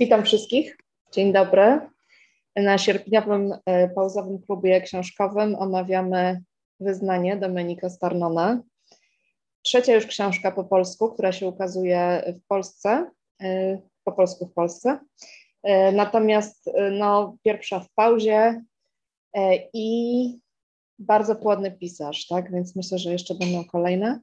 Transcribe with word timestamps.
Witam 0.00 0.24
wszystkich. 0.24 0.76
Dzień 1.12 1.32
dobry. 1.32 1.80
Na 2.56 2.78
sierpniowym 2.78 3.54
e, 3.66 3.88
pauzowym 3.88 4.42
klubie 4.42 4.80
książkowym 4.80 5.54
omawiamy 5.54 6.42
Wyznanie 6.80 7.36
Domenika 7.36 7.88
Starnona. 7.88 8.62
Trzecia 9.62 9.94
już 9.94 10.06
książka 10.06 10.50
po 10.52 10.64
polsku, 10.64 11.12
która 11.12 11.32
się 11.32 11.46
ukazuje 11.46 12.22
w 12.42 12.46
Polsce, 12.46 13.10
e, 13.42 13.78
po 14.04 14.12
polsku 14.12 14.46
w 14.46 14.54
Polsce. 14.54 14.98
E, 15.62 15.92
natomiast 15.92 16.70
no, 16.92 17.36
pierwsza 17.42 17.80
w 17.80 17.90
pauzie 17.94 18.62
i 19.72 20.38
bardzo 20.98 21.36
płodny 21.36 21.70
pisarz, 21.70 22.26
tak? 22.26 22.52
Więc 22.52 22.76
myślę, 22.76 22.98
że 22.98 23.12
jeszcze 23.12 23.34
będą 23.34 23.64
kolejne. 23.64 24.20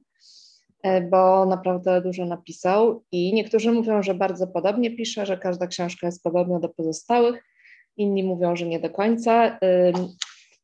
E, 0.82 1.00
bo 1.00 1.46
naprawdę 1.46 2.02
dużo 2.02 2.24
napisał 2.24 3.04
i 3.12 3.34
niektórzy 3.34 3.72
mówią, 3.72 4.02
że 4.02 4.14
bardzo 4.14 4.46
podobnie 4.46 4.96
pisze, 4.96 5.26
że 5.26 5.38
każda 5.38 5.66
książka 5.66 6.06
jest 6.06 6.22
podobna 6.22 6.60
do 6.60 6.68
pozostałych, 6.68 7.44
inni 7.96 8.24
mówią, 8.24 8.56
że 8.56 8.66
nie 8.66 8.80
do 8.80 8.90
końca. 8.90 9.58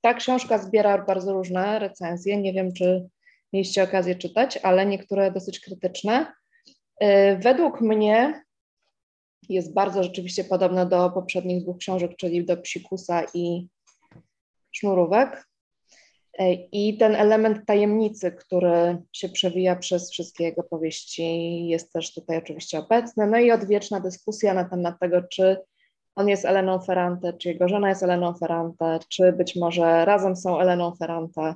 Ta 0.01 0.15
książka 0.15 0.59
zbiera 0.59 1.05
bardzo 1.05 1.33
różne 1.33 1.79
recenzje, 1.79 2.37
nie 2.37 2.53
wiem, 2.53 2.73
czy 2.73 3.09
mieliście 3.53 3.83
okazję 3.83 4.15
czytać, 4.15 4.59
ale 4.63 4.87
niektóre 4.87 5.31
dosyć 5.31 5.61
krytyczne. 5.61 6.33
E, 7.01 7.37
według 7.37 7.81
mnie 7.81 8.45
jest 9.49 9.75
bardzo 9.75 10.03
rzeczywiście 10.03 10.45
podobna 10.45 10.87
do 10.87 11.11
poprzednich 11.11 11.63
dwóch 11.63 11.79
książek, 11.79 12.17
czyli 12.17 12.45
do 12.45 12.57
Psikusa 12.57 13.23
i 13.35 13.69
Sznurówek. 14.73 15.49
E, 16.39 16.55
I 16.55 16.99
ten 16.99 17.15
element 17.15 17.67
tajemnicy, 17.67 18.33
który 18.33 18.99
się 19.13 19.29
przewija 19.29 19.77
przez 19.77 20.11
wszystkie 20.11 20.45
jego 20.45 20.63
powieści, 20.63 21.67
jest 21.67 21.93
też 21.93 22.15
tutaj 22.15 22.39
oczywiście 22.39 22.79
obecny. 22.79 23.27
No 23.27 23.39
i 23.39 23.53
odwieczna 23.53 24.01
dyskusja 24.01 24.55
na 24.55 24.65
temat 24.65 25.01
tego, 25.01 25.23
czy 25.23 25.57
on 26.15 26.29
jest 26.29 26.45
Eleną 26.45 26.81
Ferrante, 26.81 27.33
czy 27.33 27.49
jego 27.49 27.69
żona 27.69 27.89
jest 27.89 28.03
Eleną 28.03 28.35
Ferrante, 28.35 28.99
czy 29.09 29.33
być 29.33 29.57
może 29.57 30.05
razem 30.05 30.37
są 30.37 30.61
Eleną 30.61 30.95
Ferrante. 30.95 31.55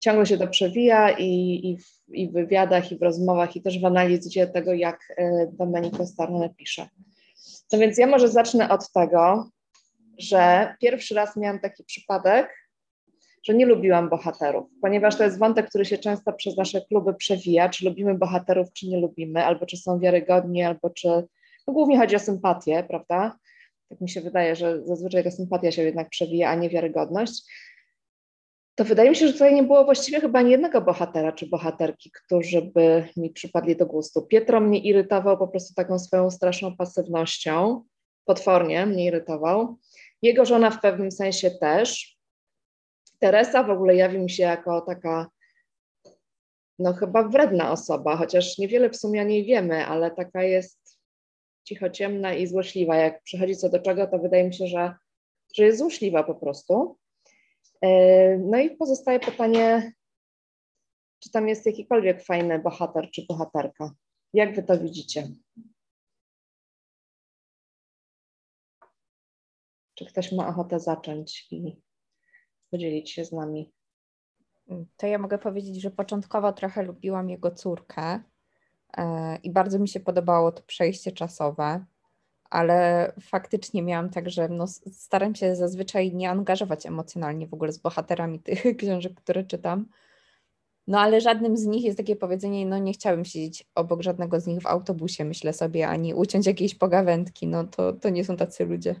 Ciągle 0.00 0.26
się 0.26 0.38
to 0.38 0.48
przewija 0.48 1.10
i, 1.10 1.60
i, 1.70 1.78
w, 1.78 2.14
i 2.14 2.28
w 2.28 2.32
wywiadach, 2.32 2.92
i 2.92 2.98
w 2.98 3.02
rozmowach, 3.02 3.56
i 3.56 3.62
też 3.62 3.80
w 3.80 3.84
analizie 3.84 4.46
tego, 4.46 4.72
jak 4.72 5.14
e, 5.16 5.46
Domenico 5.52 6.06
Starnone 6.06 6.50
pisze. 6.54 6.88
No 7.72 7.78
więc 7.78 7.98
ja 7.98 8.06
może 8.06 8.28
zacznę 8.28 8.68
od 8.68 8.92
tego, 8.92 9.50
że 10.18 10.74
pierwszy 10.80 11.14
raz 11.14 11.36
miałam 11.36 11.60
taki 11.60 11.84
przypadek, 11.84 12.61
że 13.42 13.54
nie 13.54 13.66
lubiłam 13.66 14.08
bohaterów, 14.08 14.66
ponieważ 14.82 15.16
to 15.16 15.24
jest 15.24 15.38
wątek, 15.38 15.68
który 15.68 15.84
się 15.84 15.98
często 15.98 16.32
przez 16.32 16.56
nasze 16.56 16.80
kluby 16.80 17.14
przewija, 17.14 17.68
czy 17.68 17.84
lubimy 17.84 18.14
bohaterów, 18.14 18.72
czy 18.72 18.88
nie 18.88 19.00
lubimy, 19.00 19.44
albo 19.44 19.66
czy 19.66 19.76
są 19.76 19.98
wiarygodni, 19.98 20.62
albo 20.62 20.90
czy, 20.90 21.08
no 21.66 21.74
głównie 21.74 21.98
chodzi 21.98 22.16
o 22.16 22.18
sympatię, 22.18 22.84
prawda? 22.88 23.38
Tak 23.88 24.00
mi 24.00 24.10
się 24.10 24.20
wydaje, 24.20 24.56
że 24.56 24.84
zazwyczaj 24.84 25.24
ta 25.24 25.30
sympatia 25.30 25.72
się 25.72 25.82
jednak 25.82 26.08
przewija, 26.08 26.50
a 26.50 26.54
nie 26.54 26.70
wiarygodność. 26.70 27.42
To 28.74 28.84
wydaje 28.84 29.10
mi 29.10 29.16
się, 29.16 29.26
że 29.26 29.32
tutaj 29.32 29.54
nie 29.54 29.62
było 29.62 29.84
właściwie 29.84 30.20
chyba 30.20 30.38
ani 30.38 30.50
jednego 30.50 30.80
bohatera 30.80 31.32
czy 31.32 31.46
bohaterki, 31.46 32.10
którzy 32.10 32.62
by 32.62 33.08
mi 33.16 33.30
przypadli 33.30 33.76
do 33.76 33.86
gustu. 33.86 34.22
Pietro 34.22 34.60
mnie 34.60 34.78
irytował 34.78 35.38
po 35.38 35.48
prostu 35.48 35.74
taką 35.74 35.98
swoją 35.98 36.30
straszną 36.30 36.76
pasywnością, 36.76 37.84
potwornie 38.24 38.86
mnie 38.86 39.04
irytował. 39.04 39.78
Jego 40.22 40.44
żona 40.44 40.70
w 40.70 40.80
pewnym 40.80 41.10
sensie 41.10 41.50
też, 41.50 42.11
Teresa 43.22 43.62
w 43.62 43.70
ogóle 43.70 43.96
jawi 43.96 44.18
mi 44.18 44.30
się 44.30 44.42
jako 44.42 44.80
taka, 44.80 45.30
no 46.78 46.92
chyba 46.92 47.28
wredna 47.28 47.72
osoba, 47.72 48.16
chociaż 48.16 48.58
niewiele 48.58 48.90
w 48.90 48.96
sumie 48.96 49.22
o 49.22 49.24
niej 49.24 49.44
wiemy, 49.44 49.86
ale 49.86 50.10
taka 50.10 50.42
jest 50.42 50.98
cichociemna 51.64 52.34
i 52.34 52.46
złośliwa. 52.46 52.96
Jak 52.96 53.22
przychodzi 53.22 53.56
co 53.56 53.68
do 53.68 53.78
czego, 53.78 54.06
to 54.06 54.18
wydaje 54.18 54.44
mi 54.44 54.54
się, 54.54 54.66
że, 54.66 54.94
że 55.54 55.64
jest 55.64 55.78
złośliwa 55.78 56.22
po 56.22 56.34
prostu. 56.34 56.98
E, 57.82 58.38
no 58.38 58.58
i 58.58 58.76
pozostaje 58.76 59.20
pytanie, 59.20 59.92
czy 61.18 61.30
tam 61.30 61.48
jest 61.48 61.66
jakikolwiek 61.66 62.24
fajny 62.24 62.58
bohater 62.58 63.10
czy 63.10 63.26
bohaterka. 63.28 63.94
Jak 64.32 64.54
wy 64.54 64.62
to 64.62 64.78
widzicie? 64.78 65.28
Czy 69.94 70.06
ktoś 70.06 70.32
ma 70.32 70.48
ochotę 70.48 70.80
zacząć 70.80 71.46
i 71.50 71.76
podzielić 72.72 73.10
się 73.10 73.24
z 73.24 73.32
nami. 73.32 73.72
To 74.96 75.06
ja 75.06 75.18
mogę 75.18 75.38
powiedzieć, 75.38 75.82
że 75.82 75.90
początkowo 75.90 76.52
trochę 76.52 76.82
lubiłam 76.82 77.30
jego 77.30 77.50
córkę 77.50 78.20
e, 78.96 79.36
i 79.36 79.50
bardzo 79.50 79.78
mi 79.78 79.88
się 79.88 80.00
podobało 80.00 80.52
to 80.52 80.62
przejście 80.62 81.12
czasowe, 81.12 81.84
ale 82.50 83.12
faktycznie 83.20 83.82
miałam 83.82 84.10
tak, 84.10 84.30
że 84.30 84.48
no, 84.48 84.66
staram 84.92 85.34
się 85.34 85.56
zazwyczaj 85.56 86.14
nie 86.14 86.30
angażować 86.30 86.86
emocjonalnie 86.86 87.46
w 87.46 87.54
ogóle 87.54 87.72
z 87.72 87.78
bohaterami 87.78 88.40
tych 88.46 88.76
książek, 88.76 89.14
które 89.14 89.44
czytam. 89.44 89.86
No 90.86 91.00
ale 91.00 91.20
żadnym 91.20 91.56
z 91.56 91.66
nich 91.66 91.84
jest 91.84 91.98
takie 91.98 92.16
powiedzenie, 92.16 92.66
no 92.66 92.78
nie 92.78 92.92
chciałabym 92.92 93.24
siedzieć 93.24 93.68
obok 93.74 94.02
żadnego 94.02 94.40
z 94.40 94.46
nich 94.46 94.60
w 94.60 94.66
autobusie, 94.66 95.24
myślę 95.24 95.52
sobie, 95.52 95.88
ani 95.88 96.14
uciąć 96.14 96.46
jakiejś 96.46 96.74
pogawędki, 96.74 97.46
no 97.46 97.64
to, 97.64 97.92
to 97.92 98.08
nie 98.08 98.24
są 98.24 98.36
tacy 98.36 98.64
ludzie. 98.64 98.94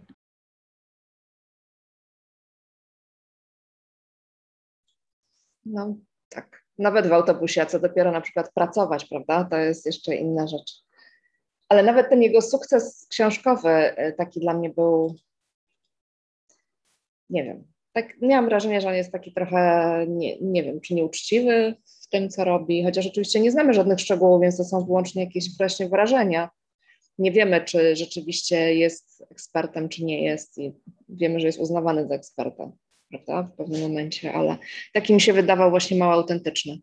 No 5.66 5.96
tak, 6.28 6.64
nawet 6.78 7.06
w 7.06 7.12
autobusie, 7.12 7.62
a 7.62 7.66
co 7.66 7.80
dopiero 7.80 8.12
na 8.12 8.20
przykład 8.20 8.52
pracować, 8.52 9.04
prawda? 9.04 9.44
To 9.44 9.56
jest 9.56 9.86
jeszcze 9.86 10.14
inna 10.14 10.46
rzecz. 10.46 10.82
Ale 11.68 11.82
nawet 11.82 12.08
ten 12.10 12.22
jego 12.22 12.42
sukces 12.42 13.06
książkowy 13.10 13.70
e, 13.70 14.12
taki 14.12 14.40
dla 14.40 14.54
mnie 14.54 14.70
był, 14.70 15.16
nie 17.30 17.44
wiem, 17.44 17.64
tak 17.92 18.20
miałam 18.20 18.44
wrażenie, 18.48 18.80
że 18.80 18.88
on 18.88 18.94
jest 18.94 19.12
taki 19.12 19.32
trochę, 19.32 20.04
nie, 20.08 20.40
nie 20.40 20.62
wiem, 20.62 20.80
czy 20.80 20.94
nieuczciwy 20.94 21.74
w 22.02 22.08
tym, 22.08 22.28
co 22.28 22.44
robi, 22.44 22.84
chociaż 22.84 23.06
oczywiście 23.06 23.40
nie 23.40 23.50
znamy 23.50 23.74
żadnych 23.74 24.00
szczegółów, 24.00 24.42
więc 24.42 24.56
to 24.56 24.64
są 24.64 24.84
wyłącznie 24.84 25.24
jakieś 25.24 25.56
właśnie 25.56 25.88
wrażenia. 25.88 26.50
Nie 27.18 27.32
wiemy, 27.32 27.64
czy 27.64 27.96
rzeczywiście 27.96 28.74
jest 28.74 29.26
ekspertem, 29.30 29.88
czy 29.88 30.04
nie 30.04 30.24
jest 30.24 30.58
i 30.58 30.72
wiemy, 31.08 31.40
że 31.40 31.46
jest 31.46 31.58
uznawany 31.58 32.08
za 32.08 32.14
eksperta 32.14 32.72
prawda, 33.12 33.42
w 33.42 33.56
pewnym 33.56 33.80
momencie, 33.80 34.32
ale 34.32 34.58
taki 34.92 35.14
mi 35.14 35.20
się 35.20 35.32
wydawał 35.32 35.70
właśnie 35.70 35.98
mało 35.98 36.12
autentyczny. 36.12 36.78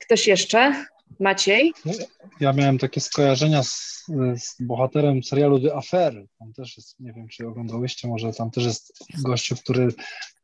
Ktoś 0.00 0.26
jeszcze? 0.26 0.84
Maciej? 1.20 1.72
No, 1.84 1.92
ja 2.40 2.52
miałem 2.52 2.78
takie 2.78 3.00
skojarzenia 3.00 3.62
z, 3.62 4.04
z 4.36 4.56
bohaterem 4.60 5.22
serialu 5.22 5.60
The 5.60 5.74
Affair. 5.74 6.26
Tam 6.38 6.52
też 6.52 6.76
jest, 6.76 7.00
nie 7.00 7.12
wiem, 7.12 7.28
czy 7.28 7.48
oglądałyście, 7.48 8.08
może 8.08 8.32
tam 8.32 8.50
też 8.50 8.64
jest 8.64 8.92
gościu, 9.22 9.56
który 9.56 9.88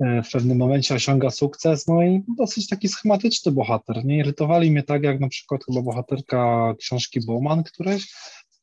e, 0.00 0.22
w 0.22 0.30
pewnym 0.30 0.58
momencie 0.58 0.94
osiąga 0.94 1.30
sukces, 1.30 1.86
no 1.86 2.02
i 2.02 2.22
dosyć 2.38 2.68
taki 2.68 2.88
schematyczny 2.88 3.52
bohater. 3.52 4.04
Nie 4.04 4.18
irytowali 4.18 4.70
mnie 4.70 4.82
tak, 4.82 5.02
jak 5.02 5.20
na 5.20 5.28
przykład 5.28 5.64
chyba 5.64 5.82
bohaterka 5.82 6.74
książki 6.78 7.20
Bowman 7.26 7.64
któreś, 7.64 8.14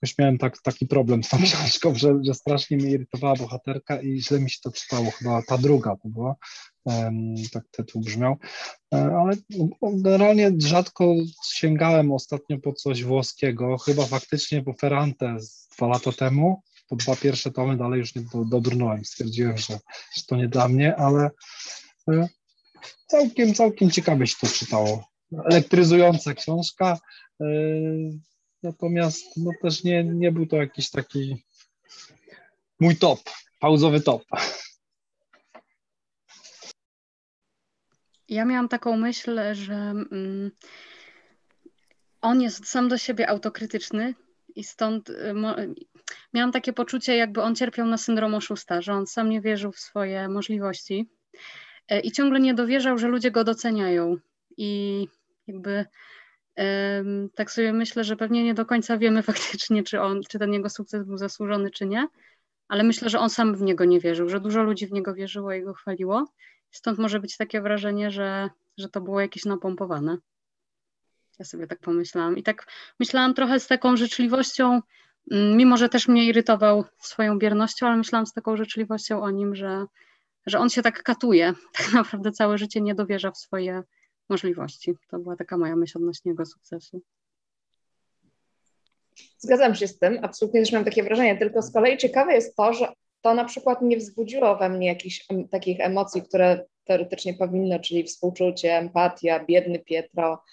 jakoś 0.01 0.17
miałem 0.17 0.37
tak, 0.37 0.61
taki 0.61 0.87
problem 0.87 1.23
z 1.23 1.29
tą 1.29 1.37
książką, 1.43 1.95
że, 1.95 2.19
że 2.23 2.33
strasznie 2.33 2.77
mnie 2.77 2.89
irytowała 2.89 3.35
bohaterka 3.35 4.01
i 4.01 4.21
źle 4.21 4.39
mi 4.39 4.49
się 4.49 4.59
to 4.63 4.71
czytało, 4.71 5.11
chyba 5.11 5.41
ta 5.41 5.57
druga 5.57 5.95
to 5.95 6.09
była, 6.09 6.35
tak 7.51 7.63
tytuł 7.71 8.01
brzmiał, 8.01 8.37
e, 8.93 8.97
ale 8.97 9.33
generalnie 9.81 10.51
rzadko 10.57 11.15
sięgałem 11.53 12.11
ostatnio 12.11 12.59
po 12.59 12.73
coś 12.73 13.03
włoskiego, 13.03 13.77
chyba 13.77 14.05
faktycznie 14.05 14.63
po 14.63 14.73
Ferrante 14.73 15.35
z 15.39 15.67
dwa 15.77 15.87
lata 15.87 16.11
temu, 16.11 16.61
po 16.89 16.95
dwa 16.95 17.15
pierwsze 17.15 17.51
tomy, 17.51 17.77
dalej 17.77 17.99
już 17.99 18.15
nie 18.15 18.21
do, 18.21 18.45
dodrnąłem, 18.45 19.05
stwierdziłem, 19.05 19.57
że, 19.57 19.79
że 20.15 20.23
to 20.27 20.35
nie 20.35 20.47
dla 20.47 20.67
mnie, 20.67 20.95
ale 20.95 21.29
e, 22.09 22.27
całkiem, 23.07 23.53
całkiem 23.53 23.91
ciekawie 23.91 24.27
się 24.27 24.35
to 24.41 24.47
czytało. 24.47 25.11
Elektryzująca 25.45 26.33
książka, 26.33 26.97
e, 27.41 27.45
Natomiast 28.63 29.37
no 29.37 29.51
też 29.61 29.83
nie, 29.83 30.03
nie 30.03 30.31
był 30.31 30.45
to 30.45 30.55
jakiś 30.55 30.89
taki 30.89 31.43
mój 32.79 32.95
top, 32.97 33.19
pauzowy 33.59 34.01
top. 34.01 34.23
Ja 38.29 38.45
miałam 38.45 38.69
taką 38.69 38.97
myśl, 38.97 39.39
że 39.53 39.73
mm, 39.73 40.51
on 42.21 42.41
jest 42.41 42.67
sam 42.67 42.89
do 42.89 42.97
siebie 42.97 43.29
autokrytyczny 43.29 44.15
i 44.55 44.63
stąd 44.63 45.09
y, 45.09 45.33
miałam 46.33 46.51
takie 46.51 46.73
poczucie, 46.73 47.15
jakby 47.15 47.41
on 47.41 47.55
cierpiał 47.55 47.87
na 47.87 47.97
syndrom 47.97 48.35
oszusta, 48.35 48.81
że 48.81 48.93
on 48.93 49.07
sam 49.07 49.29
nie 49.29 49.41
wierzył 49.41 49.71
w 49.71 49.79
swoje 49.79 50.29
możliwości 50.29 51.09
y, 51.91 51.99
i 51.99 52.11
ciągle 52.11 52.39
nie 52.39 52.53
dowierzał, 52.53 52.97
że 52.97 53.07
ludzie 53.07 53.31
go 53.31 53.43
doceniają. 53.43 54.17
I 54.57 55.07
jakby 55.47 55.85
tak 57.35 57.51
sobie 57.51 57.73
myślę, 57.73 58.03
że 58.03 58.15
pewnie 58.15 58.43
nie 58.43 58.53
do 58.53 58.65
końca 58.65 58.97
wiemy 58.97 59.23
faktycznie, 59.31 59.83
czy, 59.83 60.01
on, 60.01 60.21
czy 60.29 60.39
ten 60.39 60.53
jego 60.53 60.69
sukces 60.69 61.03
był 61.03 61.17
zasłużony, 61.17 61.71
czy 61.71 61.85
nie, 61.85 62.07
ale 62.67 62.83
myślę, 62.83 63.09
że 63.09 63.19
on 63.19 63.29
sam 63.29 63.55
w 63.55 63.61
niego 63.61 63.85
nie 63.85 63.99
wierzył, 63.99 64.29
że 64.29 64.39
dużo 64.39 64.63
ludzi 64.63 64.87
w 64.87 64.91
niego 64.91 65.13
wierzyło 65.13 65.53
i 65.53 65.63
go 65.63 65.73
chwaliło. 65.73 66.25
Stąd 66.71 66.99
może 66.99 67.19
być 67.19 67.37
takie 67.37 67.61
wrażenie, 67.61 68.11
że, 68.11 68.49
że 68.77 68.89
to 68.89 69.01
było 69.01 69.21
jakieś 69.21 69.45
napompowane. 69.45 70.17
Ja 71.39 71.45
sobie 71.45 71.67
tak 71.67 71.79
pomyślałam. 71.79 72.37
I 72.37 72.43
tak 72.43 72.67
myślałam 72.99 73.33
trochę 73.33 73.59
z 73.59 73.67
taką 73.67 73.97
życzliwością, 73.97 74.81
mm, 75.31 75.57
mimo 75.57 75.77
że 75.77 75.89
też 75.89 76.07
mnie 76.07 76.25
irytował 76.25 76.85
swoją 76.97 77.39
biernością, 77.39 77.87
ale 77.87 77.97
myślałam 77.97 78.25
z 78.25 78.33
taką 78.33 78.57
życzliwością 78.57 79.21
o 79.21 79.31
nim, 79.31 79.55
że, 79.55 79.85
że 80.45 80.59
on 80.59 80.69
się 80.69 80.81
tak 80.81 81.03
katuje, 81.03 81.53
tak 81.77 81.93
naprawdę 81.93 82.31
całe 82.31 82.57
życie 82.57 82.81
nie 82.81 82.95
dowierza 82.95 83.31
w 83.31 83.37
swoje 83.37 83.83
możliwości. 84.31 84.93
To 85.09 85.19
była 85.19 85.35
taka 85.35 85.57
moja 85.57 85.75
myśl 85.75 85.97
odnośnie 85.97 86.31
jego 86.31 86.45
sukcesu. 86.45 87.01
Zgadzam 89.37 89.75
się 89.75 89.87
z 89.87 89.99
tym, 89.99 90.19
absolutnie 90.21 90.59
też 90.59 90.71
mam 90.71 90.85
takie 90.85 91.03
wrażenie, 91.03 91.37
tylko 91.37 91.61
z 91.61 91.73
kolei 91.73 91.97
ciekawe 91.97 92.33
jest 92.33 92.55
to, 92.55 92.73
że 92.73 92.93
to 93.21 93.33
na 93.33 93.45
przykład 93.45 93.81
nie 93.81 93.97
wzbudziło 93.97 94.57
we 94.57 94.69
mnie 94.69 94.87
jakichś 94.87 95.27
takich 95.51 95.79
emocji, 95.79 96.21
które 96.21 96.65
teoretycznie 96.83 97.33
powinno, 97.33 97.79
czyli 97.79 98.03
współczucie, 98.03 98.77
empatia, 98.77 99.45
biedny 99.45 99.79
Pietro, 99.79 100.43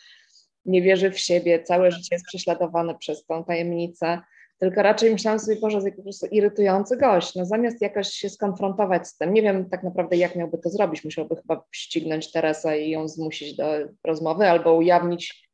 nie 0.64 0.82
wierzy 0.82 1.10
w 1.10 1.18
siebie, 1.18 1.62
całe 1.62 1.90
życie 1.90 2.08
jest 2.14 2.26
prześladowany 2.26 2.94
przez 2.98 3.24
tą 3.24 3.44
tajemnicę, 3.44 4.20
tylko 4.58 4.82
raczej 4.82 5.12
myślałam 5.12 5.40
sobie, 5.40 5.60
Boże, 5.60 5.76
jest 5.76 5.96
po 5.96 6.02
prostu 6.02 6.26
irytujący 6.26 6.96
gość, 6.96 7.34
no 7.34 7.46
zamiast 7.46 7.80
jakoś 7.80 8.08
się 8.08 8.28
skonfrontować 8.28 9.08
z 9.08 9.16
tym, 9.16 9.34
nie 9.34 9.42
wiem 9.42 9.70
tak 9.70 9.82
naprawdę 9.82 10.16
jak 10.16 10.36
miałby 10.36 10.58
to 10.58 10.70
zrobić, 10.70 11.04
musiałby 11.04 11.36
chyba 11.36 11.64
ścignąć 11.72 12.32
Teresę 12.32 12.80
i 12.80 12.90
ją 12.90 13.08
zmusić 13.08 13.56
do 13.56 13.64
rozmowy 14.04 14.48
albo 14.50 14.74
ujawnić 14.74 15.48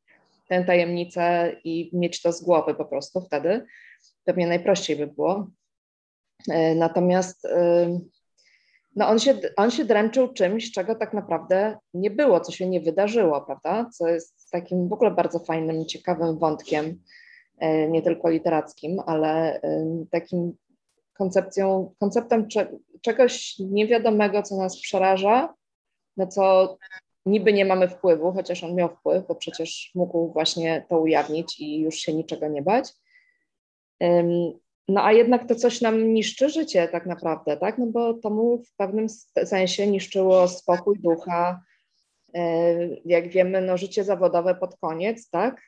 tę 0.49 0.63
tajemnicę 0.63 1.55
i 1.63 1.89
mieć 1.93 2.21
to 2.21 2.31
z 2.31 2.41
głowy 2.41 2.75
po 2.75 2.85
prostu 2.85 3.21
wtedy, 3.21 3.65
pewnie 4.23 4.47
najprościej 4.47 4.95
by 4.95 5.07
było. 5.07 5.47
E, 6.49 6.75
natomiast 6.75 7.45
e, 7.45 7.99
no 8.95 9.07
on, 9.07 9.19
się, 9.19 9.39
on 9.57 9.71
się 9.71 9.85
dręczył 9.85 10.33
czymś, 10.33 10.71
czego 10.71 10.95
tak 10.95 11.13
naprawdę 11.13 11.77
nie 11.93 12.11
było, 12.11 12.39
co 12.39 12.51
się 12.51 12.69
nie 12.69 12.81
wydarzyło, 12.81 13.41
prawda? 13.41 13.89
Co 13.93 14.07
jest 14.07 14.49
takim 14.51 14.89
w 14.89 14.93
ogóle 14.93 15.11
bardzo 15.11 15.39
fajnym, 15.39 15.85
ciekawym 15.85 16.39
wątkiem, 16.39 16.99
nie 17.89 18.01
tylko 18.01 18.29
literackim, 18.29 18.99
ale 19.05 19.61
takim 20.11 20.53
koncepcją, 21.13 21.93
konceptem 21.99 22.47
czegoś 23.01 23.59
niewiadomego, 23.59 24.43
co 24.43 24.57
nas 24.57 24.81
przeraża, 24.81 25.53
na 26.17 26.27
co 26.27 26.77
niby 27.25 27.53
nie 27.53 27.65
mamy 27.65 27.87
wpływu, 27.87 28.31
chociaż 28.31 28.63
on 28.63 28.75
miał 28.75 28.89
wpływ, 28.89 29.27
bo 29.27 29.35
przecież 29.35 29.91
mógł 29.95 30.33
właśnie 30.33 30.85
to 30.89 30.99
ujawnić 30.99 31.59
i 31.59 31.79
już 31.79 31.95
się 31.95 32.13
niczego 32.13 32.47
nie 32.47 32.61
bać. 32.61 32.93
No 34.87 35.05
a 35.05 35.11
jednak 35.11 35.47
to 35.47 35.55
coś 35.55 35.81
nam 35.81 36.13
niszczy 36.13 36.49
życie 36.49 36.87
tak 36.87 37.05
naprawdę, 37.05 37.57
tak? 37.57 37.77
No 37.77 37.85
bo 37.85 38.13
to 38.13 38.29
mu 38.29 38.63
w 38.63 38.75
pewnym 38.75 39.09
sensie 39.45 39.87
niszczyło 39.87 40.47
spokój 40.47 40.99
ducha, 40.99 41.61
e, 42.33 42.75
jak 43.05 43.27
wiemy, 43.27 43.61
no 43.61 43.77
życie 43.77 44.03
zawodowe 44.03 44.55
pod 44.55 44.77
koniec, 44.77 45.29
tak? 45.29 45.61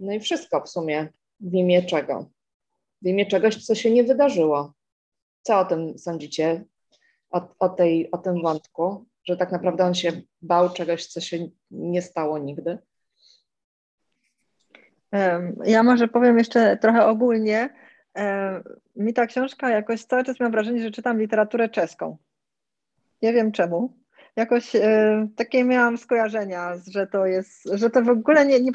No 0.00 0.12
i 0.12 0.20
wszystko 0.20 0.60
w 0.60 0.68
sumie 0.68 1.08
w 1.40 1.54
imię 1.54 1.82
czego? 1.82 2.30
W 3.02 3.06
imię 3.06 3.26
czegoś, 3.26 3.64
co 3.64 3.74
się 3.74 3.90
nie 3.90 4.04
wydarzyło. 4.04 4.72
Co 5.42 5.58
o 5.58 5.64
tym 5.64 5.98
sądzicie? 5.98 6.64
O, 7.30 7.48
o, 7.58 7.68
tej, 7.68 8.10
o 8.10 8.18
tym 8.18 8.42
wątku, 8.42 9.04
że 9.24 9.36
tak 9.36 9.52
naprawdę 9.52 9.84
on 9.84 9.94
się 9.94 10.12
bał 10.42 10.72
czegoś, 10.72 11.06
co 11.06 11.20
się 11.20 11.48
nie 11.70 12.02
stało 12.02 12.38
nigdy? 12.38 12.78
Ja 15.64 15.82
może 15.82 16.08
powiem 16.08 16.38
jeszcze 16.38 16.76
trochę 16.76 17.06
ogólnie 17.06 17.68
mi 18.96 19.14
ta 19.14 19.26
książka 19.26 19.70
jakoś 19.70 20.04
cały 20.04 20.24
czas 20.24 20.40
mam 20.40 20.52
wrażenie, 20.52 20.82
że 20.82 20.90
czytam 20.90 21.18
literaturę 21.18 21.68
czeską. 21.68 22.16
Nie 23.22 23.32
wiem 23.32 23.52
czemu. 23.52 23.92
Jakoś 24.36 24.72
takie 25.36 25.64
miałam 25.64 25.98
skojarzenia, 25.98 26.72
że 26.90 27.06
to 27.06 27.26
jest, 27.26 27.68
że 27.72 27.90
to 27.90 28.02
w 28.02 28.08
ogóle 28.08 28.46
nie, 28.46 28.60
nie, 28.60 28.72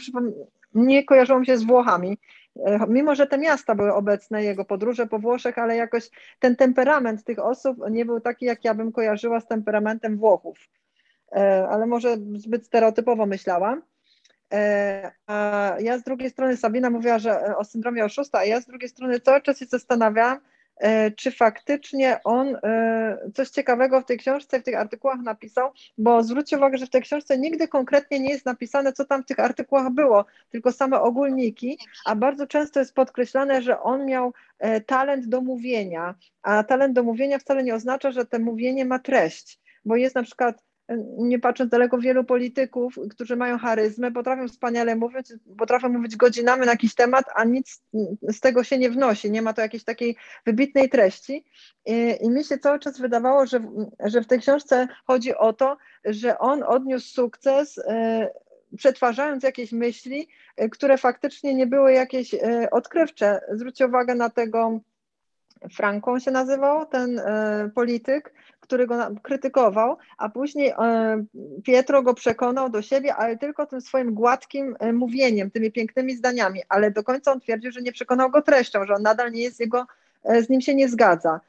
nie 0.73 1.06
kojarzyło 1.06 1.39
mi 1.39 1.45
się 1.45 1.57
z 1.57 1.63
Włochami. 1.63 2.18
E, 2.65 2.85
mimo, 2.88 3.15
że 3.15 3.27
te 3.27 3.38
miasta 3.38 3.75
były 3.75 3.94
obecne, 3.94 4.44
jego 4.44 4.65
podróże 4.65 5.07
po 5.07 5.19
Włoszech, 5.19 5.57
ale 5.57 5.75
jakoś 5.75 6.09
ten 6.39 6.56
temperament 6.56 7.23
tych 7.23 7.39
osób 7.39 7.77
nie 7.89 8.06
był 8.06 8.19
taki, 8.19 8.45
jak 8.45 8.65
ja 8.65 8.73
bym 8.73 8.91
kojarzyła 8.91 9.39
z 9.39 9.47
temperamentem 9.47 10.18
Włochów. 10.18 10.69
E, 11.31 11.68
ale 11.69 11.85
może 11.85 12.18
zbyt 12.35 12.65
stereotypowo 12.65 13.25
myślałam. 13.25 13.81
E, 14.53 15.12
a 15.27 15.75
ja 15.79 15.97
z 15.97 16.03
drugiej 16.03 16.29
strony, 16.29 16.57
Sabina 16.57 16.89
mówiła, 16.89 17.19
że 17.19 17.57
o 17.57 17.63
syndromie 17.63 18.06
oszusta, 18.06 18.39
a 18.39 18.45
ja 18.45 18.62
z 18.62 18.65
drugiej 18.65 18.89
strony 18.89 19.19
cały 19.19 19.41
czas 19.41 19.57
się 19.57 19.65
zastanawiałam, 19.65 20.38
e, 20.38 20.41
czy 21.15 21.31
faktycznie 21.31 22.19
on 22.23 22.57
coś 23.33 23.50
ciekawego 23.50 24.01
w 24.01 24.06
tej 24.06 24.18
książce, 24.18 24.59
w 24.59 24.63
tych 24.63 24.75
artykułach 24.75 25.19
napisał, 25.19 25.71
bo 25.97 26.23
zwróćcie 26.23 26.57
uwagę, 26.57 26.77
że 26.77 26.85
w 26.85 26.89
tej 26.89 27.01
książce 27.01 27.38
nigdy 27.38 27.68
konkretnie 27.68 28.19
nie 28.19 28.29
jest 28.29 28.45
napisane, 28.45 28.94
co 28.94 29.06
tam 29.06 29.23
w 29.23 29.25
tych 29.25 29.39
artykułach 29.39 29.89
było, 29.89 30.25
tylko 30.50 30.71
same 30.71 31.01
ogólniki, 31.01 31.77
a 32.06 32.15
bardzo 32.15 32.47
często 32.47 32.79
jest 32.79 32.95
podkreślane, 32.95 33.62
że 33.62 33.81
on 33.81 34.06
miał 34.06 34.33
talent 34.85 35.25
do 35.25 35.41
mówienia, 35.41 36.15
a 36.41 36.63
talent 36.63 36.94
do 36.94 37.03
mówienia 37.03 37.39
wcale 37.39 37.63
nie 37.63 37.75
oznacza, 37.75 38.12
że 38.12 38.25
to 38.25 38.39
mówienie 38.39 38.85
ma 38.85 39.00
treść, 39.00 39.59
bo 39.85 39.95
jest 39.95 40.15
na 40.15 40.23
przykład 40.23 40.63
nie 41.18 41.40
patrząc 41.40 41.72
daleko, 41.72 41.98
wielu 41.98 42.24
polityków, 42.24 43.00
którzy 43.10 43.36
mają 43.36 43.58
charyzmę, 43.58 44.12
potrafią 44.12 44.48
wspaniale 44.48 44.96
mówić, 44.96 45.34
potrafią 45.58 45.90
mówić 45.90 46.16
godzinami 46.16 46.66
na 46.66 46.72
jakiś 46.72 46.96
temat, 46.96 47.26
a 47.36 47.44
nic 47.44 47.84
z 48.30 48.40
tego 48.40 48.64
się 48.64 48.78
nie 48.78 48.90
wnosi, 48.90 49.32
nie 49.32 49.42
ma 49.42 49.54
to 49.54 49.62
jakiejś 49.62 49.84
takiej 49.84 50.16
wybitnej 50.46 50.90
treści. 50.90 51.46
I, 51.86 52.18
i 52.22 52.30
mi 52.30 52.44
się 52.44 52.58
cały 52.58 52.80
czas 52.80 53.00
wydawało, 53.00 53.46
że, 53.46 53.60
że 54.06 54.22
w 54.22 54.28
tej 54.28 54.40
książce 54.40 54.88
chodzi 55.06 55.36
o 55.36 55.54
to, 55.54 55.78
że 56.06 56.40
on 56.40 56.64
odniósł 56.64 57.14
sukces 57.14 57.78
e, 57.78 58.30
przetwarzając 58.78 59.44
jakieś 59.44 59.72
myśli, 59.72 60.28
e, 60.58 60.70
które 60.70 60.98
faktycznie 60.98 61.56
nie 61.56 61.68
były 61.68 61.94
jakieś 61.94 62.34
e, 62.34 62.68
odkrywcze. 62.72 63.42
Zwróćcie 63.52 63.88
uwagę 63.88 64.16
na 64.16 64.30
tego, 64.30 64.80
Franką 65.74 66.20
się 66.20 66.32
nazywał, 66.32 66.86
ten 66.86 67.22
polityk, 67.76 68.34
który 68.71 68.88
go 68.88 68.95
krytykował, 69.21 69.97
a 70.18 70.29
później 70.29 70.69
e, 70.69 71.23
Pietro 71.63 72.03
go 72.03 72.13
przekonał 72.13 72.69
do 72.69 72.81
siebie, 72.81 73.15
ale 73.15 73.38
tylko 73.38 73.65
tym 73.65 73.81
swoim 73.81 74.13
gładkim 74.13 74.75
e, 74.79 74.94
mówieniem, 74.94 75.51
tymi 75.51 75.71
pięknymi 75.71 76.15
zdaniami, 76.15 76.62
ale 76.69 76.91
do 76.91 77.03
końca 77.03 77.31
on 77.31 77.39
twierdził, 77.39 77.71
że 77.71 77.81
nie 77.81 77.91
przekonał 77.91 78.29
go 78.29 78.41
treścią, 78.41 78.85
że 78.85 78.94
on 78.94 79.01
nadal 79.01 79.31
nie 79.31 79.44
jest 79.44 79.59
jego, 79.59 79.88
e, 80.23 80.44
z 80.44 80.50
nim 80.50 80.62
się 80.62 80.75
nie 80.75 80.89
zgadza. 80.89 81.39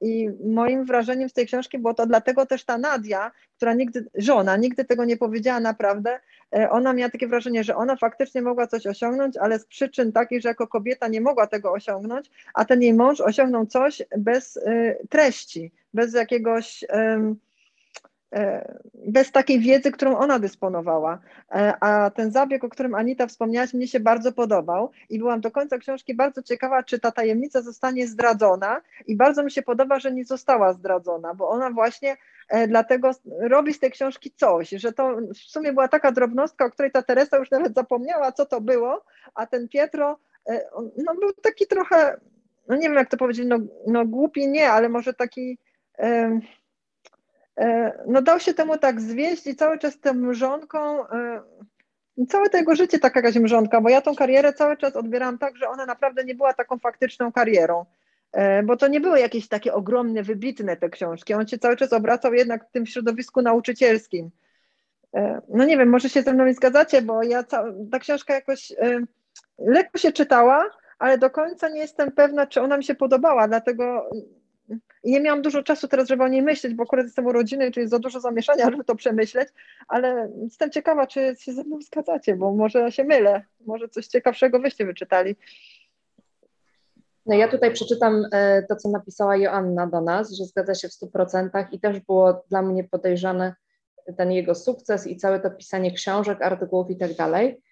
I 0.00 0.30
moim 0.44 0.84
wrażeniem 0.84 1.28
z 1.28 1.32
tej 1.32 1.46
książki 1.46 1.78
było 1.78 1.94
to 1.94 2.06
dlatego 2.06 2.46
też 2.46 2.64
ta 2.64 2.78
Nadia, 2.78 3.32
która 3.56 3.74
nigdy, 3.74 4.06
żona, 4.14 4.56
nigdy 4.56 4.84
tego 4.84 5.04
nie 5.04 5.16
powiedziała 5.16 5.60
naprawdę, 5.60 6.20
ona 6.70 6.92
miała 6.92 7.10
takie 7.10 7.28
wrażenie, 7.28 7.64
że 7.64 7.76
ona 7.76 7.96
faktycznie 7.96 8.42
mogła 8.42 8.66
coś 8.66 8.86
osiągnąć, 8.86 9.36
ale 9.36 9.58
z 9.58 9.66
przyczyn 9.66 10.12
takich, 10.12 10.42
że 10.42 10.48
jako 10.48 10.66
kobieta 10.66 11.08
nie 11.08 11.20
mogła 11.20 11.46
tego 11.46 11.72
osiągnąć, 11.72 12.30
a 12.54 12.64
ten 12.64 12.82
jej 12.82 12.94
mąż 12.94 13.20
osiągnął 13.20 13.66
coś 13.66 14.02
bez 14.18 14.58
treści, 15.08 15.72
bez 15.96 16.14
jakiegoś 16.14 16.84
e, 18.36 18.74
bez 18.94 19.32
takiej 19.32 19.60
wiedzy, 19.60 19.92
którą 19.92 20.16
ona 20.16 20.38
dysponowała. 20.38 21.18
E, 21.50 21.74
a 21.80 22.10
ten 22.10 22.30
zabieg, 22.30 22.64
o 22.64 22.68
którym 22.68 22.94
Anita 22.94 23.26
wspomniałaś, 23.26 23.74
mnie 23.74 23.88
się 23.88 24.00
bardzo 24.00 24.32
podobał 24.32 24.90
i 25.08 25.18
byłam 25.18 25.40
do 25.40 25.50
końca 25.50 25.78
książki 25.78 26.14
bardzo 26.14 26.42
ciekawa, 26.42 26.82
czy 26.82 26.98
ta 26.98 27.12
tajemnica 27.12 27.62
zostanie 27.62 28.06
zdradzona 28.06 28.80
i 29.06 29.16
bardzo 29.16 29.42
mi 29.42 29.50
się 29.50 29.62
podoba, 29.62 29.98
że 29.98 30.12
nie 30.12 30.24
została 30.24 30.72
zdradzona, 30.72 31.34
bo 31.34 31.48
ona 31.48 31.70
właśnie 31.70 32.16
e, 32.48 32.68
dlatego 32.68 33.10
robi 33.40 33.74
z 33.74 33.80
tej 33.80 33.90
książki 33.90 34.32
coś, 34.36 34.70
że 34.70 34.92
to 34.92 35.16
w 35.34 35.36
sumie 35.36 35.72
była 35.72 35.88
taka 35.88 36.12
drobnostka, 36.12 36.64
o 36.64 36.70
której 36.70 36.92
ta 36.92 37.02
Teresa 37.02 37.36
już 37.36 37.50
nawet 37.50 37.74
zapomniała, 37.74 38.32
co 38.32 38.46
to 38.46 38.60
było, 38.60 39.04
a 39.34 39.46
ten 39.46 39.68
Pietro 39.68 40.18
no, 40.96 41.14
był 41.14 41.32
taki 41.42 41.66
trochę, 41.66 42.20
no 42.68 42.76
nie 42.76 42.88
wiem 42.88 42.94
jak 42.94 43.10
to 43.10 43.16
powiedzieć, 43.16 43.46
no, 43.48 43.58
no 43.86 44.06
głupi 44.06 44.48
nie, 44.48 44.70
ale 44.70 44.88
może 44.88 45.14
taki 45.14 45.58
no 48.06 48.22
dał 48.22 48.40
się 48.40 48.54
temu 48.54 48.78
tak 48.78 49.00
zwieść 49.00 49.46
i 49.46 49.56
cały 49.56 49.78
czas 49.78 50.00
tym 50.00 50.26
mrzonką, 50.26 51.08
e, 51.08 51.42
całe 52.28 52.50
to 52.50 52.58
jego 52.58 52.74
życie 52.74 52.98
taka 52.98 53.18
jakaś 53.20 53.36
mrzonka, 53.36 53.80
bo 53.80 53.88
ja 53.88 54.00
tą 54.00 54.14
karierę 54.14 54.52
cały 54.52 54.76
czas 54.76 54.96
odbierałam 54.96 55.38
tak, 55.38 55.56
że 55.56 55.68
ona 55.68 55.86
naprawdę 55.86 56.24
nie 56.24 56.34
była 56.34 56.54
taką 56.54 56.78
faktyczną 56.78 57.32
karierą, 57.32 57.86
e, 58.32 58.62
bo 58.62 58.76
to 58.76 58.88
nie 58.88 59.00
były 59.00 59.20
jakieś 59.20 59.48
takie 59.48 59.74
ogromne, 59.74 60.22
wybitne 60.22 60.76
te 60.76 60.88
książki, 60.88 61.34
on 61.34 61.46
się 61.46 61.58
cały 61.58 61.76
czas 61.76 61.92
obracał 61.92 62.34
jednak 62.34 62.68
w 62.68 62.70
tym 62.70 62.86
środowisku 62.86 63.42
nauczycielskim. 63.42 64.30
No 65.48 65.64
nie 65.64 65.78
wiem, 65.78 65.88
może 65.88 66.08
się 66.08 66.22
ze 66.22 66.32
mną 66.32 66.46
nie 66.46 66.54
zgadzacie, 66.54 67.02
bo 67.02 67.22
ja 67.22 67.42
ta 67.90 67.98
książka 68.00 68.34
jakoś 68.34 68.72
lekko 69.58 69.98
się 69.98 70.12
czytała, 70.12 70.70
ale 70.98 71.18
do 71.18 71.30
końca 71.30 71.68
nie 71.68 71.80
jestem 71.80 72.12
pewna, 72.12 72.46
czy 72.46 72.60
ona 72.60 72.76
mi 72.76 72.84
się 72.84 72.94
podobała, 72.94 73.48
dlatego 73.48 74.10
i 75.02 75.12
nie 75.12 75.20
miałam 75.20 75.42
dużo 75.42 75.62
czasu 75.62 75.88
teraz, 75.88 76.08
żeby 76.08 76.22
o 76.22 76.28
niej 76.28 76.42
myśleć, 76.42 76.74
bo 76.74 76.82
akurat 76.82 77.06
jestem 77.06 77.26
urodziny, 77.26 77.70
czyli 77.70 77.82
jest 77.82 77.90
za 77.90 77.98
dużo 77.98 78.20
zamieszania, 78.20 78.64
żeby 78.70 78.84
to 78.84 78.94
przemyśleć, 78.94 79.48
ale 79.88 80.30
jestem 80.42 80.70
ciekawa, 80.70 81.06
czy 81.06 81.34
się 81.38 81.52
ze 81.52 81.64
mną 81.64 81.80
zgadzacie, 81.80 82.36
bo 82.36 82.54
może 82.54 82.92
się 82.92 83.04
mylę, 83.04 83.42
może 83.66 83.88
coś 83.88 84.06
ciekawszego 84.06 84.60
wyście 84.60 84.86
wyczytali. 84.86 85.36
No 87.26 87.34
ja 87.34 87.48
tutaj 87.48 87.72
przeczytam 87.72 88.26
e, 88.32 88.62
to, 88.62 88.76
co 88.76 88.88
napisała 88.88 89.36
Joanna 89.36 89.86
do 89.86 90.00
nas, 90.00 90.32
że 90.32 90.44
zgadza 90.44 90.74
się 90.74 90.88
w 90.88 90.92
100% 90.92 91.66
i 91.72 91.80
też 91.80 92.00
było 92.00 92.44
dla 92.50 92.62
mnie 92.62 92.84
podejrzane 92.84 93.54
ten 94.16 94.32
jego 94.32 94.54
sukces 94.54 95.06
i 95.06 95.16
całe 95.16 95.40
to 95.40 95.50
pisanie 95.50 95.92
książek, 95.92 96.42
artykułów 96.42 96.90
i 96.90 96.96
tak 96.96 97.14
dalej. 97.14 97.62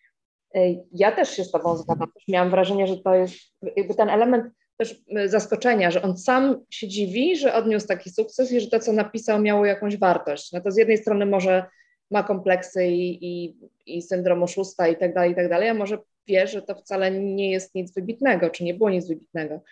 Ja 0.92 1.12
też 1.12 1.30
się 1.30 1.44
z 1.44 1.50
Tobą 1.50 1.76
zgadzam. 1.76 2.08
Miałam 2.28 2.50
wrażenie, 2.50 2.86
że 2.86 2.96
to 2.96 3.14
jest 3.14 3.36
jakby 3.76 3.94
ten 3.94 4.10
element 4.10 4.54
też 4.76 5.02
zaskoczenia, 5.26 5.90
że 5.90 6.02
on 6.02 6.16
sam 6.16 6.60
się 6.70 6.88
dziwi, 6.88 7.36
że 7.36 7.54
odniósł 7.54 7.86
taki 7.86 8.10
sukces 8.10 8.52
i 8.52 8.60
że 8.60 8.66
to, 8.66 8.80
co 8.80 8.92
napisał, 8.92 9.40
miało 9.40 9.66
jakąś 9.66 9.96
wartość. 9.96 10.52
No 10.52 10.60
to 10.60 10.70
z 10.70 10.76
jednej 10.76 10.98
strony 10.98 11.26
może 11.26 11.64
ma 12.10 12.22
kompleksy 12.22 12.86
i, 12.86 13.26
i, 13.26 13.56
i 13.86 14.02
syndrom 14.02 14.42
oszusta 14.42 14.88
i 14.88 14.96
tak 14.96 15.14
dalej, 15.14 15.32
i 15.32 15.34
tak 15.34 15.48
dalej, 15.48 15.68
a 15.68 15.74
może 15.74 15.98
wie, 16.26 16.46
że 16.46 16.62
to 16.62 16.74
wcale 16.74 17.10
nie 17.10 17.50
jest 17.50 17.74
nic 17.74 17.94
wybitnego, 17.94 18.50
czy 18.50 18.64
nie 18.64 18.74
było 18.74 18.90
nic 18.90 19.08
wybitnego. 19.08 19.62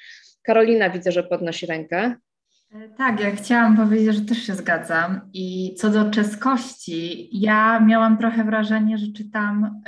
Karolina 0.42 0.90
widzę, 0.90 1.12
że 1.12 1.22
podnosi 1.22 1.66
rękę. 1.66 2.14
E, 2.74 2.88
tak, 2.88 3.20
ja 3.20 3.30
chciałam 3.30 3.76
powiedzieć, 3.76 4.14
że 4.14 4.20
też 4.20 4.38
się 4.38 4.54
zgadzam. 4.54 5.20
I 5.32 5.74
co 5.78 5.90
do 5.90 6.10
czeskości, 6.10 7.28
ja 7.40 7.80
miałam 7.80 8.18
trochę 8.18 8.44
wrażenie, 8.44 8.98
że 8.98 9.06
czytam 9.12 9.82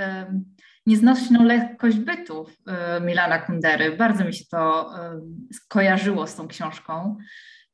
nieznośną 0.87 1.45
lekkość 1.45 1.97
bytów 1.97 2.57
um, 2.67 3.07
Milana 3.07 3.39
Kundery. 3.39 3.97
Bardzo 3.97 4.25
mi 4.25 4.35
się 4.35 4.45
to 4.51 4.91
um, 4.93 5.49
skojarzyło 5.53 6.27
z 6.27 6.37
tą 6.37 6.49
książką. 6.49 7.17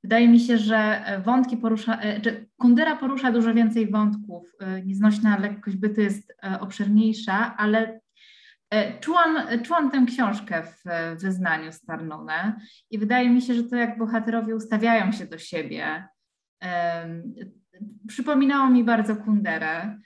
Wydaje 0.05 0.29
mi 0.29 0.41
się, 0.41 0.59
że 0.59 1.05
wątki 1.25 1.57
porusza, 1.57 2.03
e, 2.03 2.21
że 2.25 2.45
Kundera 2.57 2.97
porusza 2.97 3.33
dużo 3.33 3.55
więcej 3.55 3.91
wątków. 3.91 4.49
E, 4.61 4.83
nieznośna 4.83 5.39
lekkość 5.39 5.77
bytu 5.77 6.01
jest 6.01 6.35
obszerniejsza, 6.61 7.57
ale 7.57 8.01
E, 8.71 9.01
czułam, 9.01 9.63
czułam 9.63 9.91
tę 9.91 10.05
książkę 10.07 10.63
w 10.63 10.83
wyznaniu 11.23 11.73
Starnone 11.73 12.61
i 12.91 12.99
wydaje 12.99 13.31
mi 13.31 13.43
się, 13.43 13.55
że 13.55 13.63
to 13.63 13.77
jak 13.77 13.99
bohaterowie 13.99 14.57
ustawiają 14.57 15.13
się 15.13 15.27
do 15.27 15.39
siebie. 15.39 16.09
Przypominało 18.09 18.71
mi 18.71 18.85
bardzo 18.85 19.17
Kunderę. 19.17 19.99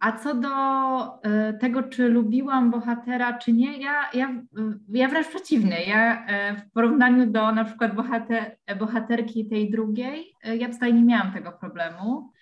A 0.00 0.12
co 0.12 0.34
do 0.34 0.48
um, 0.50 1.58
tego, 1.58 1.82
czy 1.82 2.08
lubiłam 2.08 2.70
bohatera, 2.70 3.38
czy 3.38 3.52
nie, 3.52 3.78
ja, 3.78 4.10
ja, 4.14 4.42
ja 4.88 5.08
wręcz 5.08 5.28
przeciwnie. 5.28 5.84
Ja 5.84 6.26
w 6.56 6.70
porównaniu 6.70 7.30
do 7.30 7.52
na 7.52 7.64
przykład 7.64 7.94
bohater, 7.94 8.56
bohaterki 8.78 9.48
tej 9.48 9.70
drugiej, 9.70 10.34
ja 10.58 10.68
tutaj 10.68 10.94
nie 10.94 11.02
miałam 11.02 11.32
tego 11.32 11.52
problemu. 11.52 12.32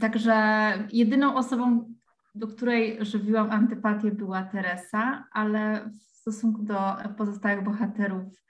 Także 0.00 0.34
jedyną 0.92 1.34
osobą, 1.34 1.94
do 2.34 2.46
której 2.46 2.98
żywiłam 3.00 3.50
antypatię, 3.50 4.10
była 4.10 4.42
Teresa, 4.42 5.24
ale 5.32 5.90
w 5.90 6.16
stosunku 6.16 6.62
do 6.62 6.96
pozostałych 7.16 7.64
bohaterów 7.64 8.42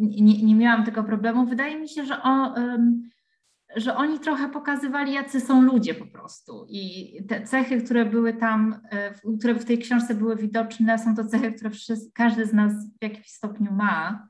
nie, 0.00 0.42
nie 0.42 0.54
miałam 0.54 0.84
tego 0.84 1.04
problemu. 1.04 1.46
Wydaje 1.46 1.80
mi 1.80 1.88
się, 1.88 2.04
że, 2.04 2.22
on, 2.22 2.54
że 3.76 3.96
oni 3.96 4.20
trochę 4.20 4.48
pokazywali, 4.48 5.12
jacy 5.12 5.40
są 5.40 5.62
ludzie 5.62 5.94
po 5.94 6.06
prostu. 6.06 6.66
I 6.68 7.16
te 7.28 7.42
cechy, 7.42 7.82
które 7.82 8.04
były 8.04 8.34
tam, 8.34 8.80
e, 8.90 9.14
które 9.38 9.54
w 9.54 9.64
tej 9.64 9.78
książce 9.78 10.14
były 10.14 10.36
widoczne, 10.36 10.98
są 10.98 11.16
to 11.16 11.24
cechy, 11.24 11.52
które 11.52 11.70
wszyscy, 11.70 12.10
każdy 12.14 12.46
z 12.46 12.52
nas 12.52 12.72
w 13.00 13.02
jakimś 13.02 13.28
stopniu 13.28 13.72
ma, 13.72 14.28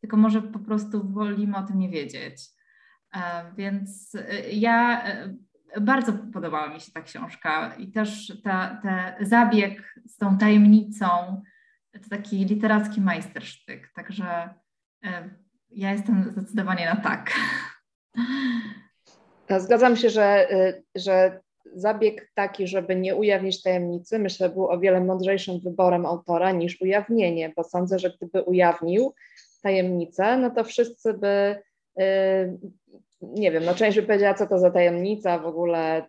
tylko 0.00 0.16
może 0.16 0.42
po 0.42 0.58
prostu 0.58 1.12
wolimy 1.12 1.56
o 1.56 1.62
tym 1.62 1.78
nie 1.78 1.90
wiedzieć. 1.90 2.42
E, 3.14 3.52
więc 3.56 4.14
e, 4.14 4.50
ja 4.50 5.04
bardzo 5.80 6.12
podobała 6.12 6.74
mi 6.74 6.80
się 6.80 6.92
ta 6.92 7.02
książka 7.02 7.74
i 7.74 7.92
też 7.92 8.40
ta, 8.44 8.80
ta 8.82 9.14
zabieg 9.20 9.94
z 10.06 10.16
tą 10.16 10.38
tajemnicą, 10.38 11.42
to 11.92 12.08
taki 12.10 12.44
literacki 12.44 13.00
majstersztyk, 13.00 13.92
także 13.94 14.54
ja 15.70 15.92
jestem 15.92 16.32
zdecydowanie 16.32 16.86
na 16.86 16.96
tak. 16.96 17.32
Zgadzam 19.58 19.96
się, 19.96 20.10
że, 20.10 20.50
e, 20.50 20.82
że 20.94 21.40
zabieg 21.74 22.30
taki, 22.34 22.66
żeby 22.66 22.96
nie 22.96 23.16
ujawnić 23.16 23.62
tajemnicy, 23.62 24.18
myślę, 24.18 24.48
był 24.48 24.68
o 24.68 24.78
wiele 24.78 25.00
mądrzejszym 25.00 25.60
wyborem 25.60 26.06
autora 26.06 26.52
niż 26.52 26.80
ujawnienie, 26.80 27.52
bo 27.56 27.64
sądzę, 27.64 27.98
że 27.98 28.10
gdyby 28.10 28.42
ujawnił 28.42 29.14
tajemnicę, 29.62 30.38
no 30.38 30.50
to 30.50 30.64
wszyscy 30.64 31.14
by 31.14 31.56
e, 31.98 32.56
nie 33.22 33.52
wiem, 33.52 33.64
no 33.64 33.74
część 33.74 34.00
by 34.00 34.06
powiedziała, 34.06 34.34
co 34.34 34.46
to 34.46 34.58
za 34.58 34.70
tajemnica 34.70 35.38
w 35.38 35.46
ogóle, 35.46 36.06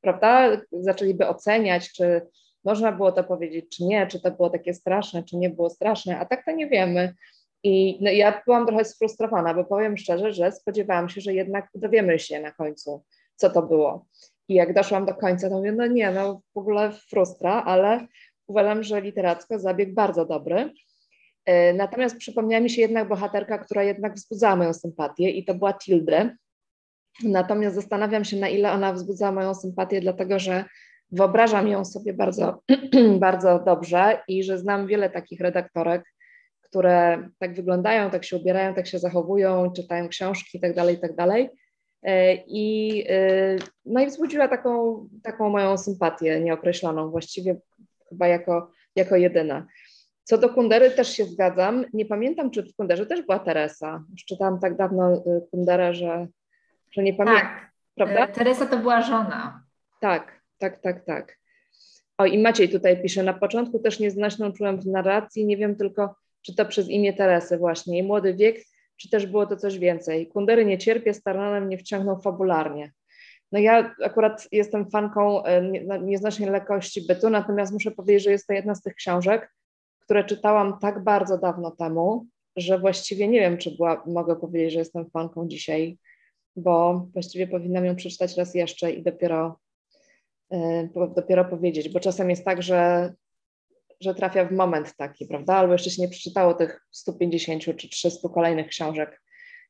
prawda? 0.00 0.60
Zaczęliby 0.72 1.26
oceniać, 1.26 1.92
czy 1.92 2.20
można 2.64 2.92
było 2.92 3.12
to 3.12 3.24
powiedzieć, 3.24 3.76
czy 3.76 3.84
nie, 3.84 4.06
czy 4.06 4.20
to 4.20 4.30
było 4.30 4.50
takie 4.50 4.74
straszne, 4.74 5.22
czy 5.22 5.36
nie 5.36 5.50
było 5.50 5.70
straszne, 5.70 6.18
a 6.18 6.24
tak 6.24 6.44
to 6.44 6.50
nie 6.50 6.66
wiemy. 6.66 7.14
I 7.62 7.98
no, 8.00 8.10
ja 8.10 8.42
byłam 8.46 8.66
trochę 8.66 8.84
sfrustrowana, 8.84 9.54
bo 9.54 9.64
powiem 9.64 9.96
szczerze, 9.96 10.32
że 10.32 10.52
spodziewałam 10.52 11.08
się, 11.08 11.20
że 11.20 11.34
jednak 11.34 11.68
dowiemy 11.74 12.18
się 12.18 12.40
na 12.40 12.52
końcu, 12.52 13.04
co 13.36 13.50
to 13.50 13.62
było. 13.62 14.06
I 14.48 14.54
jak 14.54 14.74
doszłam 14.74 15.06
do 15.06 15.14
końca, 15.14 15.48
to 15.48 15.56
mówię, 15.56 15.72
no 15.72 15.86
nie, 15.86 16.10
no 16.10 16.40
w 16.54 16.58
ogóle 16.58 16.92
frustra, 16.92 17.62
ale 17.64 18.06
uważam, 18.46 18.82
że 18.82 19.00
literacko 19.00 19.58
zabieg 19.58 19.94
bardzo 19.94 20.24
dobry. 20.24 20.72
E, 21.44 21.72
natomiast 21.72 22.16
przypomniała 22.16 22.62
mi 22.62 22.70
się 22.70 22.80
jednak 22.80 23.08
bohaterka, 23.08 23.58
która 23.58 23.82
jednak 23.82 24.14
wzbudzała 24.14 24.56
moją 24.56 24.74
sympatię 24.74 25.30
i 25.30 25.44
to 25.44 25.54
była 25.54 25.72
Tilde. 25.72 26.36
Natomiast 27.24 27.76
zastanawiam 27.76 28.24
się, 28.24 28.36
na 28.36 28.48
ile 28.48 28.72
ona 28.72 28.92
wzbudzała 28.92 29.32
moją 29.32 29.54
sympatię, 29.54 30.00
dlatego 30.00 30.38
że 30.38 30.64
wyobrażam 31.10 31.68
ją 31.68 31.84
sobie 31.84 32.12
bardzo, 32.12 32.62
bardzo 33.26 33.58
dobrze 33.58 34.22
i 34.28 34.44
że 34.44 34.58
znam 34.58 34.86
wiele 34.86 35.10
takich 35.10 35.40
redaktorek, 35.40 36.04
które 36.70 37.28
tak 37.38 37.54
wyglądają, 37.54 38.10
tak 38.10 38.24
się 38.24 38.36
ubierają, 38.36 38.74
tak 38.74 38.86
się 38.86 38.98
zachowują, 38.98 39.72
czytają 39.72 40.08
książki 40.08 40.58
itd., 40.58 40.74
tak 40.74 40.90
itd. 40.90 41.14
Tak 41.16 41.28
e, 42.02 42.34
I, 42.34 43.04
e, 43.08 43.56
no 43.84 44.00
i 44.00 44.06
wzbudziła 44.06 44.48
taką, 44.48 45.08
taką 45.22 45.48
moją 45.48 45.78
sympatię 45.78 46.40
nieokreśloną, 46.40 47.10
właściwie 47.10 47.56
chyba 48.08 48.26
jako, 48.26 48.70
jako 48.96 49.16
jedyna. 49.16 49.66
Co 50.24 50.38
do 50.38 50.48
Kundery 50.48 50.90
też 50.90 51.08
się 51.08 51.24
zgadzam. 51.24 51.84
Nie 51.92 52.06
pamiętam, 52.06 52.50
czy 52.50 52.62
w 52.62 52.76
Kunderze 52.76 53.06
też 53.06 53.22
była 53.22 53.38
Teresa. 53.38 54.04
Już 54.10 54.24
czytałam 54.24 54.60
tak 54.60 54.76
dawno 54.76 55.14
y, 55.14 55.22
Kunderę, 55.50 55.94
że, 55.94 56.26
że 56.90 57.02
nie 57.02 57.14
pamiętam. 57.14 57.42
Tak, 57.42 57.72
prawda? 57.94 58.24
E, 58.24 58.28
Teresa 58.28 58.66
to 58.66 58.78
była 58.78 59.02
żona. 59.02 59.62
Tak, 60.00 60.40
tak, 60.58 60.80
tak, 60.80 61.04
tak. 61.04 61.38
O 62.18 62.26
i 62.26 62.38
Maciej 62.38 62.68
tutaj 62.68 63.02
pisze, 63.02 63.22
na 63.22 63.34
początku 63.34 63.78
też 63.78 64.00
nieznośną 64.00 64.52
czułem 64.52 64.80
w 64.80 64.86
narracji, 64.86 65.46
nie 65.46 65.56
wiem 65.56 65.76
tylko, 65.76 66.14
czy 66.42 66.54
to 66.54 66.66
przez 66.66 66.88
imię 66.88 67.12
Teresy 67.12 67.58
właśnie 67.58 67.98
i 67.98 68.02
młody 68.02 68.34
wiek, 68.34 68.56
czy 68.96 69.10
też 69.10 69.26
było 69.26 69.46
to 69.46 69.56
coś 69.56 69.78
więcej. 69.78 70.26
Kundery 70.26 70.64
nie 70.64 70.78
cierpię, 70.78 71.14
Starnanem 71.14 71.66
mnie 71.66 71.78
wciągnął 71.78 72.20
fabularnie. 72.20 72.92
No 73.52 73.58
ja 73.58 73.94
akurat 74.04 74.48
jestem 74.52 74.90
fanką 74.90 75.44
e, 75.44 75.62
nieznośnej 76.00 76.50
lekkości 76.50 77.06
bytu, 77.06 77.30
natomiast 77.30 77.72
muszę 77.72 77.90
powiedzieć, 77.90 78.24
że 78.24 78.30
jest 78.30 78.46
to 78.46 78.52
jedna 78.52 78.74
z 78.74 78.82
tych 78.82 78.94
książek, 78.94 79.54
które 80.00 80.24
czytałam 80.24 80.78
tak 80.78 81.04
bardzo 81.04 81.38
dawno 81.38 81.70
temu, 81.70 82.26
że 82.56 82.78
właściwie 82.78 83.28
nie 83.28 83.40
wiem, 83.40 83.58
czy 83.58 83.76
była, 83.76 84.02
mogę 84.06 84.36
powiedzieć, 84.36 84.72
że 84.72 84.78
jestem 84.78 85.10
fanką 85.10 85.48
dzisiaj, 85.48 85.98
bo 86.56 87.06
właściwie 87.12 87.46
powinnam 87.46 87.84
ją 87.84 87.96
przeczytać 87.96 88.36
raz 88.36 88.54
jeszcze 88.54 88.92
i 88.92 89.02
dopiero, 89.02 89.58
yy, 90.50 90.88
dopiero 91.16 91.44
powiedzieć, 91.44 91.88
bo 91.88 92.00
czasem 92.00 92.30
jest 92.30 92.44
tak, 92.44 92.62
że, 92.62 93.12
że 94.00 94.14
trafia 94.14 94.44
w 94.44 94.52
moment 94.52 94.96
taki, 94.96 95.26
prawda? 95.26 95.54
Albo 95.54 95.72
jeszcze 95.72 95.90
się 95.90 96.02
nie 96.02 96.08
przeczytało 96.08 96.54
tych 96.54 96.86
150 96.90 97.62
czy 97.76 97.88
300 97.88 98.28
kolejnych 98.28 98.66
książek 98.66 99.22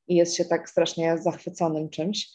i 0.08 0.16
jest 0.16 0.36
się 0.36 0.44
tak 0.44 0.70
strasznie 0.70 1.18
zachwyconym 1.18 1.90
czymś. 1.90 2.28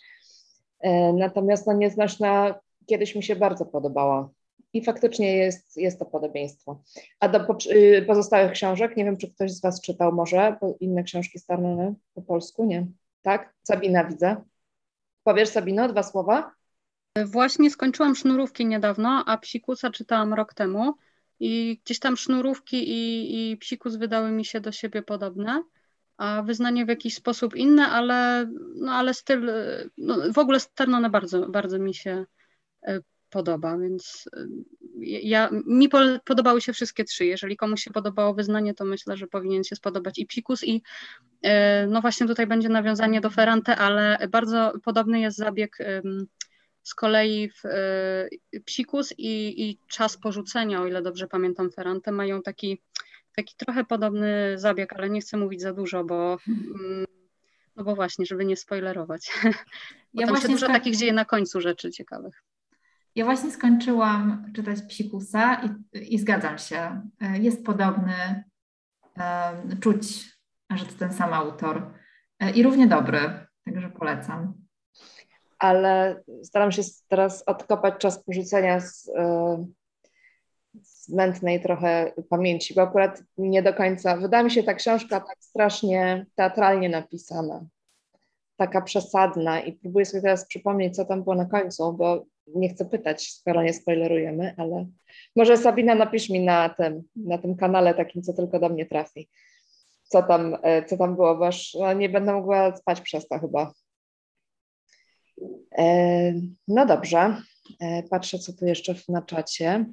Yy, 0.84 1.14
natomiast 1.14 1.68
no, 1.68 1.74
Nieznośna 1.74 2.60
kiedyś 2.86 3.16
mi 3.16 3.24
się 3.24 3.36
bardzo 3.36 3.66
podobała 3.66 4.30
i 4.74 4.84
faktycznie 4.84 5.38
jest, 5.38 5.78
jest 5.78 6.00
to 6.00 6.06
podobieństwo. 6.06 6.82
A 7.20 7.30
do 7.30 7.48
y, 7.72 8.06
pozostałych 8.08 8.52
książek, 8.52 8.98
nie 8.98 9.06
wiem, 9.06 9.18
czy 9.18 9.34
ktoś 9.34 9.52
z 9.52 9.62
Was 9.62 9.82
czytał 9.82 10.12
może 10.12 10.58
inne 10.80 11.04
książki 11.04 11.40
Starnone 11.40 11.94
po 12.14 12.22
polsku, 12.22 12.66
nie? 12.66 12.88
Tak? 13.22 13.54
Sabina 13.64 14.04
widzę. 14.04 14.36
Powiesz 15.24 15.50
Sabino 15.50 15.88
dwa 15.88 16.04
słowa? 16.04 16.52
Właśnie 17.26 17.70
skończyłam 17.70 18.16
sznurówki 18.16 18.66
niedawno, 18.66 19.24
a 19.28 19.38
psikusa 19.38 19.90
czytałam 19.90 20.34
rok 20.34 20.54
temu 20.54 20.94
i 21.44 21.80
gdzieś 21.86 22.00
tam 22.00 22.18
sznurówki 22.18 22.90
i, 22.90 23.52
i 23.52 23.58
psikus 23.58 23.96
wydały 23.96 24.32
mi 24.32 24.46
się 24.46 24.62
do 24.62 24.72
siebie 24.72 25.02
podobne, 25.02 25.64
a 26.18 26.44
wyznanie 26.44 26.86
w 26.86 26.90
jakiś 26.90 27.16
sposób 27.16 27.56
inne, 27.56 27.88
ale, 27.88 28.50
no, 28.76 28.92
ale 28.92 29.14
styl, 29.14 29.52
no, 29.98 30.34
w 30.34 30.38
ogóle 30.38 30.60
Starnone 30.60 31.10
bardzo, 31.10 31.50
bardzo 31.50 31.80
mi 31.80 31.94
się 31.94 32.26
y, 32.88 33.04
podoba, 33.30 33.78
więc 33.78 34.30
y, 34.38 34.48
ja, 35.24 35.50
mi 35.66 35.90
podobały 36.26 36.62
się 36.62 36.74
wszystkie 36.74 37.04
trzy. 37.04 37.26
Jeżeli 37.26 37.58
komuś 37.58 37.84
się 37.84 37.92
podobało 37.92 38.34
wyznanie, 38.34 38.74
to 38.74 38.86
myślę, 38.86 39.18
że 39.18 39.28
powinien 39.28 39.64
się 39.64 39.76
spodobać 39.76 40.20
i 40.20 40.26
Psikus 40.26 40.64
i 40.64 40.82
y, 41.46 41.50
no 41.88 42.02
właśnie 42.02 42.28
tutaj 42.28 42.48
będzie 42.48 42.70
nawiązanie 42.70 43.22
do 43.22 43.30
Ferrante, 43.30 43.76
ale 43.76 44.28
bardzo 44.32 44.74
podobny 44.84 45.20
jest 45.20 45.38
zabieg 45.38 45.78
z 46.84 46.96
kolei 46.96 47.50
w 47.50 47.66
y, 48.56 48.62
Psikus 48.66 49.14
i, 49.18 49.64
i 49.70 49.78
czas 49.88 50.18
porzucenia, 50.18 50.82
o 50.82 50.88
ile 50.88 51.02
dobrze 51.02 51.28
pamiętam 51.28 51.72
Ferrante, 51.72 52.12
mają 52.12 52.42
taki, 52.42 52.82
taki 53.36 53.56
trochę 53.58 53.84
podobny 53.84 54.54
zabieg, 54.56 54.94
ale 54.94 55.10
nie 55.10 55.22
chcę 55.22 55.38
mówić 55.38 55.62
za 55.62 55.74
dużo, 55.74 56.04
bo 56.04 56.38
mm, 56.48 57.06
no 57.76 57.84
bo 57.84 57.96
właśnie, 57.96 58.26
żeby 58.26 58.46
nie 58.46 58.58
spoilerować. 58.58 59.32
Bo 60.14 60.22
ja 60.22 60.28
tam 60.28 60.36
właśnie 60.36 60.50
się 60.50 60.54
dużo 60.54 60.68
tak... 60.68 60.76
takich 60.76 60.96
dzieje 60.96 61.14
na 61.14 61.26
końcu 61.26 61.62
rzeczy 61.62 61.92
ciekawych. 61.92 62.44
Ja 63.16 63.26
właśnie 63.26 63.52
skończyłam 63.52 64.52
czytać 64.56 64.82
Psikusa 64.82 65.62
i, 65.64 66.14
i 66.16 66.20
zgadzam 66.20 66.58
się. 66.58 67.02
Jest 67.40 67.66
podobny, 67.66 68.44
czuć, 69.80 70.32
że 70.70 70.86
to 70.86 70.94
ten 71.00 71.14
sam 71.14 71.34
autor 71.34 71.94
i 72.56 72.64
równie 72.64 72.88
dobry, 72.88 73.48
także 73.66 73.90
polecam. 73.90 74.63
Ale 75.64 76.24
staram 76.44 76.72
się 76.72 76.82
teraz 77.08 77.44
odkopać 77.46 77.94
czas 77.98 78.24
porzucenia 78.24 78.80
z, 78.80 79.12
z 80.82 81.10
mętnej 81.10 81.62
trochę 81.62 82.12
pamięci, 82.30 82.74
bo 82.74 82.82
akurat 82.82 83.24
nie 83.38 83.64
do 83.64 83.74
końca, 83.74 84.18
wydaje 84.18 84.44
mi 84.44 84.52
się 84.52 84.64
ta 84.64 84.74
książka 84.74 85.20
tak 85.20 85.38
strasznie 85.40 86.26
teatralnie 86.36 86.90
napisana, 86.90 87.66
taka 88.58 88.82
przesadna 88.82 89.62
i 89.62 89.74
próbuję 89.74 90.06
sobie 90.06 90.22
teraz 90.22 90.48
przypomnieć, 90.48 90.96
co 90.96 91.06
tam 91.06 91.24
było 91.24 91.36
na 91.36 91.46
końcu, 91.46 91.94
bo 91.94 92.26
nie 92.48 92.70
chcę 92.70 92.86
pytać, 92.86 93.32
skoro 93.32 93.64
nie 93.64 93.74
spoilerujemy, 93.74 94.54
ale 94.58 94.86
może 95.36 95.58
Sabina 95.58 95.96
napisz 95.96 96.30
mi 96.30 96.40
na 96.40 96.70
tym, 96.70 97.04
na 97.16 97.38
tym 97.38 97.56
kanale 97.56 97.94
takim, 97.94 98.22
co 98.22 98.34
tylko 98.34 98.60
do 98.60 98.70
mnie 98.70 98.86
trafi, 98.86 99.30
co 100.04 100.24
tam, 100.24 100.58
e, 100.64 100.86
co 100.86 100.98
tam 100.98 101.16
było, 101.16 101.36
bo 101.36 101.48
aż 101.48 101.74
no, 101.80 101.94
nie 101.94 102.10
będę 102.10 102.34
mogła 102.34 102.76
spać 102.76 103.02
przez 103.02 103.28
to 103.28 103.40
chyba. 103.40 103.74
E, 105.78 106.34
no 106.68 106.86
dobrze, 106.86 107.42
e, 107.80 108.04
patrzę, 108.04 108.40
co 108.40 108.54
tu 108.54 108.66
jeszcze 108.66 108.96
na 109.10 109.22
czacie. 109.22 109.86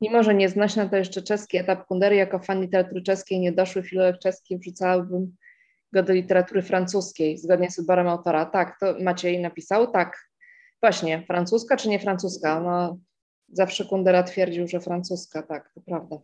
Mimo, 0.00 0.22
że 0.22 0.34
nieznośna 0.34 0.88
to 0.88 0.96
jeszcze 0.96 1.22
czeski 1.22 1.56
etap 1.56 1.86
Kundery, 1.86 2.16
jako 2.16 2.38
fan 2.38 2.60
literatury 2.60 3.02
czeskiej 3.02 3.40
niedoszły 3.40 3.82
filolog 3.82 4.18
czeski 4.18 4.58
wrzucałbym 4.58 5.36
go 5.92 6.02
do 6.02 6.12
literatury 6.12 6.62
francuskiej, 6.62 7.38
zgodnie 7.38 7.70
z 7.70 7.76
wyborem 7.76 8.08
autora. 8.08 8.46
Tak, 8.46 8.78
to 8.80 8.94
Maciej 9.00 9.40
napisał, 9.40 9.92
tak. 9.92 10.28
Właśnie, 10.82 11.22
francuska 11.26 11.76
czy 11.76 11.88
nie 11.88 11.98
francuska? 11.98 12.60
No, 12.60 12.98
zawsze 13.48 13.84
Kundera 13.84 14.22
twierdził, 14.22 14.68
że 14.68 14.80
francuska, 14.80 15.42
tak, 15.42 15.72
to 15.74 15.80
prawda. 15.80 16.16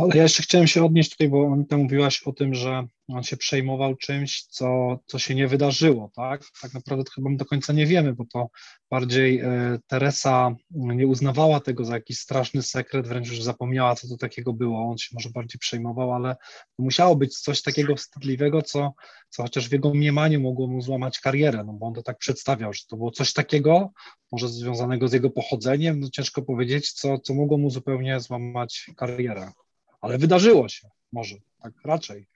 Ale 0.00 0.16
ja 0.16 0.22
jeszcze 0.22 0.42
chciałem 0.42 0.66
się 0.66 0.84
odnieść 0.84 1.10
tutaj, 1.10 1.28
bo 1.28 1.52
Anita 1.52 1.76
mówiłaś 1.76 2.22
o 2.22 2.32
tym, 2.32 2.54
że 2.54 2.86
on 3.08 3.22
się 3.22 3.36
przejmował 3.36 3.96
czymś, 3.96 4.42
co, 4.42 4.98
co 5.06 5.18
się 5.18 5.34
nie 5.34 5.48
wydarzyło, 5.48 6.10
tak? 6.16 6.42
Tak 6.62 6.74
naprawdę 6.74 7.04
to 7.04 7.12
chyba 7.12 7.30
do 7.32 7.44
końca 7.44 7.72
nie 7.72 7.86
wiemy, 7.86 8.12
bo 8.12 8.24
to 8.32 8.50
bardziej 8.90 9.40
e, 9.40 9.78
Teresa 9.86 10.54
nie 10.70 11.06
uznawała 11.06 11.60
tego 11.60 11.84
za 11.84 11.94
jakiś 11.94 12.18
straszny 12.18 12.62
sekret, 12.62 13.08
wręcz 13.08 13.28
już 13.28 13.42
zapomniała, 13.42 13.94
co 13.94 14.08
to 14.08 14.16
takiego 14.16 14.52
było. 14.52 14.90
On 14.90 14.98
się 14.98 15.08
może 15.12 15.30
bardziej 15.30 15.58
przejmował, 15.58 16.12
ale 16.12 16.36
musiało 16.78 17.16
być 17.16 17.38
coś 17.38 17.62
takiego 17.62 17.96
wstydliwego, 17.96 18.62
co, 18.62 18.92
co 19.28 19.42
chociaż 19.42 19.68
w 19.68 19.72
jego 19.72 19.94
mniemaniu 19.94 20.40
mogło 20.40 20.66
mu 20.66 20.82
złamać 20.82 21.20
karierę, 21.20 21.64
no 21.64 21.72
bo 21.72 21.86
on 21.86 21.94
to 21.94 22.02
tak 22.02 22.18
przedstawiał, 22.18 22.72
że 22.72 22.80
to 22.88 22.96
było 22.96 23.10
coś 23.10 23.32
takiego, 23.32 23.90
może 24.32 24.48
związanego 24.48 25.08
z 25.08 25.12
jego 25.12 25.30
pochodzeniem, 25.30 26.00
no 26.00 26.08
ciężko 26.10 26.42
powiedzieć, 26.42 26.92
co, 26.92 27.18
co 27.18 27.34
mogło 27.34 27.58
mu 27.58 27.70
zupełnie 27.70 28.20
złamać 28.20 28.90
karierę 28.96 29.52
ale 30.00 30.18
wydarzyło 30.18 30.68
się, 30.68 30.88
może, 31.12 31.36
tak 31.62 31.72
raczej. 31.84 32.26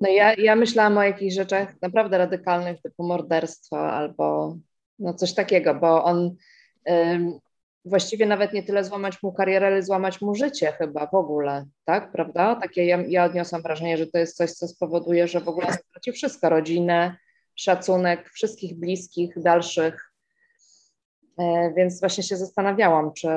No 0.00 0.08
ja, 0.08 0.34
ja 0.34 0.56
myślałam 0.56 0.98
o 0.98 1.02
jakichś 1.02 1.34
rzeczach 1.34 1.82
naprawdę 1.82 2.18
radykalnych, 2.18 2.82
typu 2.82 3.06
morderstwo 3.06 3.92
albo 3.92 4.56
no 4.98 5.14
coś 5.14 5.34
takiego, 5.34 5.74
bo 5.74 6.04
on 6.04 6.36
ym, 6.90 7.38
właściwie 7.84 8.26
nawet 8.26 8.52
nie 8.52 8.62
tyle 8.62 8.84
złamać 8.84 9.22
mu 9.22 9.32
karierę, 9.32 9.66
ale 9.66 9.82
złamać 9.82 10.20
mu 10.20 10.34
życie 10.34 10.72
chyba 10.72 11.06
w 11.06 11.14
ogóle, 11.14 11.64
tak, 11.84 12.12
prawda? 12.12 12.56
Takie 12.56 12.84
ja, 12.84 13.04
ja 13.08 13.24
odniosłam 13.24 13.62
wrażenie, 13.62 13.96
że 13.96 14.06
to 14.06 14.18
jest 14.18 14.36
coś, 14.36 14.52
co 14.52 14.68
spowoduje, 14.68 15.28
że 15.28 15.40
w 15.40 15.48
ogóle 15.48 15.72
straci 15.72 16.12
wszystko, 16.12 16.48
rodzinę, 16.48 17.16
szacunek 17.54 18.30
wszystkich 18.30 18.78
bliskich, 18.78 19.42
dalszych, 19.42 20.12
e, 21.38 21.72
więc 21.76 22.00
właśnie 22.00 22.22
się 22.22 22.36
zastanawiałam, 22.36 23.12
czy, 23.12 23.28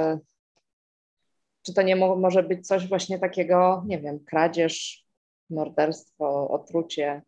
czy 1.63 1.73
to 1.73 1.81
nie 1.81 1.95
mo 1.95 2.15
może 2.15 2.43
być 2.43 2.67
coś 2.67 2.87
właśnie 2.87 3.19
takiego, 3.19 3.83
nie 3.87 3.99
wiem, 3.99 4.19
kradzież, 4.19 5.05
morderstwo, 5.49 6.49
otrucie? 6.49 7.21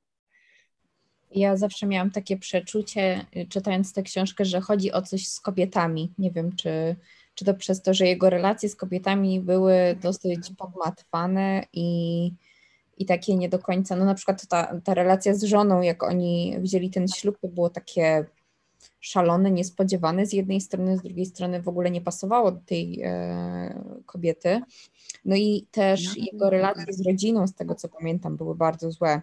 Ja 1.31 1.57
zawsze 1.57 1.87
miałam 1.87 2.11
takie 2.11 2.37
przeczucie, 2.37 3.25
y, 3.35 3.47
czytając 3.47 3.93
tę 3.93 4.03
książkę, 4.03 4.45
że 4.45 4.61
chodzi 4.61 4.91
o 4.91 5.01
coś 5.01 5.27
z 5.27 5.39
kobietami. 5.39 6.13
Nie 6.17 6.31
wiem, 6.31 6.55
czy, 6.55 6.95
czy 7.35 7.45
to 7.45 7.53
przez 7.53 7.81
to, 7.81 7.93
że 7.93 8.07
jego 8.07 8.29
relacje 8.29 8.69
z 8.69 8.75
kobietami 8.75 9.41
były 9.41 9.97
dosyć 10.01 10.51
pogmatwane 10.57 11.63
i, 11.73 12.31
i 12.97 13.05
takie 13.05 13.35
nie 13.35 13.49
do 13.49 13.59
końca, 13.59 13.95
no 13.95 14.05
na 14.05 14.15
przykład 14.15 14.47
ta, 14.47 14.79
ta 14.83 14.93
relacja 14.93 15.33
z 15.33 15.43
żoną, 15.43 15.81
jak 15.81 16.03
oni 16.03 16.55
wzięli 16.59 16.89
ten 16.89 17.07
ślub, 17.07 17.39
to 17.39 17.47
było 17.47 17.69
takie 17.69 18.25
szalony, 18.99 19.51
niespodziewany 19.51 20.25
z 20.25 20.33
jednej 20.33 20.61
strony, 20.61 20.97
z 20.97 21.01
drugiej 21.01 21.25
strony 21.25 21.61
w 21.61 21.67
ogóle 21.67 21.91
nie 21.91 22.01
pasowało 22.01 22.51
do 22.51 22.59
tej 22.65 23.01
e, 23.03 23.83
kobiety. 24.05 24.61
No 25.25 25.35
i 25.35 25.67
też 25.71 26.07
no, 26.07 26.23
jego 26.31 26.49
relacje 26.49 26.93
z 26.93 27.05
rodziną, 27.05 27.47
z 27.47 27.53
tego 27.53 27.75
co 27.75 27.89
pamiętam, 27.89 28.37
były 28.37 28.55
bardzo 28.55 28.91
złe. 28.91 29.21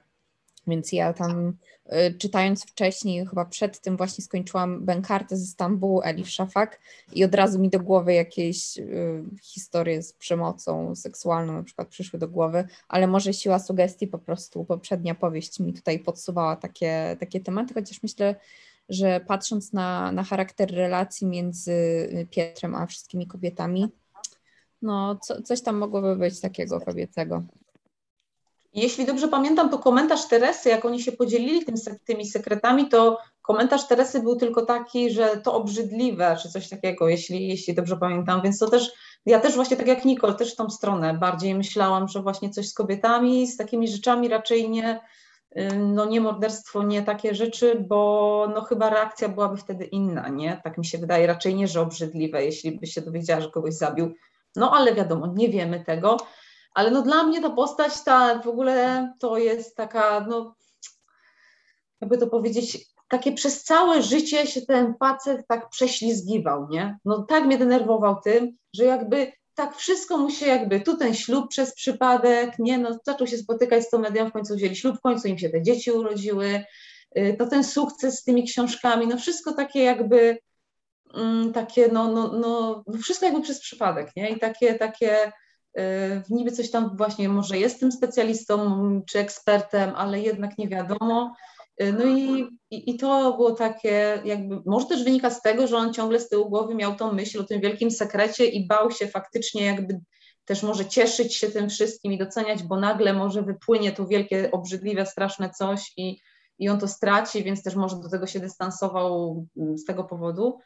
Więc 0.67 0.93
ja 0.93 1.13
tam 1.13 1.57
y, 1.87 2.15
czytając 2.19 2.65
wcześniej, 2.65 3.27
chyba 3.27 3.45
przed 3.45 3.81
tym 3.81 3.97
właśnie 3.97 4.25
skończyłam 4.25 4.85
Benkartę 4.85 5.37
ze 5.37 5.47
Stambułu, 5.47 6.01
Elif 6.03 6.31
Szafak 6.31 6.81
i 7.13 7.25
od 7.25 7.35
razu 7.35 7.59
mi 7.59 7.71
do 7.71 7.81
głowy 7.81 8.15
jakieś 8.15 8.79
y, 8.79 9.25
historie 9.43 10.03
z 10.03 10.13
przemocą 10.13 10.95
seksualną 10.95 11.53
na 11.53 11.63
przykład 11.63 11.89
przyszły 11.89 12.19
do 12.19 12.29
głowy, 12.29 12.65
ale 12.89 13.07
może 13.07 13.35
siła 13.35 13.59
sugestii 13.59 14.07
po 14.07 14.19
prostu, 14.19 14.65
poprzednia 14.65 15.15
powieść 15.15 15.61
mi 15.61 15.73
tutaj 15.73 15.99
podsuwała 15.99 16.57
takie, 16.57 17.17
takie 17.21 17.41
tematy, 17.41 17.75
chociaż 17.75 18.03
myślę, 18.03 18.35
że 18.91 19.21
patrząc 19.21 19.73
na, 19.73 20.13
na 20.13 20.25
charakter 20.25 20.71
relacji 20.71 21.27
między 21.27 21.75
Pietrem 22.31 22.75
a 22.75 22.87
wszystkimi 22.87 23.27
kobietami, 23.27 23.89
no 24.83 25.17
co, 25.17 25.43
coś 25.43 25.63
tam 25.63 25.77
mogłoby 25.77 26.17
być 26.17 26.41
takiego 26.41 26.81
kobiecego. 26.81 27.43
Jeśli 28.75 29.07
dobrze 29.07 29.29
pamiętam, 29.29 29.71
to 29.71 29.79
komentarz 29.79 30.29
Teresy, 30.29 30.69
jak 30.69 30.85
oni 30.85 31.03
się 31.03 31.13
podzielili 31.13 31.65
tym, 31.65 31.75
tymi 32.05 32.27
sekretami, 32.27 32.89
to 32.89 33.19
komentarz 33.43 33.87
Teresy 33.87 34.23
był 34.23 34.37
tylko 34.37 34.67
taki, 34.67 35.11
że 35.11 35.37
to 35.37 35.55
obrzydliwe, 35.55 36.37
czy 36.43 36.49
coś 36.51 36.69
takiego, 36.69 37.09
jeśli, 37.09 37.49
jeśli 37.49 37.75
dobrze 37.75 37.97
pamiętam. 37.97 38.43
Więc 38.43 38.59
to 38.59 38.71
też, 38.71 38.93
ja 39.27 39.41
też 39.41 39.55
właśnie 39.55 39.77
tak 39.77 39.87
jak 39.87 40.05
Nicole, 40.05 40.35
też 40.35 40.53
w 40.53 40.57
tą 40.57 40.71
stronę 40.71 41.15
bardziej 41.15 41.55
myślałam, 41.55 42.09
że 42.09 42.23
właśnie 42.23 42.51
coś 42.51 42.69
z 42.69 42.75
kobietami, 42.75 43.47
z 43.47 43.57
takimi 43.57 43.89
rzeczami 43.89 44.29
raczej 44.29 44.71
nie, 44.71 45.01
no 45.77 46.05
nie 46.05 46.21
morderstwo, 46.21 46.83
nie 46.83 47.03
takie 47.03 47.35
rzeczy, 47.35 47.85
bo 47.89 48.49
no 48.55 48.61
chyba 48.61 48.91
reakcja 48.91 49.29
byłaby 49.29 49.57
wtedy 49.57 49.85
inna, 49.85 50.29
nie? 50.29 50.61
Tak 50.65 50.79
mi 50.79 50.85
się 50.85 50.99
wydaje, 50.99 51.27
raczej 51.27 51.55
nie, 51.55 51.69
że 51.69 51.81
obrzydliwe, 51.81 52.45
jeśli 52.45 52.79
by 52.79 52.87
się 52.87 53.01
dowiedziała, 53.01 53.41
że 53.41 53.51
kogoś 53.51 53.75
zabił. 53.75 54.15
No 54.57 54.77
ale 54.77 54.95
wiadomo, 54.95 55.27
nie 55.27 55.49
wiemy 55.49 55.85
tego. 55.85 56.17
Ale 56.75 56.91
no 56.91 57.03
dla 57.03 57.23
mnie 57.23 57.43
ta 57.43 57.51
postać, 57.51 58.05
ta 58.05 58.39
w 58.39 58.49
ogóle 58.49 59.09
to 59.19 59.39
jest 59.39 59.77
taka, 59.77 60.21
no 60.21 60.55
jakby 62.01 62.19
to 62.19 62.27
powiedzieć, 62.27 62.91
takie 63.09 63.33
przez 63.33 63.65
całe 63.65 64.03
życie 64.03 64.47
się 64.47 64.63
ten 64.63 64.95
facet 65.01 65.47
tak 65.49 65.69
prześlizgiwał, 65.69 66.69
nie? 66.69 66.99
No 67.05 67.23
tak 67.23 67.45
mnie 67.45 67.59
denerwował 67.59 68.21
tym, 68.21 68.57
że 68.75 68.85
jakby 68.85 69.33
tak 69.61 69.77
wszystko 69.77 70.19
mu 70.19 70.31
się 70.31 70.47
jakby, 70.47 70.81
tu 70.81 70.97
ten 70.97 71.15
ślub 71.15 71.49
przez 71.49 71.75
przypadek, 71.75 72.59
nie, 72.59 72.79
no 72.79 72.99
zaczął 73.05 73.27
się 73.27 73.39
spotykać 73.39 73.85
z 73.85 73.91
tą 73.91 73.99
medią, 73.99 74.29
w 74.29 74.33
końcu 74.33 74.55
wzięli 74.55 74.77
ślub, 74.77 74.97
w 74.97 75.01
końcu 75.01 75.29
im 75.29 75.39
się 75.39 75.49
te 75.49 75.63
dzieci 75.63 75.91
urodziły, 75.91 76.65
y, 77.19 77.37
to 77.39 77.47
ten 77.47 77.65
sukces 77.65 78.19
z 78.19 78.25
tymi 78.25 78.45
książkami, 78.45 79.07
no 79.07 79.19
wszystko 79.19 79.53
takie 79.53 79.83
jakby, 79.83 80.39
mm, 81.15 81.53
takie 81.53 81.89
no, 81.89 82.13
no, 82.13 82.33
no, 82.33 82.85
wszystko 83.03 83.27
jakby 83.27 83.43
przez 83.43 83.61
przypadek, 83.61 84.11
nie, 84.17 84.31
i 84.31 84.39
takie, 84.39 84.75
takie 84.75 85.33
y, 85.79 85.83
niby 86.31 86.53
coś 86.53 86.71
tam 86.71 86.97
właśnie 86.97 87.29
może 87.29 87.59
jest 87.59 87.81
tym 87.81 87.93
specjalistą 87.93 88.81
czy 89.09 89.19
ekspertem, 89.19 89.93
ale 89.97 90.21
jednak 90.21 90.59
nie 90.59 90.69
wiadomo, 90.69 91.35
no 91.99 92.05
i, 92.05 92.47
i, 92.71 92.91
i, 92.91 92.99
to 92.99 93.33
było 93.33 93.51
takie, 93.51 94.23
jakby, 94.25 94.63
może 94.67 94.87
też 94.87 95.05
wynika 95.05 95.31
z 95.31 95.43
tego, 95.43 95.67
że 95.67 95.77
on 95.77 95.95
ciągle 95.95 96.21
z 96.21 96.29
tyłu 96.29 96.51
głowy 96.51 96.75
miał 96.75 96.95
tą 96.95 97.13
myśl 97.13 97.41
o 97.41 97.45
tym 97.45 97.61
wielkim 97.61 97.91
sekrecie 97.91 98.47
i 98.47 98.67
bał 98.67 98.91
się 98.91 99.07
faktycznie 99.07 99.65
jakby 99.65 100.01
też 100.45 100.63
może 100.63 100.87
cieszyć 100.87 101.37
się 101.37 101.51
tym 101.51 101.69
wszystkim 101.69 102.13
i 102.13 102.19
doceniać, 102.19 102.63
bo 102.63 102.77
nagle 102.77 103.13
może 103.13 103.43
wypłynie 103.43 103.93
to 103.93 104.07
wielkie, 104.07 104.51
obrzydliwe, 104.51 105.07
straszne 105.07 105.51
coś 105.51 105.93
i, 105.97 106.21
i 106.59 106.69
on 106.69 106.81
to 106.81 106.89
straci, 106.89 107.45
więc 107.45 107.63
też 107.63 107.75
może 107.75 107.97
do 107.97 108.09
tego 108.09 108.27
się 108.27 108.41
dystansował 108.41 109.47
mm, 109.57 109.79
z 109.79 109.85
tego 109.85 110.05
powodu. 110.05 110.59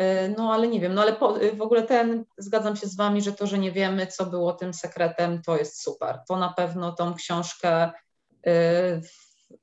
Y, 0.00 0.34
no 0.38 0.52
ale 0.52 0.68
nie 0.68 0.80
wiem, 0.80 0.94
no 0.94 1.02
ale 1.02 1.12
po, 1.12 1.42
y, 1.42 1.52
w 1.52 1.62
ogóle 1.62 1.82
ten, 1.82 2.24
zgadzam 2.38 2.76
się 2.76 2.86
z 2.86 2.96
Wami, 2.96 3.22
że 3.22 3.32
to, 3.32 3.46
że 3.46 3.58
nie 3.58 3.72
wiemy, 3.72 4.06
co 4.06 4.26
było 4.26 4.52
tym 4.52 4.74
sekretem, 4.74 5.42
to 5.42 5.56
jest 5.56 5.82
super. 5.82 6.18
To 6.28 6.36
na 6.36 6.52
pewno 6.52 6.92
tą 6.92 7.14
książkę, 7.14 7.90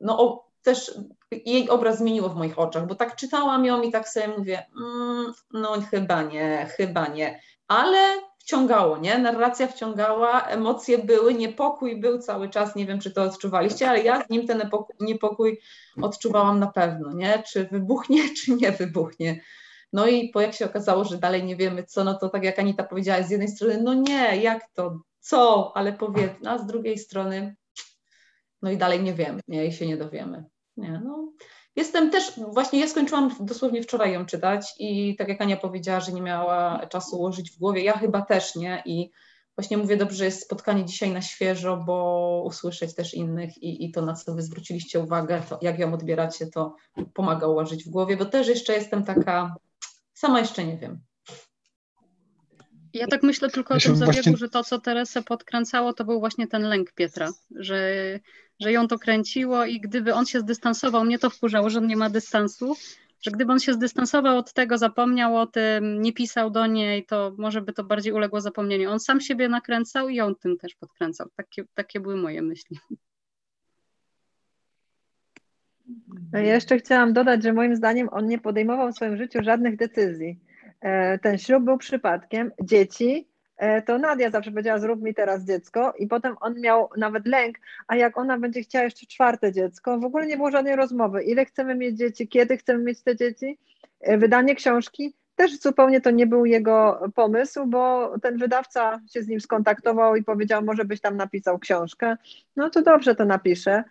no 0.02 0.49
też 0.64 0.92
jej 1.32 1.70
obraz 1.70 1.98
zmieniło 1.98 2.30
w 2.30 2.36
moich 2.36 2.60
oczach, 2.60 2.88
bo 2.88 2.96
tak 2.96 3.16
czytałam 3.16 3.66
ją 3.66 3.82
i 3.82 3.92
tak 3.92 4.10
sobie 4.10 4.28
mówię, 4.38 4.66
mm, 4.82 5.34
no 5.54 5.82
chyba 5.92 6.24
nie, 6.24 6.68
chyba 6.78 7.08
nie, 7.08 7.42
ale 7.68 8.30
wciągało, 8.50 8.98
nie? 8.98 9.18
Narracja 9.18 9.68
wciągała, 9.68 10.42
emocje 10.42 10.98
były, 10.98 11.34
niepokój 11.34 12.00
był 12.00 12.20
cały 12.20 12.50
czas, 12.50 12.76
nie 12.76 12.86
wiem, 12.86 13.00
czy 13.00 13.12
to 13.12 13.24
odczuwaliście, 13.24 13.90
ale 13.90 14.04
ja 14.04 14.24
z 14.26 14.30
nim 14.30 14.48
ten 14.48 14.70
niepokój 15.00 15.60
odczuwałam 16.02 16.60
na 16.60 16.68
pewno, 16.68 17.14
nie? 17.14 17.44
Czy 17.48 17.68
wybuchnie, 17.72 18.24
czy 18.38 18.52
nie 18.52 18.72
wybuchnie. 18.72 19.42
No 19.94 20.08
i 20.08 20.30
po 20.30 20.42
jak 20.42 20.54
się 20.54 20.66
okazało, 20.66 21.04
że 21.06 21.18
dalej 21.18 21.44
nie 21.44 21.56
wiemy 21.56 21.84
co, 21.84 22.04
no 22.04 22.14
to 22.14 22.30
tak 22.30 22.44
jak 22.44 22.60
Anita 22.60 22.84
powiedziała, 22.84 23.24
z 23.24 23.30
jednej 23.30 23.50
strony, 23.50 23.82
no 23.84 23.94
nie, 23.94 24.38
jak 24.42 24.70
to, 24.74 25.00
co, 25.20 25.72
ale 25.76 25.94
powiedz, 25.94 26.32
a 26.46 26.58
z 26.58 26.66
drugiej 26.66 26.98
strony, 26.98 27.56
no 28.62 28.72
i 28.72 28.78
dalej 28.78 29.04
nie 29.04 29.14
wiemy, 29.14 29.40
nie, 29.48 29.66
i 29.66 29.74
się 29.74 29.88
nie 29.88 29.98
dowiemy. 29.98 30.46
Nie, 30.78 31.02
no. 31.06 31.32
Jestem 31.76 32.12
też, 32.12 32.40
właśnie 32.54 32.80
ja 32.80 32.88
skończyłam 32.88 33.36
dosłownie 33.40 33.84
wczoraj 33.84 34.14
ją 34.14 34.26
czytać 34.26 34.74
i 34.80 35.16
tak 35.16 35.28
jak 35.28 35.42
Ania 35.42 35.58
powiedziała, 35.58 36.00
że 36.00 36.12
nie 36.12 36.22
miała 36.22 36.88
czasu 36.88 37.18
ułożyć 37.18 37.52
w 37.52 37.60
głowie, 37.60 37.84
ja 37.84 37.98
chyba 37.98 38.22
też 38.22 38.56
nie 38.56 38.84
i 38.86 39.10
właśnie 39.56 39.78
mówię 39.78 39.98
dobrze, 39.98 40.16
że 40.16 40.26
jest 40.26 40.44
spotkanie 40.44 40.86
dzisiaj 40.86 41.12
na 41.12 41.22
świeżo, 41.22 41.78
bo 41.78 42.44
usłyszeć 42.46 42.96
też 42.96 43.14
innych 43.14 43.58
i, 43.58 43.86
i 43.86 43.92
to, 43.92 44.02
na 44.02 44.14
co 44.14 44.34
wy 44.34 44.42
zwróciliście 44.42 45.00
uwagę, 45.00 45.42
to 45.50 45.60
jak 45.62 45.80
ją 45.80 45.94
odbieracie, 45.94 46.48
to 46.48 46.76
pomaga 47.14 47.48
ułożyć 47.48 47.84
w 47.84 47.90
głowie, 47.90 48.18
bo 48.18 48.26
też 48.26 48.48
jeszcze 48.48 48.74
jestem 48.74 49.04
taka, 49.04 49.56
sama 50.14 50.40
jeszcze 50.40 50.66
nie 50.66 50.78
wiem. 50.78 51.00
Ja 52.94 53.08
tak 53.08 53.24
myślę 53.24 53.50
tylko 53.50 53.74
o 53.74 53.80
tym 53.80 53.96
zabiegu, 53.96 54.14
właśnie... 54.14 54.38
że 54.38 54.50
to, 54.50 54.64
co 54.64 54.80
Teresę 54.80 55.24
podkręcało, 55.24 55.94
to 55.94 56.06
był 56.06 56.20
właśnie 56.20 56.48
ten 56.48 56.62
lęk 56.62 56.92
Pietra, 56.92 57.32
że, 57.56 57.94
że 58.60 58.72
ją 58.72 58.88
to 58.88 59.00
kręciło 59.00 59.66
i 59.66 59.80
gdyby 59.80 60.14
on 60.14 60.26
się 60.26 60.40
zdystansował, 60.40 61.06
mnie 61.06 61.20
to 61.20 61.30
wkurzało, 61.30 61.70
że 61.70 61.80
on 61.80 61.88
nie 61.88 61.98
ma 61.98 62.10
dystansu, 62.10 62.76
że 63.22 63.32
gdyby 63.32 63.52
on 63.52 63.60
się 63.60 63.74
zdystansował 63.74 64.38
od 64.38 64.54
tego, 64.54 64.78
zapomniał 64.78 65.38
o 65.38 65.48
tym, 65.48 66.02
nie 66.02 66.14
pisał 66.14 66.50
do 66.50 66.68
niej, 66.68 67.06
to 67.06 67.34
może 67.38 67.62
by 67.62 67.74
to 67.74 67.84
bardziej 67.84 68.14
uległo 68.14 68.42
zapomnieniu. 68.42 68.92
On 68.92 69.00
sam 69.00 69.22
siebie 69.22 69.50
nakręcał 69.50 70.10
i 70.10 70.16
ją 70.16 70.36
tym 70.36 70.58
też 70.58 70.76
podkręcał. 70.76 71.28
Takie, 71.36 71.64
takie 71.74 72.00
były 72.00 72.18
moje 72.18 72.42
myśli. 72.42 72.78
Ja 76.34 76.40
jeszcze 76.40 76.78
chciałam 76.78 77.14
dodać, 77.14 77.44
że 77.44 77.54
moim 77.54 77.76
zdaniem 77.76 78.10
on 78.12 78.28
nie 78.28 78.40
podejmował 78.40 78.92
w 78.92 78.96
swoim 78.96 79.18
życiu 79.18 79.44
żadnych 79.44 79.78
decyzji. 79.78 80.40
E, 80.82 81.20
ten 81.20 81.38
ślub 81.38 81.64
był 81.64 81.78
przypadkiem. 81.78 82.52
Dzieci, 82.64 83.28
to 83.86 83.98
Nadia 83.98 84.30
zawsze 84.30 84.52
powiedziała, 84.52 84.80
zrób 84.80 85.02
mi 85.02 85.14
teraz 85.14 85.46
dziecko 85.46 85.94
i 86.00 86.08
potem 86.08 86.36
on 86.42 86.62
miał 86.62 86.90
nawet 86.98 87.28
lęk, 87.28 87.58
a 87.88 87.96
jak 87.96 88.18
ona 88.18 88.38
będzie 88.38 88.62
chciała 88.62 88.86
jeszcze 88.86 89.06
czwarte 89.06 89.52
dziecko, 89.52 90.00
w 90.00 90.06
ogóle 90.06 90.28
nie 90.28 90.38
było 90.38 90.52
żadnej 90.52 90.76
rozmowy, 90.76 91.24
ile 91.24 91.46
chcemy 91.46 91.76
mieć 91.76 91.98
dzieci, 91.98 92.28
kiedy 92.28 92.58
chcemy 92.58 92.84
mieć 92.84 93.02
te 93.02 93.16
dzieci. 93.16 93.58
E, 94.02 94.18
wydanie 94.18 94.56
książki, 94.56 95.14
też 95.36 95.60
zupełnie 95.60 96.02
to 96.02 96.12
nie 96.12 96.28
był 96.28 96.46
jego 96.46 97.00
pomysł, 97.16 97.66
bo 97.66 98.14
ten 98.22 98.38
wydawca 98.38 99.02
się 99.14 99.24
z 99.24 99.28
nim 99.28 99.42
skontaktował 99.42 100.16
i 100.16 100.24
powiedział, 100.24 100.64
może 100.64 100.86
byś 100.86 101.02
tam 101.02 101.18
napisał 101.18 101.60
książkę. 101.60 102.18
No 102.56 102.70
to 102.70 102.82
dobrze, 102.82 103.16
to 103.16 103.26
napiszę. 103.26 103.84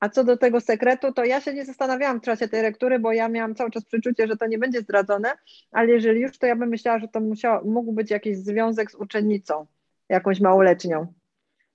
A 0.00 0.08
co 0.08 0.24
do 0.24 0.36
tego 0.36 0.60
sekretu, 0.60 1.12
to 1.12 1.24
ja 1.24 1.40
się 1.40 1.54
nie 1.54 1.64
zastanawiałam 1.64 2.20
w 2.20 2.24
czasie 2.24 2.48
tej 2.48 2.62
lektury, 2.62 2.98
bo 2.98 3.12
ja 3.12 3.28
miałam 3.28 3.54
cały 3.54 3.70
czas 3.70 3.84
przeczucie, 3.84 4.26
że 4.26 4.36
to 4.36 4.46
nie 4.46 4.58
będzie 4.58 4.80
zdradzone, 4.80 5.32
ale 5.72 5.88
jeżeli 5.88 6.20
już, 6.20 6.38
to 6.38 6.46
ja 6.46 6.56
bym 6.56 6.68
myślała, 6.68 6.98
że 6.98 7.08
to 7.08 7.20
musiał, 7.20 7.64
mógł 7.64 7.92
być 7.92 8.10
jakiś 8.10 8.36
związek 8.36 8.90
z 8.90 8.94
uczennicą, 8.94 9.66
jakąś 10.08 10.40
małoletnią. 10.40 11.06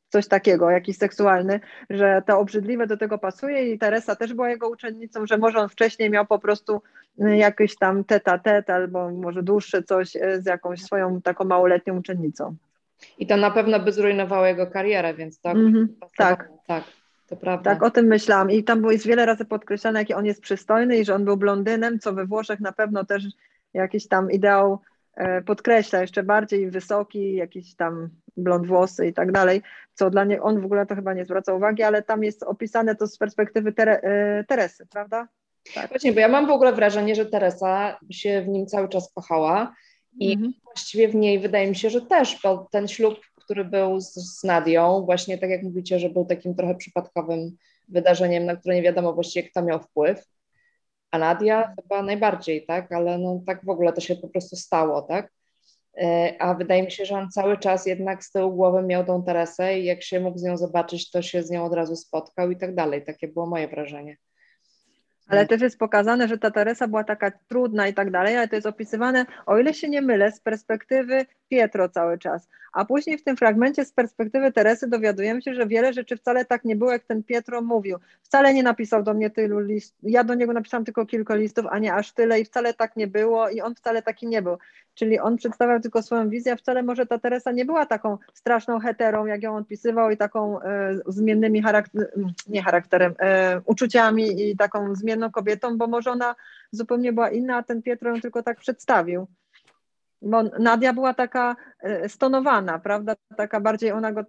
Coś 0.09 0.27
takiego, 0.27 0.69
jakiś 0.69 0.97
seksualny, 0.97 1.59
że 1.89 2.21
to 2.27 2.39
obrzydliwe 2.39 2.87
do 2.87 2.97
tego 2.97 3.17
pasuje 3.17 3.73
i 3.73 3.79
Teresa 3.79 4.15
też 4.15 4.33
była 4.33 4.49
jego 4.49 4.69
uczennicą, 4.69 5.25
że 5.25 5.37
może 5.37 5.59
on 5.59 5.69
wcześniej 5.69 6.09
miał 6.09 6.25
po 6.25 6.39
prostu 6.39 6.81
y, 7.21 7.37
jakiś 7.37 7.77
tam 7.77 8.03
teta 8.03 8.37
tet 8.37 8.69
albo 8.69 9.11
może 9.11 9.43
dłuższe 9.43 9.83
coś 9.83 10.15
y, 10.15 10.41
z 10.41 10.45
jakąś 10.45 10.81
swoją 10.81 11.21
taką 11.21 11.45
małoletnią 11.45 11.97
uczennicą. 11.97 12.55
I 13.17 13.27
to 13.27 13.37
na 13.37 13.51
pewno 13.51 13.79
by 13.79 13.91
zrujnowało 13.91 14.45
jego 14.45 14.67
karierę, 14.67 15.13
więc 15.13 15.41
tak. 15.41 15.55
Mm 15.55 15.73
-hmm, 15.73 15.87
tak. 16.17 16.49
tak. 16.67 16.83
To 17.27 17.35
prawda. 17.35 17.71
Tak, 17.71 17.83
o 17.83 17.91
tym 17.91 18.05
myślałam. 18.05 18.51
I 18.51 18.63
tam 18.63 18.79
było 18.79 18.91
jest 18.91 19.07
wiele 19.07 19.25
razy 19.25 19.45
podkreślane, 19.45 19.99
jaki 19.99 20.13
on 20.13 20.25
jest 20.25 20.41
przystojny 20.41 20.97
i 20.97 21.05
że 21.05 21.15
on 21.15 21.25
był 21.25 21.37
blondynem, 21.37 21.99
co 21.99 22.13
we 22.13 22.25
Włoszech 22.25 22.59
na 22.59 22.71
pewno 22.71 23.05
też 23.05 23.23
jakiś 23.73 24.07
tam 24.07 24.31
ideał 24.31 24.79
e, 25.15 25.41
podkreśla 25.41 26.01
jeszcze 26.01 26.23
bardziej 26.23 26.71
wysoki, 26.71 27.35
jakiś 27.35 27.75
tam 27.75 28.09
blond 28.37 28.67
włosy 28.67 29.07
i 29.07 29.13
tak 29.13 29.31
dalej, 29.31 29.61
co 29.93 30.09
dla 30.09 30.23
niego, 30.23 30.43
on 30.43 30.61
w 30.61 30.65
ogóle 30.65 30.85
to 30.85 30.95
chyba 30.95 31.13
nie 31.13 31.25
zwraca 31.25 31.53
uwagi, 31.53 31.83
ale 31.83 32.03
tam 32.03 32.23
jest 32.23 32.43
opisane 32.43 32.95
to 32.95 33.07
z 33.07 33.17
perspektywy 33.17 33.73
Tere, 33.73 34.01
e, 34.01 34.43
Teresy, 34.43 34.85
prawda? 34.85 35.27
Tak. 35.73 35.89
Właśnie, 35.89 36.13
bo 36.13 36.19
ja 36.19 36.27
mam 36.27 36.47
w 36.47 36.51
ogóle 36.51 36.73
wrażenie, 36.73 37.15
że 37.15 37.25
Teresa 37.25 37.99
się 38.09 38.41
w 38.41 38.47
nim 38.47 38.67
cały 38.67 38.89
czas 38.89 39.11
kochała 39.13 39.75
i 40.19 40.33
mhm. 40.33 40.53
właściwie 40.63 41.07
w 41.07 41.15
niej 41.15 41.39
wydaje 41.39 41.67
mi 41.67 41.75
się, 41.75 41.89
że 41.89 42.01
też, 42.01 42.39
bo 42.43 42.67
ten 42.71 42.87
ślub 42.87 43.15
który 43.45 43.65
był 43.65 43.99
z, 44.01 44.13
z 44.13 44.43
Nadią, 44.43 45.01
właśnie 45.05 45.37
tak 45.37 45.49
jak 45.49 45.63
mówicie, 45.63 45.99
że 45.99 46.09
był 46.09 46.25
takim 46.25 46.55
trochę 46.55 46.75
przypadkowym 46.75 47.57
wydarzeniem, 47.87 48.45
na 48.45 48.55
które 48.55 48.75
nie 48.75 48.81
wiadomo 48.81 49.13
właściwie 49.13 49.49
kto 49.49 49.61
miał 49.61 49.79
wpływ, 49.79 50.25
a 51.11 51.17
Nadia 51.17 51.73
chyba 51.81 52.01
najbardziej, 52.01 52.65
tak, 52.65 52.91
ale 52.91 53.17
no 53.17 53.41
tak 53.45 53.65
w 53.65 53.69
ogóle 53.69 53.93
to 53.93 54.01
się 54.01 54.15
po 54.15 54.27
prostu 54.27 54.55
stało, 54.55 55.01
tak, 55.01 55.31
e, 55.97 56.35
a 56.39 56.53
wydaje 56.53 56.83
mi 56.83 56.91
się, 56.91 57.05
że 57.05 57.15
on 57.15 57.31
cały 57.31 57.57
czas 57.57 57.85
jednak 57.85 58.23
z 58.23 58.31
tyłu 58.31 58.55
głowy 58.55 58.83
miał 58.83 59.05
tą 59.05 59.23
Teresę 59.23 59.79
i 59.79 59.85
jak 59.85 60.03
się 60.03 60.19
mógł 60.19 60.37
z 60.37 60.43
nią 60.43 60.57
zobaczyć, 60.57 61.11
to 61.11 61.21
się 61.21 61.43
z 61.43 61.51
nią 61.51 61.65
od 61.65 61.73
razu 61.73 61.95
spotkał 61.95 62.51
i 62.51 62.57
tak 62.57 62.75
dalej, 62.75 63.03
takie 63.03 63.27
było 63.27 63.45
moje 63.45 63.67
wrażenie. 63.67 64.17
Ale 65.27 65.47
też 65.47 65.61
jest 65.61 65.79
pokazane, 65.79 66.27
że 66.27 66.37
ta 66.37 66.51
Teresa 66.51 66.87
była 66.87 67.03
taka 67.03 67.31
trudna 67.31 67.87
i 67.87 67.93
tak 67.93 68.11
dalej, 68.11 68.37
ale 68.37 68.47
to 68.47 68.55
jest 68.55 68.67
opisywane, 68.67 69.25
o 69.45 69.57
ile 69.57 69.73
się 69.73 69.89
nie 69.89 70.01
mylę, 70.01 70.31
z 70.31 70.39
perspektywy 70.39 71.25
Pietro 71.49 71.89
cały 71.89 72.17
czas. 72.17 72.47
A 72.73 72.85
później 72.85 73.17
w 73.17 73.23
tym 73.23 73.37
fragmencie 73.37 73.85
z 73.85 73.91
perspektywy 73.91 74.51
Teresy 74.51 74.87
dowiadujemy 74.87 75.41
się, 75.41 75.53
że 75.53 75.67
wiele 75.67 75.93
rzeczy 75.93 76.17
wcale 76.17 76.45
tak 76.45 76.65
nie 76.65 76.75
było, 76.75 76.91
jak 76.91 77.03
ten 77.03 77.23
Pietro 77.23 77.61
mówił. 77.61 77.97
Wcale 78.23 78.53
nie 78.53 78.63
napisał 78.63 79.03
do 79.03 79.13
mnie 79.13 79.29
tylu 79.29 79.59
listów. 79.59 79.99
Ja 80.03 80.23
do 80.23 80.35
niego 80.35 80.53
napisałam 80.53 80.85
tylko 80.85 81.05
kilka 81.05 81.35
listów, 81.35 81.65
a 81.69 81.79
nie 81.79 81.93
aż 81.93 82.11
tyle 82.11 82.39
i 82.39 82.45
wcale 82.45 82.73
tak 82.73 82.95
nie 82.95 83.07
było 83.07 83.49
i 83.49 83.61
on 83.61 83.75
wcale 83.75 84.01
taki 84.01 84.27
nie 84.27 84.41
był. 84.41 84.57
Czyli 84.95 85.19
on 85.19 85.37
przedstawiał 85.37 85.79
tylko 85.79 86.01
swoją 86.01 86.29
wizję, 86.29 86.53
a 86.53 86.55
wcale 86.55 86.83
może 86.83 87.05
ta 87.05 87.19
Teresa 87.19 87.51
nie 87.51 87.65
była 87.65 87.85
taką 87.85 88.17
straszną 88.33 88.79
heterą, 88.79 89.25
jak 89.25 89.43
ją 89.43 89.57
odpisywał 89.57 90.11
i 90.11 90.17
taką 90.17 90.61
e, 90.61 90.95
zmiennymi 91.07 91.61
charakter, 91.61 92.11
nie 92.47 92.63
charakterem, 92.63 93.13
e, 93.19 93.61
uczuciami 93.65 94.49
i 94.49 94.57
taką 94.57 94.95
zmienną 94.95 95.31
kobietą, 95.31 95.77
bo 95.77 95.87
może 95.87 96.11
ona 96.11 96.35
zupełnie 96.71 97.13
była 97.13 97.29
inna, 97.29 97.57
a 97.57 97.63
ten 97.63 97.81
Pietro 97.81 98.09
ją 98.15 98.21
tylko 98.21 98.43
tak 98.43 98.59
przedstawił 98.59 99.27
bo 100.25 100.43
Nadia 100.43 100.93
była 100.93 101.13
taka 101.13 101.55
e, 101.79 102.09
stonowana, 102.09 102.79
prawda? 102.79 103.15
Taka 103.37 103.59
bardziej, 103.59 103.91
ona 103.91 104.11
go, 104.11 104.23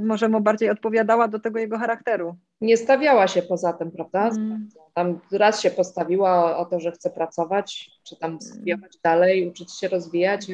może 0.00 0.28
mu 0.28 0.40
bardziej 0.40 0.70
odpowiadała 0.70 1.28
do 1.28 1.40
tego 1.40 1.58
jego 1.58 1.78
charakteru. 1.78 2.36
Nie 2.60 2.76
stawiała 2.76 3.28
się 3.28 3.42
poza 3.42 3.72
tym, 3.72 3.90
prawda? 3.90 4.28
Mm. 4.28 4.68
Tam 4.94 5.20
raz 5.32 5.60
się 5.60 5.70
postawiła 5.70 6.56
o, 6.56 6.64
to, 6.64 6.80
że 6.80 6.92
chce 6.92 7.10
pracować, 7.10 7.90
czy 8.04 8.16
tam 8.16 8.40
studiować 8.40 8.92
dalej, 9.04 9.48
uczyć 9.48 9.78
się 9.78 9.88
rozwijać, 9.88 10.46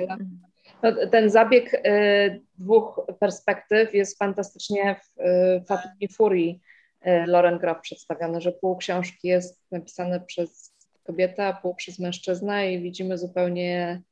ale 0.83 1.01
no, 1.01 1.07
ten 1.07 1.31
zabieg 1.31 1.75
y, 1.75 2.41
dwóch 2.59 3.01
perspektyw 3.21 3.95
jest 3.95 4.19
fantastycznie 4.19 4.97
w 5.03 5.21
y, 5.21 5.65
Fatumie 5.67 6.09
Furii 6.13 6.61
y, 7.07 7.59
Graf 7.61 7.81
przedstawiony, 7.81 8.41
że 8.41 8.53
pół 8.53 8.77
książki 8.77 9.29
jest 9.29 9.61
napisane 9.71 10.21
przez 10.21 10.73
kobietę, 11.05 11.47
a 11.47 11.53
pół 11.53 11.75
przez 11.75 11.99
mężczyznę 11.99 12.73
i 12.73 12.83
widzimy 12.83 13.19
zupełnie 13.19 14.03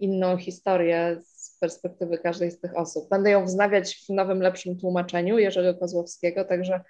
inną 0.00 0.36
historię 0.36 1.20
z 1.24 1.58
perspektywy 1.58 2.18
każdej 2.18 2.50
z 2.50 2.60
tych 2.60 2.76
osób. 2.76 3.08
Będę 3.08 3.30
ją 3.30 3.44
wznawiać 3.44 4.04
w 4.06 4.08
nowym, 4.08 4.42
lepszym 4.42 4.78
tłumaczeniu 4.78 5.38
Jerzego 5.38 5.74
Kozłowskiego, 5.74 6.44
także 6.44 6.80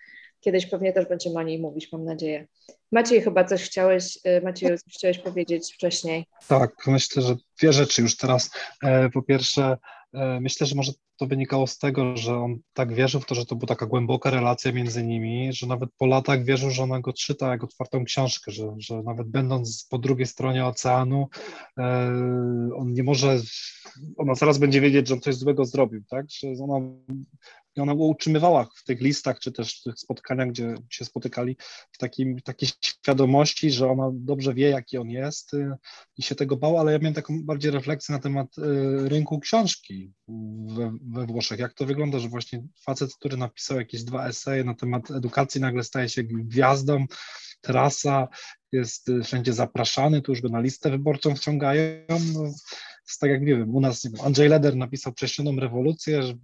kiedyś 0.40 0.66
pewnie 0.66 0.92
też 0.92 1.06
będziemy 1.06 1.38
o 1.38 1.42
niej 1.42 1.60
mówić, 1.60 1.92
mam 1.92 2.04
nadzieję. 2.04 2.46
Maciej, 2.92 3.22
chyba 3.22 3.44
coś 3.44 3.62
chciałeś, 3.62 4.18
y, 4.26 4.40
Maciej, 4.44 4.68
coś 4.78 4.94
chciałeś 4.94 5.18
powiedzieć 5.18 5.74
wcześniej. 5.74 6.24
Tak, 6.48 6.86
myślę, 6.86 7.22
że 7.22 7.36
dwie 7.58 7.72
rzeczy 7.72 8.02
już 8.02 8.16
teraz. 8.16 8.50
E, 8.82 9.10
po 9.10 9.22
pierwsze, 9.22 9.62
e, 9.62 9.78
myślę, 10.40 10.66
że 10.66 10.74
może 10.74 10.92
to 11.16 11.26
wynikało 11.26 11.66
z 11.66 11.78
tego, 11.78 12.16
że 12.16 12.36
on 12.36 12.58
tak 12.72 12.94
wierzył 12.94 13.20
w 13.20 13.26
to, 13.26 13.34
że 13.34 13.46
to 13.46 13.56
była 13.56 13.66
taka 13.66 13.86
głęboka 13.86 14.30
relacja 14.30 14.72
między 14.72 15.04
nimi, 15.04 15.52
że 15.52 15.66
nawet 15.66 15.90
po 15.98 16.06
latach 16.06 16.44
wierzył, 16.44 16.70
że 16.70 16.82
ona 16.82 17.00
go 17.00 17.12
czyta 17.12 17.50
jak 17.50 17.64
otwartą 17.64 18.04
książkę, 18.04 18.52
że, 18.52 18.74
że 18.78 19.02
nawet 19.02 19.28
będąc 19.28 19.86
po 19.90 19.98
drugiej 19.98 20.26
stronie 20.26 20.66
oceanu, 20.66 21.28
e, 21.78 22.10
on 22.76 22.92
nie 22.92 23.02
może, 23.02 23.40
ona 24.16 24.34
zaraz 24.34 24.58
będzie 24.58 24.80
wiedzieć, 24.80 25.08
że 25.08 25.14
on 25.14 25.20
coś 25.20 25.34
złego 25.34 25.64
zrobił, 25.64 26.02
tak? 26.08 26.26
Że 26.30 26.64
ona 26.64 26.86
i 27.76 27.80
ona 27.80 27.92
utrzymywała 27.92 28.68
w 28.76 28.85
tych 28.85 29.00
listach, 29.00 29.38
czy 29.38 29.52
też 29.52 29.80
w 29.80 29.83
tych 29.83 29.98
spotkaniach, 29.98 30.48
gdzie 30.48 30.74
się 30.90 31.04
spotykali, 31.04 31.56
w 31.92 31.98
takim, 31.98 32.40
takiej 32.40 32.68
świadomości, 32.85 33.70
że 33.70 33.90
ona 33.90 34.11
dobrze 34.12 34.54
wie, 34.54 34.68
jaki 34.68 34.98
on 34.98 35.11
jest 35.11 35.54
y, 35.54 35.72
i 36.16 36.22
się 36.22 36.35
tego 36.35 36.56
bała, 36.56 36.80
ale 36.80 36.92
ja 36.92 36.98
miałem 36.98 37.14
taką 37.14 37.44
bardziej 37.44 37.70
refleksję 37.70 38.12
na 38.12 38.18
temat 38.18 38.59
y, 38.59 39.09
rynku 39.09 39.40
książki 39.40 40.12
we, 40.76 40.92
we 41.02 41.26
Włoszech. 41.26 41.59
Jak 41.59 41.74
to 41.74 41.87
wygląda, 41.87 42.18
że 42.18 42.28
właśnie 42.28 42.62
facet, 42.85 43.14
który 43.14 43.37
napisał 43.37 43.78
jakieś 43.78 44.04
dwa 44.04 44.28
eseje 44.28 44.64
na 44.64 44.74
temat 44.74 45.11
edukacji, 45.11 45.61
nagle 45.61 45.85
staje 45.85 46.09
się 46.09 46.22
gwiazdą, 46.24 47.06
trasa, 47.61 48.28
jest 48.72 49.11
wszędzie 49.24 49.52
zapraszany, 49.52 50.22
tu 50.22 50.33
już 50.33 50.40
go 50.40 50.48
na 50.48 50.61
listę 50.61 50.90
wyborczą 50.90 51.35
wciągają. 51.35 51.83
No, 52.09 52.52
jest 53.10 53.20
tak 53.20 53.30
jak 53.30 53.40
nie 53.40 53.56
wiem, 53.56 53.74
u 53.74 53.80
nas 53.80 54.04
nie 54.04 54.10
wiem, 54.10 54.26
Andrzej 54.26 54.48
Leder 54.48 54.76
napisał 54.76 55.12
Prześnioną 55.12 55.60
rewolucję, 55.60 56.22
że 56.22 56.34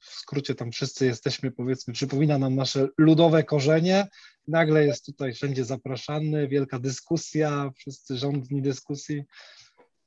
w 0.00 0.06
skrócie 0.06 0.54
tam 0.54 0.72
wszyscy 0.72 1.06
jesteśmy, 1.06 1.50
powiedzmy, 1.50 1.94
przypomina 1.94 2.38
nam 2.38 2.54
nasze 2.54 2.88
ludowe 2.98 3.44
korzenie, 3.44 4.06
nagle 4.48 4.86
jest 4.86 5.06
tutaj 5.06 5.34
wszędzie 5.34 5.64
zapraszany, 5.64 6.48
wielka 6.48 6.78
dyskusja, 6.78 7.70
wszyscy 7.76 8.16
rządni 8.16 8.62
dyskusji. 8.62 9.22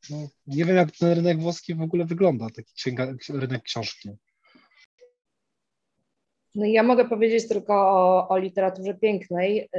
No, 0.09 0.27
nie 0.47 0.65
wiem, 0.65 0.75
jak 0.75 0.91
ten 0.91 1.13
rynek 1.13 1.39
włoski 1.39 1.75
w 1.75 1.81
ogóle 1.81 2.05
wygląda, 2.05 2.49
taki 2.49 2.73
księga, 2.73 3.13
rynek 3.29 3.63
książki. 3.63 4.09
No 6.57 6.65
ja 6.65 6.83
mogę 6.83 7.05
powiedzieć 7.05 7.47
tylko 7.47 7.73
o, 7.73 8.27
o, 8.29 8.37
literaturze 8.37 8.93
pięknej, 8.93 9.69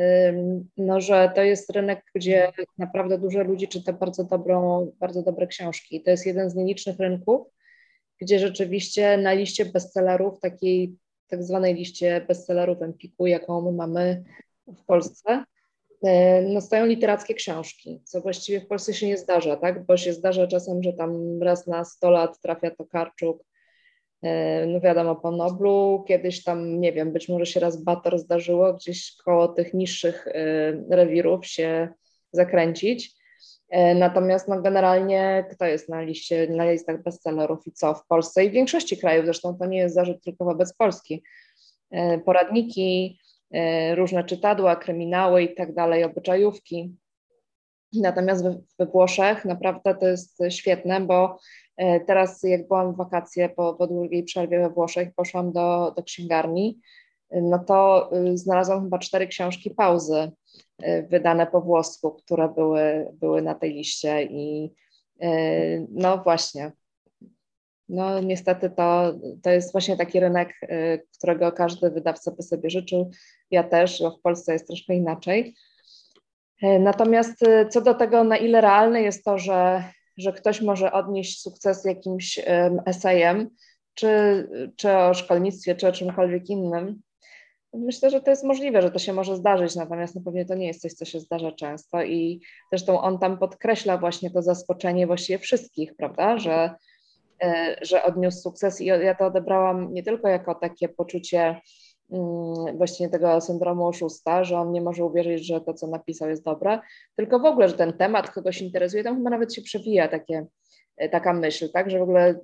no, 0.76 1.00
że 1.00 1.32
to 1.34 1.42
jest 1.42 1.70
rynek, 1.70 2.04
gdzie 2.14 2.52
naprawdę 2.78 3.18
dużo 3.18 3.42
ludzi 3.42 3.68
czyta 3.68 3.92
bardzo, 3.92 4.24
dobrą, 4.24 4.90
bardzo 5.00 5.22
dobre 5.22 5.46
książki. 5.46 6.02
To 6.02 6.10
jest 6.10 6.26
jeden 6.26 6.50
z 6.50 6.54
nielicznych 6.54 6.98
rynków, 6.98 7.46
gdzie 8.20 8.38
rzeczywiście 8.38 9.16
na 9.16 9.32
liście 9.32 9.64
bestsellerów, 9.64 10.40
takiej 10.40 10.96
tak 11.28 11.42
zwanej 11.42 11.74
liście 11.74 12.24
bestsellerów 12.28 12.82
Empiku, 12.82 13.26
jaką 13.26 13.62
my 13.62 13.72
mamy 13.72 14.24
w 14.66 14.84
Polsce, 14.84 15.44
no 16.48 16.60
stoją 16.60 16.86
literackie 16.86 17.34
książki, 17.34 18.00
co 18.04 18.20
właściwie 18.20 18.60
w 18.60 18.66
Polsce 18.66 18.94
się 18.94 19.06
nie 19.06 19.18
zdarza, 19.18 19.56
tak? 19.56 19.86
Bo 19.86 19.96
się 19.96 20.12
zdarza 20.12 20.46
czasem, 20.46 20.82
że 20.82 20.92
tam 20.92 21.42
raz 21.42 21.66
na 21.66 21.84
100 21.84 22.10
lat 22.10 22.40
trafia 22.40 22.70
to 22.70 22.84
Karczuk, 22.84 23.47
E, 23.47 23.47
no 24.66 24.80
wiadomo, 24.80 25.16
po 25.16 25.30
Noblu, 25.30 26.04
kiedyś 26.08 26.44
tam, 26.44 26.80
nie 26.80 26.92
wiem, 26.92 27.12
być 27.12 27.28
może 27.28 27.46
się 27.46 27.60
raz 27.60 27.84
Bator 27.84 28.18
zdarzyło 28.18 28.74
gdzieś 28.74 29.16
koło 29.16 29.48
tych 29.48 29.74
niższych 29.74 30.26
e, 30.26 30.32
rewirów 30.90 31.46
się 31.46 31.88
zakręcić. 32.32 33.14
E, 33.68 33.94
natomiast 33.94 34.48
no, 34.48 34.62
generalnie 34.62 35.46
kto 35.50 35.66
jest 35.66 35.88
na 35.88 36.02
liście, 36.02 36.46
na 36.50 36.70
listach 36.70 37.02
bestsellerów 37.02 37.66
i 37.66 37.72
co 37.72 37.94
w 37.94 38.06
Polsce 38.06 38.44
i 38.44 38.50
w 38.50 38.52
większości 38.52 38.98
krajów, 38.98 39.24
zresztą 39.24 39.58
to 39.58 39.66
nie 39.66 39.78
jest 39.78 39.94
zarzut 39.94 40.24
tylko 40.24 40.44
wobec 40.44 40.74
Polski. 40.74 41.22
Poradniki, 42.24 43.18
różne 43.94 44.24
czytadła, 44.24 44.76
kryminały 44.76 45.42
i 45.42 45.54
tak 45.54 45.74
dalej, 45.74 46.04
obyczajówki. 46.04 46.94
Natomiast 47.92 48.44
we, 48.78 48.86
Włoszech 48.86 49.44
naprawdę 49.44 49.94
to 49.94 50.08
jest 50.08 50.38
świetne, 50.50 51.00
bo 51.00 51.38
E, 51.78 52.00
teraz, 52.00 52.42
jak 52.42 52.68
byłam 52.68 52.94
w 52.94 52.96
wakacje 52.96 53.48
po, 53.48 53.74
po 53.74 53.86
długiej 53.86 54.24
przerwie 54.24 54.58
we 54.60 54.70
Włoszech, 54.70 55.14
poszłam 55.14 55.52
do, 55.52 55.92
do 55.96 56.02
księgarni, 56.02 56.80
no 57.30 57.58
to 57.58 58.10
y, 58.16 58.38
znalazłam 58.38 58.82
chyba 58.82 58.98
cztery 58.98 59.26
książki 59.26 59.70
pauzy 59.70 60.30
wydane 61.08 61.46
po 61.46 61.60
włosku, 61.60 62.10
które 62.10 62.48
były, 62.48 63.10
były 63.12 63.42
na 63.42 63.54
tej 63.54 63.74
liście 63.74 64.22
i 64.22 64.74
no 65.90 66.18
właśnie, 66.24 66.72
no 67.88 68.20
niestety 68.20 68.70
to, 68.70 69.14
to 69.42 69.50
jest 69.50 69.72
właśnie 69.72 69.96
taki 69.96 70.20
rynek, 70.20 70.54
którego 71.18 71.52
każdy 71.52 71.90
wydawca 71.90 72.30
by 72.30 72.42
sobie 72.42 72.70
życzył. 72.70 73.10
Ja 73.50 73.64
też, 73.64 74.02
bo 74.02 74.10
w 74.10 74.20
Polsce 74.20 74.52
jest 74.52 74.66
troszkę 74.66 74.94
inaczej. 74.94 75.54
E, 76.62 76.78
natomiast 76.78 77.44
co 77.70 77.80
do 77.80 77.94
tego, 77.94 78.24
na 78.24 78.36
ile 78.36 78.60
realne 78.60 79.02
jest 79.02 79.24
to, 79.24 79.38
że 79.38 79.82
że 80.18 80.32
ktoś 80.32 80.60
może 80.60 80.92
odnieść 80.92 81.40
sukces 81.40 81.84
jakimś 81.84 82.40
esejem, 82.86 83.50
czy, 83.94 84.08
czy 84.76 84.96
o 84.96 85.14
szkolnictwie, 85.14 85.74
czy 85.74 85.88
o 85.88 85.92
czymkolwiek 85.92 86.50
innym. 86.50 87.02
Myślę, 87.74 88.10
że 88.10 88.20
to 88.20 88.30
jest 88.30 88.44
możliwe, 88.44 88.82
że 88.82 88.90
to 88.90 88.98
się 88.98 89.12
może 89.12 89.36
zdarzyć, 89.36 89.76
natomiast 89.76 90.14
no 90.14 90.20
pewnie 90.24 90.44
to 90.44 90.54
nie 90.54 90.66
jest 90.66 90.80
coś, 90.80 90.92
co 90.92 91.04
się 91.04 91.20
zdarza 91.20 91.52
często 91.52 92.02
i 92.02 92.40
zresztą 92.72 93.00
on 93.00 93.18
tam 93.18 93.38
podkreśla 93.38 93.98
właśnie 93.98 94.30
to 94.30 94.42
zaskoczenie 94.42 95.06
właściwie 95.06 95.38
wszystkich, 95.38 95.96
prawda, 95.96 96.38
że, 96.38 96.70
e, 97.42 97.76
że 97.82 98.04
odniósł 98.04 98.40
sukces 98.40 98.80
i 98.80 98.84
ja 98.86 99.14
to 99.14 99.26
odebrałam 99.26 99.94
nie 99.94 100.02
tylko 100.02 100.28
jako 100.28 100.54
takie 100.54 100.88
poczucie 100.88 101.60
właśnie 102.74 103.08
tego 103.08 103.40
syndromu 103.40 103.86
oszusta, 103.86 104.44
że 104.44 104.58
on 104.58 104.72
nie 104.72 104.80
może 104.80 105.04
uwierzyć, 105.04 105.46
że 105.46 105.60
to, 105.60 105.74
co 105.74 105.86
napisał, 105.86 106.28
jest 106.28 106.44
dobre, 106.44 106.80
tylko 107.16 107.38
w 107.38 107.44
ogóle, 107.44 107.68
że 107.68 107.74
ten 107.74 107.92
temat 107.92 108.30
kogoś 108.30 108.62
interesuje, 108.62 109.04
tam 109.04 109.16
chyba 109.16 109.30
nawet 109.30 109.54
się 109.54 109.62
przewija 109.62 110.08
takie, 110.08 110.46
e, 110.96 111.08
taka 111.08 111.32
myśl, 111.32 111.70
tak, 111.72 111.90
że 111.90 111.98
w 111.98 112.02
ogóle 112.02 112.40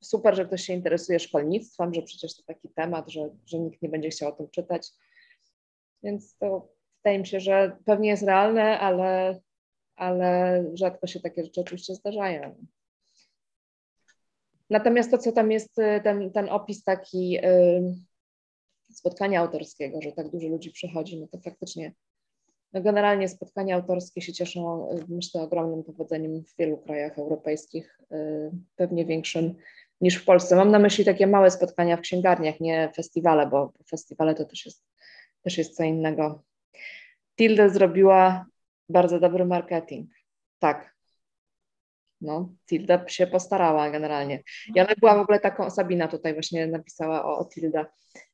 super, 0.00 0.36
że 0.36 0.46
ktoś 0.46 0.62
się 0.62 0.72
interesuje 0.72 1.18
szkolnictwem, 1.18 1.94
że 1.94 2.02
przecież 2.02 2.36
to 2.36 2.42
taki 2.42 2.68
temat, 2.68 3.10
że, 3.10 3.30
że 3.46 3.58
nikt 3.58 3.82
nie 3.82 3.88
będzie 3.88 4.08
chciał 4.08 4.28
o 4.28 4.32
tym 4.32 4.48
czytać. 4.50 4.88
Więc 6.02 6.36
to 6.36 6.68
wydaje 6.96 7.18
mi 7.18 7.26
się, 7.26 7.40
że 7.40 7.76
pewnie 7.84 8.08
jest 8.08 8.22
realne, 8.22 8.78
ale, 8.78 9.40
ale 9.96 10.64
rzadko 10.74 11.06
się 11.06 11.20
takie 11.20 11.44
rzeczy 11.44 11.60
oczywiście 11.60 11.94
zdarzają. 11.94 12.66
Natomiast 14.70 15.10
to, 15.10 15.18
co 15.18 15.32
tam 15.32 15.50
jest, 15.50 15.78
e, 15.78 16.00
ten, 16.00 16.30
ten 16.30 16.48
opis 16.48 16.84
taki 16.84 17.38
spotkania 18.92 19.40
autorskiego, 19.40 20.02
że 20.02 20.12
tak 20.12 20.28
dużo 20.28 20.48
ludzi 20.48 20.70
przychodzi, 20.70 21.20
no 21.20 21.26
to 21.26 21.38
faktycznie 21.38 21.92
no 22.72 22.82
generalnie 22.82 23.28
spotkania 23.28 23.74
autorskie 23.74 24.20
się 24.20 24.32
cieszą, 24.32 24.88
myślę, 25.08 25.42
ogromnym 25.42 25.84
powodzeniem 25.84 26.44
w 26.44 26.56
wielu 26.58 26.78
krajach 26.78 27.18
europejskich, 27.18 28.00
y, 28.12 28.50
pewnie 28.76 29.04
większym 29.04 29.54
niż 30.00 30.16
w 30.16 30.24
Polsce. 30.24 30.56
Mam 30.56 30.70
na 30.70 30.78
myśli 30.78 31.04
takie 31.04 31.26
małe 31.26 31.50
spotkania 31.50 31.96
w 31.96 32.00
księgarniach, 32.00 32.60
nie 32.60 32.92
festiwale, 32.96 33.46
bo 33.46 33.72
festiwale 33.90 34.34
to 34.34 34.44
też 34.44 34.66
jest, 34.66 34.84
też 35.42 35.58
jest 35.58 35.76
co 35.76 35.84
innego. 35.84 36.42
Tilde 37.36 37.70
zrobiła 37.70 38.46
bardzo 38.88 39.20
dobry 39.20 39.44
marketing. 39.44 40.10
Tak, 40.58 40.91
no, 42.22 42.52
Tilda 42.68 43.08
się 43.08 43.26
postarała 43.26 43.90
generalnie. 43.90 44.42
Ja 44.74 44.86
była 45.00 45.14
w 45.14 45.20
ogóle 45.20 45.40
taką, 45.40 45.70
Sabina 45.70 46.08
tutaj 46.08 46.32
właśnie 46.32 46.66
napisała 46.66 47.24
o, 47.24 47.38
o 47.38 47.44
Tilda. 47.44 47.86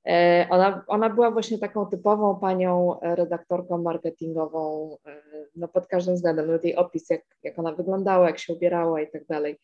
E, 0.07 0.47
ona, 0.51 0.85
ona 0.87 1.11
była 1.11 1.31
właśnie 1.31 1.59
taką 1.59 1.87
typową 1.87 2.41
panią 2.41 2.99
redaktorką 3.03 3.79
marketingową, 3.79 4.97
e, 5.07 5.23
no 5.57 5.69
pod 5.69 5.87
każdym 5.87 6.15
względem, 6.15 6.47
nawet 6.47 6.65
jej 6.65 6.77
opis, 6.77 7.11
jak, 7.11 7.23
jak 7.43 7.59
ona 7.59 7.73
wyglądała, 7.73 8.27
jak 8.27 8.39
się 8.39 8.55
ubierała 8.55 9.01
i 9.01 9.11
tak 9.11 9.27
dalej, 9.27 9.59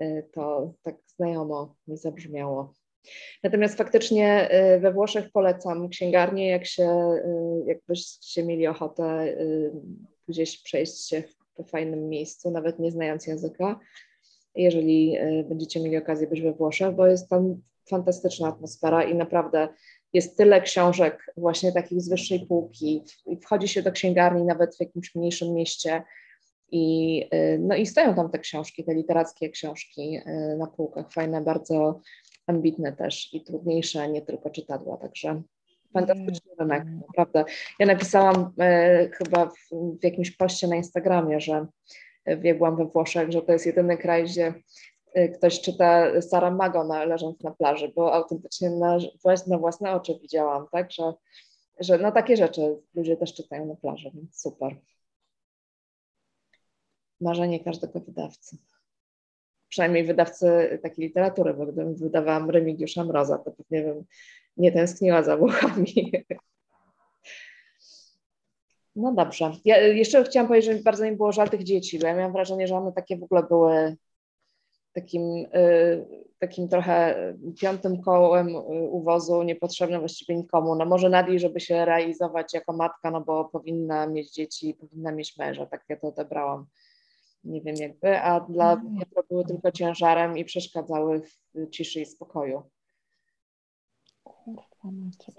e, 0.00 0.22
to 0.22 0.72
tak 0.82 0.94
znajomo 1.06 1.74
mi 1.88 1.96
zabrzmiało. 1.96 2.74
Natomiast 3.42 3.78
faktycznie 3.78 4.50
e, 4.50 4.80
we 4.80 4.92
Włoszech 4.92 5.32
polecam 5.32 5.88
księgarnię, 5.88 6.48
jak 6.48 6.66
się, 6.66 6.84
e, 6.84 7.62
jakbyście 7.66 8.44
mieli 8.44 8.66
ochotę 8.66 9.04
e, 9.04 9.34
gdzieś 10.28 10.62
przejść 10.62 11.08
się 11.08 11.22
fajnym 11.64 12.08
miejscu, 12.08 12.50
nawet 12.50 12.78
nie 12.78 12.90
znając 12.90 13.26
języka, 13.26 13.80
jeżeli 14.54 15.16
e, 15.16 15.44
będziecie 15.44 15.80
mieli 15.80 15.96
okazję 15.96 16.26
być 16.26 16.40
we 16.42 16.52
Włoszech, 16.52 16.94
bo 16.94 17.06
jest 17.06 17.28
tam 17.28 17.62
fantastyczna 17.88 18.48
atmosfera 18.48 19.04
i 19.04 19.14
naprawdę 19.14 19.68
jest 20.12 20.36
tyle 20.36 20.60
książek 20.60 21.32
właśnie 21.36 21.72
takich 21.72 22.00
z 22.00 22.08
wyższej 22.08 22.46
półki. 22.46 23.04
Wchodzi 23.42 23.68
się 23.68 23.82
do 23.82 23.92
księgarni 23.92 24.44
nawet 24.44 24.76
w 24.76 24.80
jakimś 24.80 25.14
mniejszym 25.14 25.54
mieście 25.54 26.02
i, 26.72 27.26
e, 27.30 27.58
no 27.58 27.76
i 27.76 27.86
stoją 27.86 28.14
tam 28.14 28.30
te 28.30 28.38
książki, 28.38 28.84
te 28.84 28.94
literackie 28.94 29.50
książki 29.50 30.20
e, 30.24 30.56
na 30.58 30.66
półkach, 30.66 31.12
fajne, 31.12 31.40
bardzo 31.40 32.00
ambitne 32.46 32.92
też 32.92 33.34
i 33.34 33.44
trudniejsze, 33.44 34.08
nie 34.08 34.22
tylko 34.22 34.50
czytadła, 34.50 34.96
także 34.96 35.42
Fantastyczny 35.92 36.52
rynek, 36.58 36.84
naprawdę. 37.08 37.44
Ja 37.78 37.86
napisałam 37.86 38.52
e, 38.60 39.08
chyba 39.08 39.46
w, 39.46 39.56
w, 40.00 40.04
jakimś 40.04 40.30
poście 40.30 40.68
na 40.68 40.76
Instagramie, 40.76 41.40
że 41.40 41.66
jak 42.26 42.58
byłam 42.58 42.76
we 42.76 42.84
Włoszech, 42.84 43.30
że 43.30 43.42
to 43.42 43.52
jest 43.52 43.66
jedyny 43.66 43.98
kraj, 43.98 44.24
gdzie 44.24 44.54
e, 45.14 45.28
ktoś 45.28 45.60
czyta 45.60 46.22
Saramago 46.22 46.84
na, 46.84 47.04
leżąc 47.04 47.42
na 47.42 47.50
plaży, 47.50 47.92
bo 47.96 48.14
autentycznie 48.14 48.70
na, 48.70 48.98
na 49.46 49.58
własne 49.58 49.92
oczy 49.92 50.18
widziałam, 50.22 50.66
tak, 50.72 50.92
że, 50.92 51.12
że 51.80 51.98
no 51.98 52.12
takie 52.12 52.36
rzeczy 52.36 52.76
ludzie 52.94 53.16
też 53.16 53.34
czytają 53.34 53.66
na 53.66 53.74
plaży, 53.74 54.10
więc 54.14 54.40
super. 54.40 54.76
Marzenie 57.20 57.64
każdego 57.64 58.00
wydawcy. 58.00 58.56
Przynajmniej 59.68 60.04
wydawcy 60.04 60.78
takiej 60.82 61.06
literatury, 61.06 61.54
bo 61.54 61.66
gdybym 61.66 61.94
wydawałam 61.94 62.50
Remigiusza 62.50 63.04
Mroza, 63.04 63.38
to 63.38 63.50
pewnie 63.50 63.82
bym 63.82 64.04
nie 64.56 64.72
tęskniła 64.72 65.22
za 65.22 65.36
Włochami. 65.36 66.12
No 68.96 69.12
dobrze. 69.12 69.52
Ja 69.64 69.78
jeszcze 69.78 70.24
chciałam 70.24 70.48
powiedzieć, 70.48 70.76
że 70.76 70.82
bardzo 70.82 71.04
mi 71.04 71.16
było 71.16 71.32
żal 71.32 71.50
tych 71.50 71.62
dzieci, 71.62 71.98
bo 71.98 72.06
ja 72.06 72.14
miałam 72.14 72.32
wrażenie, 72.32 72.66
że 72.66 72.76
one 72.76 72.92
takie 72.92 73.16
w 73.16 73.22
ogóle 73.22 73.42
były 73.42 73.96
takim, 74.92 75.46
y, 75.54 76.06
takim 76.38 76.68
trochę 76.68 77.16
piątym 77.60 78.02
kołem 78.02 78.56
uwozu, 78.90 79.42
niepotrzebne 79.42 79.98
właściwie 79.98 80.36
nikomu. 80.36 80.74
No 80.74 80.84
może 80.84 81.08
Nadi, 81.08 81.38
żeby 81.38 81.60
się 81.60 81.84
realizować 81.84 82.54
jako 82.54 82.72
matka, 82.72 83.10
no 83.10 83.20
bo 83.20 83.44
powinna 83.44 84.06
mieć 84.06 84.32
dzieci, 84.32 84.74
powinna 84.74 85.12
mieć 85.12 85.36
męża, 85.36 85.66
tak 85.66 85.84
ja 85.88 85.96
to 85.96 86.08
odebrałam. 86.08 86.66
Nie 87.44 87.60
wiem 87.60 87.76
jakby, 87.76 88.20
a 88.20 88.40
dla 88.40 88.72
mhm. 88.72 88.92
mnie 88.92 89.06
to 89.14 89.22
były 89.30 89.44
tylko 89.44 89.72
ciężarem 89.72 90.38
i 90.38 90.44
przeszkadzały 90.44 91.20
w 91.20 91.70
ciszy 91.70 92.00
i 92.00 92.06
spokoju. 92.06 92.62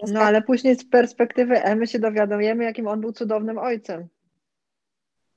No 0.08 0.20
ale 0.20 0.42
później 0.42 0.76
z 0.76 0.84
perspektywy 0.84 1.62
Emy 1.62 1.86
się 1.86 1.98
dowiadujemy, 1.98 2.64
jakim 2.64 2.88
on 2.88 3.00
był 3.00 3.12
cudownym 3.12 3.58
ojcem. 3.58 4.08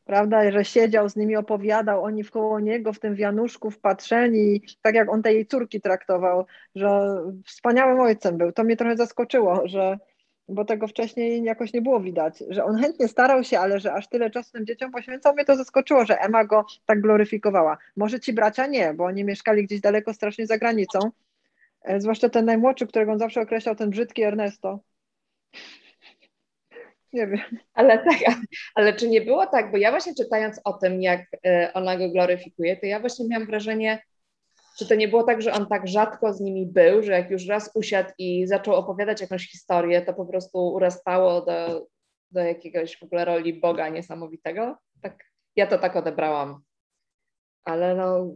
prawda, 0.06 0.52
że 0.52 0.65
siedział 0.65 1.10
z 1.10 1.15
nimi, 1.15 1.36
opowiadał, 1.36 2.04
oni 2.04 2.24
wkoło 2.24 2.60
niego 2.60 2.94
w 2.94 3.00
tym 3.00 3.15
wianuszku 3.15 3.72
wpatrzeni, 3.72 4.62
tak 4.82 4.96
jak 4.96 5.10
on 5.10 5.24
tej 5.24 5.36
jej 5.36 5.46
córki 5.46 5.82
traktował, 5.82 6.46
że 6.76 7.18
wspaniałym 7.46 8.00
ojcem 8.00 8.38
był. 8.38 8.52
To 8.52 8.63
mnie 8.63 8.78
trochę 8.78 8.98
zaskoczyło, 8.98 9.68
że 9.68 9.98
bo 10.50 10.65
tego 10.65 10.88
wcześniej 10.88 11.44
jakoś 11.44 11.74
nie 11.74 11.82
było 11.82 12.00
widać, 12.00 12.44
że 12.50 12.65
on 12.65 12.78
chętnie 12.78 13.08
starał 13.08 13.44
się, 13.44 13.60
ale 13.60 13.80
że 13.80 13.94
aż 13.94 14.08
tyle 14.08 14.30
czasu 14.30 14.52
tym 14.52 14.65
dzieciom 14.65 14.91
poświęcał, 14.91 15.34
mnie 15.34 15.46
to 15.46 15.56
zaskoczyło, 15.56 16.06
że 16.06 16.20
Emma 16.20 16.46
go 16.46 16.65
tak 16.86 17.02
gloryfikowała. 17.02 17.78
Może 17.96 18.20
ci 18.20 18.34
bracia 18.34 18.68
nie, 18.68 18.94
bo 18.94 19.06
oni 19.06 19.24
mieszkali 19.24 19.63
gdzieś 19.63 19.82
daleko 19.82 20.13
strasznie 20.13 20.48
za 20.48 20.58
granicą, 20.58 21.00
zwłaszcza 21.98 22.30
ten 22.30 22.45
najmłodszy, 22.45 22.88
którego 22.88 23.12
on 23.12 23.19
zawsze 23.19 23.41
określał, 23.41 23.76
ten 23.76 23.89
brzydki 23.89 24.24
Ernesto. 24.24 24.80
Nie 27.13 27.28
wiem. 27.28 27.60
Ale 27.74 27.98
tak, 27.98 28.17
ale 28.76 28.93
czy 28.93 29.08
nie 29.10 29.21
było 29.21 29.45
tak, 29.48 29.71
bo 29.71 29.78
ja 29.78 29.91
właśnie 29.91 30.15
czytając 30.15 30.62
o 30.63 30.74
tym, 30.74 31.02
jak 31.02 31.21
e, 31.45 31.71
ona 31.74 31.98
go 31.98 32.10
gloryfikuje, 32.10 32.78
to 32.78 32.86
ja 32.86 33.00
właśnie 33.00 33.28
miałam 33.28 33.48
wrażenie, 33.48 34.04
czy 34.78 34.88
to 34.88 34.95
nie 34.95 35.08
było 35.08 35.24
tak, 35.24 35.41
że 35.41 35.54
on 35.54 35.67
tak 35.67 35.88
rzadko 35.88 36.34
z 36.34 36.41
nimi 36.41 36.65
był, 36.65 37.04
że 37.04 37.12
jak 37.12 37.32
już 37.32 37.48
raz 37.48 37.71
usiadł 37.76 38.10
i 38.17 38.48
zaczął 38.48 38.76
opowiadać 38.76 39.21
jakąś 39.21 39.52
historię, 39.52 40.02
to 40.02 40.13
po 40.13 40.26
prostu 40.26 40.74
urastało 40.74 41.41
do, 41.41 41.88
do 42.32 42.39
jakiegoś 42.39 42.98
w 42.98 43.04
ogóle 43.04 43.26
roli 43.26 43.54
Boga 43.54 43.89
niesamowitego? 43.89 44.78
Tak, 45.02 45.24
ja 45.56 45.67
to 45.67 45.78
tak 45.78 45.95
odebrałam. 45.95 46.62
Ale 47.63 47.95
no. 47.95 48.36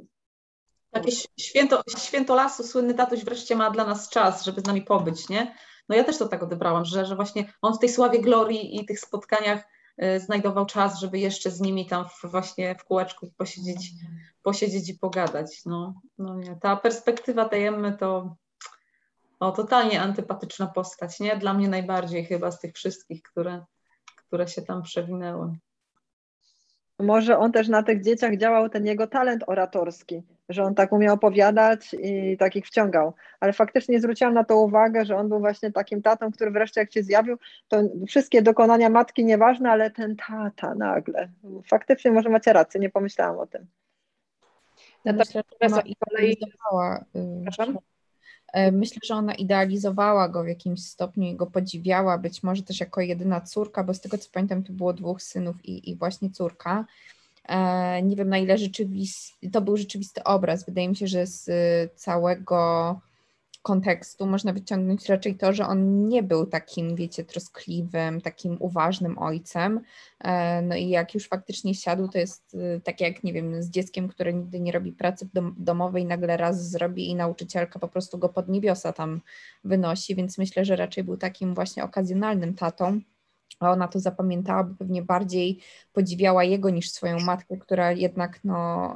Jakieś 0.93 1.27
święto, 1.39 1.81
święto 1.97 2.35
lasu, 2.35 2.63
słynny 2.63 2.93
tatuś 2.93 3.23
wreszcie 3.23 3.55
ma 3.55 3.71
dla 3.71 3.85
nas 3.85 4.09
czas, 4.09 4.43
żeby 4.43 4.61
z 4.61 4.65
nami 4.65 4.81
pobyć, 4.81 5.29
nie? 5.29 5.55
No 5.89 5.95
ja 5.95 6.03
też 6.03 6.17
to 6.17 6.27
tak 6.27 6.43
odebrałam, 6.43 6.85
że, 6.85 7.05
że 7.05 7.15
właśnie 7.15 7.53
on 7.61 7.73
w 7.73 7.79
tej 7.79 7.89
sławie 7.89 8.21
glorii 8.21 8.79
i 8.79 8.85
tych 8.85 8.99
spotkaniach 8.99 9.63
y, 10.03 10.19
znajdował 10.19 10.65
czas, 10.65 10.99
żeby 10.99 11.19
jeszcze 11.19 11.51
z 11.51 11.61
nimi 11.61 11.87
tam 11.87 12.05
w, 12.05 12.31
właśnie 12.31 12.75
w 12.75 12.83
kółeczku 12.83 13.27
posiedzieć, 13.37 13.91
posiedzieć 14.43 14.89
i 14.89 14.99
pogadać. 14.99 15.65
No, 15.65 16.01
no 16.17 16.35
nie. 16.35 16.55
Ta 16.61 16.75
perspektywa 16.75 17.49
tej 17.49 17.65
Emmy 17.65 17.97
to 17.97 18.35
o, 19.39 19.51
totalnie 19.51 20.01
antypatyczna 20.01 20.67
postać, 20.67 21.19
nie? 21.19 21.37
Dla 21.37 21.53
mnie 21.53 21.69
najbardziej 21.69 22.25
chyba 22.25 22.51
z 22.51 22.59
tych 22.59 22.73
wszystkich, 22.73 23.23
które, 23.23 23.65
które 24.27 24.47
się 24.47 24.61
tam 24.61 24.81
przewinęły. 24.81 25.57
Może 26.99 27.37
on 27.37 27.51
też 27.51 27.67
na 27.67 27.83
tych 27.83 28.03
dzieciach 28.03 28.37
działał 28.37 28.69
ten 28.69 28.85
jego 28.85 29.07
talent 29.07 29.43
oratorski, 29.47 30.23
że 30.49 30.63
on 30.63 30.75
tak 30.75 30.91
umiał 30.91 31.15
opowiadać 31.15 31.95
i 31.99 32.37
takich 32.37 32.65
wciągał. 32.65 33.13
Ale 33.39 33.53
faktycznie 33.53 33.99
zwróciłam 33.99 34.33
na 34.33 34.43
to 34.43 34.57
uwagę, 34.57 35.05
że 35.05 35.15
on 35.15 35.29
był 35.29 35.39
właśnie 35.39 35.71
takim 35.71 36.01
tatą, 36.01 36.31
który 36.31 36.51
wreszcie 36.51 36.81
jak 36.81 36.93
się 36.93 37.03
zjawił, 37.03 37.37
to 37.67 37.81
wszystkie 38.07 38.41
dokonania 38.41 38.89
matki 38.89 39.25
nieważne, 39.25 39.71
ale 39.71 39.91
ten 39.91 40.15
tata 40.15 40.75
nagle. 40.75 41.29
Faktycznie 41.65 42.11
może 42.11 42.29
macie 42.29 42.53
rację, 42.53 42.79
nie 42.79 42.89
pomyślałam 42.89 43.39
o 43.39 43.47
tym. 43.47 43.67
Myślę, 45.05 45.43
że 45.61 45.67
ona 45.67 45.81
idealizowała, 45.81 47.05
y, 47.15 48.71
Myślę, 48.71 48.99
że 49.03 49.15
ona 49.15 49.33
idealizowała 49.33 50.29
go 50.29 50.43
w 50.43 50.47
jakimś 50.47 50.85
stopniu 50.85 51.27
i 51.27 51.35
go 51.35 51.47
podziwiała, 51.47 52.17
być 52.17 52.43
może 52.43 52.63
też 52.63 52.79
jako 52.79 53.01
jedyna 53.01 53.41
córka, 53.41 53.83
bo 53.83 53.93
z 53.93 54.01
tego 54.01 54.17
co 54.17 54.29
pamiętam, 54.31 54.63
to 54.63 54.73
było 54.73 54.93
dwóch 54.93 55.21
synów 55.21 55.65
i, 55.65 55.89
i 55.89 55.95
właśnie 55.95 56.29
córka. 56.29 56.85
E, 57.49 58.01
nie 58.03 58.15
wiem 58.15 58.29
na 58.29 58.37
ile 58.37 58.57
rzeczywisty, 58.57 59.49
to 59.49 59.61
był 59.61 59.77
rzeczywisty 59.77 60.23
obraz. 60.23 60.65
Wydaje 60.65 60.89
mi 60.89 60.95
się, 60.95 61.07
że 61.07 61.27
z 61.27 61.49
całego 61.95 62.99
kontekstu 63.61 64.25
można 64.25 64.53
wyciągnąć 64.53 65.09
raczej 65.09 65.35
to, 65.35 65.53
że 65.53 65.67
on 65.67 66.07
nie 66.07 66.23
był 66.23 66.45
takim, 66.45 66.95
wiecie, 66.95 67.23
troskliwym, 67.23 68.21
takim 68.21 68.57
uważnym 68.59 69.17
ojcem. 69.17 69.81
E, 70.19 70.61
no 70.61 70.75
i 70.75 70.89
jak 70.89 71.13
już 71.13 71.27
faktycznie 71.27 71.75
siadł, 71.75 72.07
to 72.07 72.17
jest 72.17 72.55
e, 72.55 72.79
tak 72.81 73.01
jak, 73.01 73.23
nie 73.23 73.33
wiem, 73.33 73.63
z 73.63 73.69
dzieckiem, 73.69 74.07
które 74.07 74.33
nigdy 74.33 74.59
nie 74.59 74.71
robi 74.71 74.91
pracy 74.91 75.29
domowej, 75.57 76.05
nagle 76.05 76.37
raz 76.37 76.69
zrobi 76.69 77.09
i 77.09 77.15
nauczycielka 77.15 77.79
po 77.79 77.87
prostu 77.87 78.17
go 78.17 78.29
pod 78.29 78.49
niebiosa 78.49 78.93
tam 78.93 79.21
wynosi, 79.63 80.15
więc 80.15 80.37
myślę, 80.37 80.65
że 80.65 80.75
raczej 80.75 81.03
był 81.03 81.17
takim 81.17 81.55
właśnie 81.55 81.83
okazjonalnym 81.83 82.53
tatą. 82.53 83.01
A 83.59 83.71
ona 83.71 83.87
to 83.87 83.99
zapamiętała, 83.99 84.63
bo 84.63 84.75
pewnie 84.75 85.01
bardziej 85.01 85.59
podziwiała 85.93 86.43
jego 86.43 86.69
niż 86.69 86.91
swoją 86.91 87.19
matkę, 87.19 87.57
która 87.57 87.91
jednak 87.91 88.39
no 88.43 88.93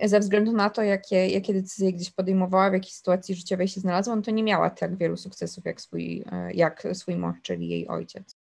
e, 0.00 0.08
ze 0.08 0.20
względu 0.20 0.52
na 0.52 0.70
to, 0.70 0.82
jakie, 0.82 1.28
jakie 1.28 1.54
decyzje 1.54 1.92
gdzieś 1.92 2.10
podejmowała, 2.10 2.70
w 2.70 2.72
jakiej 2.72 2.92
sytuacji 2.92 3.34
życiowej 3.34 3.68
się 3.68 3.80
znalazła, 3.80 4.16
no 4.16 4.22
to 4.22 4.30
nie 4.30 4.42
miała 4.42 4.70
tak 4.70 4.96
wielu 4.96 5.16
sukcesów 5.16 5.64
jak 5.64 5.80
swój, 5.80 6.24
e, 6.32 6.52
jak 6.52 6.88
swój 6.92 7.16
mąż, 7.16 7.36
czyli 7.42 7.68
jej 7.68 7.88
ojciec. 7.88 8.45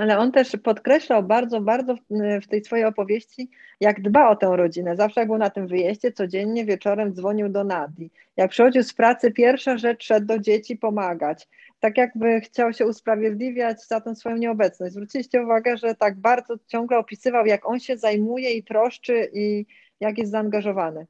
Ale 0.00 0.18
on 0.18 0.32
też 0.32 0.56
podkreślał 0.64 1.22
bardzo, 1.22 1.60
bardzo 1.60 1.94
w 2.42 2.46
tej 2.48 2.64
swojej 2.64 2.84
opowieści, 2.84 3.50
jak 3.80 4.00
dba 4.02 4.30
o 4.30 4.36
tę 4.36 4.56
rodzinę. 4.56 4.96
Zawsze 4.96 5.20
jak 5.20 5.28
był 5.28 5.38
na 5.38 5.50
tym 5.50 5.66
wyjeździe, 5.66 6.12
codziennie 6.12 6.64
wieczorem 6.64 7.14
dzwonił 7.14 7.48
do 7.48 7.64
Nadi. 7.64 8.10
Jak 8.36 8.50
przychodził 8.50 8.82
z 8.82 8.94
pracy, 8.94 9.32
pierwsza 9.32 9.78
rzecz 9.78 10.04
szedł 10.04 10.26
do 10.26 10.38
dzieci 10.38 10.76
pomagać. 10.76 11.48
Tak 11.80 11.96
jakby 11.96 12.40
chciał 12.40 12.72
się 12.72 12.86
usprawiedliwiać 12.86 13.86
za 13.86 14.00
tę 14.00 14.14
swoją 14.14 14.36
nieobecność. 14.36 14.92
Zwróciliście 14.92 15.42
uwagę, 15.42 15.76
że 15.76 15.94
tak 15.94 16.16
bardzo 16.16 16.54
ciągle 16.66 16.98
opisywał, 16.98 17.46
jak 17.46 17.66
on 17.66 17.80
się 17.80 17.96
zajmuje 17.96 18.50
i 18.50 18.64
troszczy 18.64 19.30
i 19.32 19.66
jak 20.00 20.18
jest 20.18 20.30
zaangażowany. 20.30 21.06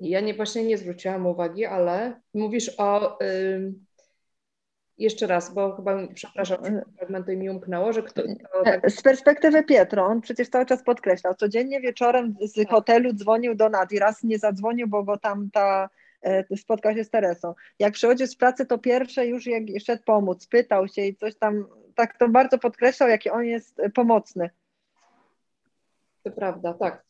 Ja 0.00 0.20
nie, 0.20 0.34
właśnie 0.34 0.64
nie 0.64 0.78
zwróciłam 0.78 1.26
uwagi, 1.26 1.64
ale 1.64 2.20
mówisz 2.34 2.70
o... 2.78 3.18
Yy 3.20 3.85
jeszcze 4.98 5.26
raz, 5.26 5.54
bo 5.54 5.76
chyba, 5.76 5.98
przepraszam, 6.14 6.58
fragmentu 6.96 7.32
mi 7.32 7.50
umknęło, 7.50 7.92
że 7.92 8.02
kto... 8.02 8.22
Tak... 8.64 8.90
Z 8.90 9.02
perspektywy 9.02 9.62
Pietro, 9.62 10.06
on 10.06 10.20
przecież 10.20 10.48
cały 10.48 10.66
czas 10.66 10.82
podkreślał, 10.82 11.34
codziennie 11.34 11.80
wieczorem 11.80 12.36
z 12.40 12.54
tak. 12.54 12.70
hotelu 12.70 13.12
dzwonił 13.12 13.54
do 13.54 13.68
Nadi, 13.68 13.98
raz 13.98 14.22
nie 14.22 14.38
zadzwonił, 14.38 14.88
bo 14.88 15.04
go 15.04 15.16
tam 15.16 15.50
ta 15.52 15.88
e, 16.22 16.56
spotkał 16.56 16.94
się 16.94 17.04
z 17.04 17.10
Teresą. 17.10 17.54
Jak 17.78 17.94
przychodził 17.94 18.26
z 18.26 18.36
pracy, 18.36 18.66
to 18.66 18.78
pierwsze 18.78 19.26
już 19.26 19.46
jak 19.46 19.62
szedł 19.86 20.02
pomóc, 20.04 20.46
pytał 20.46 20.88
się 20.88 21.02
i 21.02 21.16
coś 21.16 21.36
tam, 21.36 21.66
tak 21.94 22.18
to 22.18 22.28
bardzo 22.28 22.58
podkreślał, 22.58 23.08
jaki 23.08 23.30
on 23.30 23.44
jest 23.44 23.80
pomocny. 23.94 24.50
To 26.22 26.30
prawda, 26.30 26.74
tak. 26.74 27.04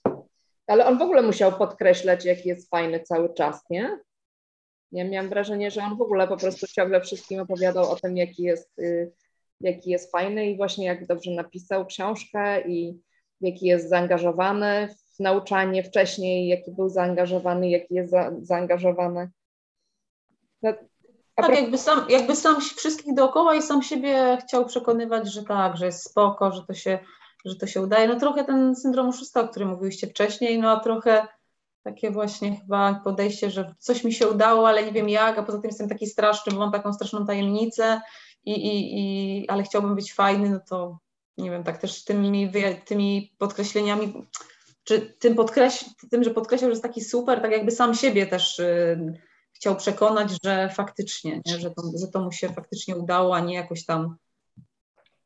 Ale 0.67 0.87
on 0.87 0.99
w 0.99 1.03
ogóle 1.03 1.23
musiał 1.23 1.53
podkreślać, 1.53 2.25
jaki 2.25 2.49
jest 2.49 2.71
fajny 2.71 3.01
cały 3.01 3.35
czas, 3.35 3.65
nie? 3.71 3.99
Ja 4.93 5.05
miałam 5.05 5.29
wrażenie, 5.29 5.71
że 5.71 5.83
on 5.83 5.97
w 5.97 6.03
ogóle 6.03 6.29
po 6.29 6.37
prostu 6.37 6.67
ciągle 6.67 7.01
wszystkim 7.01 7.41
opowiadał 7.41 7.91
o 7.91 7.97
tym, 7.97 8.17
jaki 8.17 8.43
jest, 8.43 8.79
y, 8.79 9.13
jaki 9.61 9.91
jest 9.91 10.13
fajny 10.13 10.51
i 10.51 10.57
właśnie 10.57 10.87
jak 10.87 11.07
dobrze 11.07 11.31
napisał 11.31 11.87
książkę 11.87 12.69
i 12.69 13.01
jaki 13.41 13.67
jest 13.67 13.89
zaangażowany 13.89 14.89
w 15.17 15.21
nauczanie 15.21 15.83
wcześniej, 15.83 16.49
jaki 16.49 16.71
był 16.71 16.89
zaangażowany, 16.89 17.71
jaki 17.71 17.95
jest 17.95 18.11
za, 18.11 18.33
zaangażowany. 18.43 19.31
No, 20.63 20.73
tak, 21.35 21.55
jakby 21.55 21.79
sam, 21.79 22.07
jakby 22.09 22.37
sam 22.37 22.61
wszystkich 22.61 23.15
dookoła 23.15 23.55
i 23.55 23.63
sam 23.63 23.83
siebie 23.83 24.39
chciał 24.41 24.67
przekonywać, 24.67 25.33
że 25.33 25.43
tak, 25.45 25.77
że 25.77 25.87
jest 25.87 26.11
spoko, 26.11 26.53
że 26.53 26.63
to 26.67 26.75
się, 26.75 26.99
że 27.45 27.57
to 27.57 27.67
się 27.67 27.83
udaje. 27.83 28.09
No 28.09 28.21
trochę 28.21 28.45
ten 28.45 28.77
syndrom 28.77 29.09
oszustwa, 29.09 29.41
o 29.41 29.49
którym 29.49 29.69
mówiliście 29.69 30.07
wcześniej, 30.07 30.59
no 30.59 30.71
a 30.71 30.81
trochę 30.81 31.27
takie 31.87 32.11
właśnie 32.11 32.57
chyba 32.57 33.01
podejście, 33.05 33.51
że 33.51 33.75
coś 33.79 34.05
mi 34.05 34.13
się 34.13 34.29
udało, 34.29 34.69
ale 34.69 34.85
nie 34.85 34.93
wiem 34.93 35.09
jak, 35.09 35.39
a 35.39 35.43
poza 35.43 35.59
tym 35.59 35.69
jestem 35.69 35.89
taki 35.89 36.07
straszny, 36.07 36.55
mam 36.55 36.73
taką 36.73 36.93
straszną 36.93 37.27
tajemnicę, 37.27 38.01
i, 38.45 38.53
i, 38.53 38.99
i, 38.99 39.49
ale 39.49 39.63
chciałbym 39.63 39.95
być 39.95 40.15
fajny, 40.15 40.51
no 40.51 40.61
to 40.69 40.99
nie 41.39 41.51
wiem, 41.51 41.65
tak 41.65 41.79
też 41.79 42.05
tymi, 42.05 42.53
tymi 42.85 43.35
podkreśleniami, 43.39 44.27
czy 44.85 45.01
tym, 45.01 45.35
podkreś, 45.35 45.85
tym, 46.11 46.25
że 46.25 46.31
podkreślał, 46.31 46.71
że 46.71 46.73
jest 46.73 46.83
taki 46.83 47.05
super, 47.05 47.43
tak 47.43 47.53
jakby 47.53 47.71
sam 47.71 47.95
siebie 47.95 48.27
też 48.27 48.59
y, 48.59 49.21
chciał 49.53 49.77
przekonać, 49.77 50.31
że 50.45 50.69
faktycznie, 50.69 51.41
nie? 51.47 51.59
Że, 51.59 51.71
to, 51.71 51.83
że 52.01 52.09
to 52.09 52.21
mu 52.21 52.33
się 52.33 52.49
faktycznie 52.49 52.97
udało, 52.97 53.37
a 53.37 53.41
nie 53.41 53.55
jakoś 53.55 53.85
tam 53.85 54.17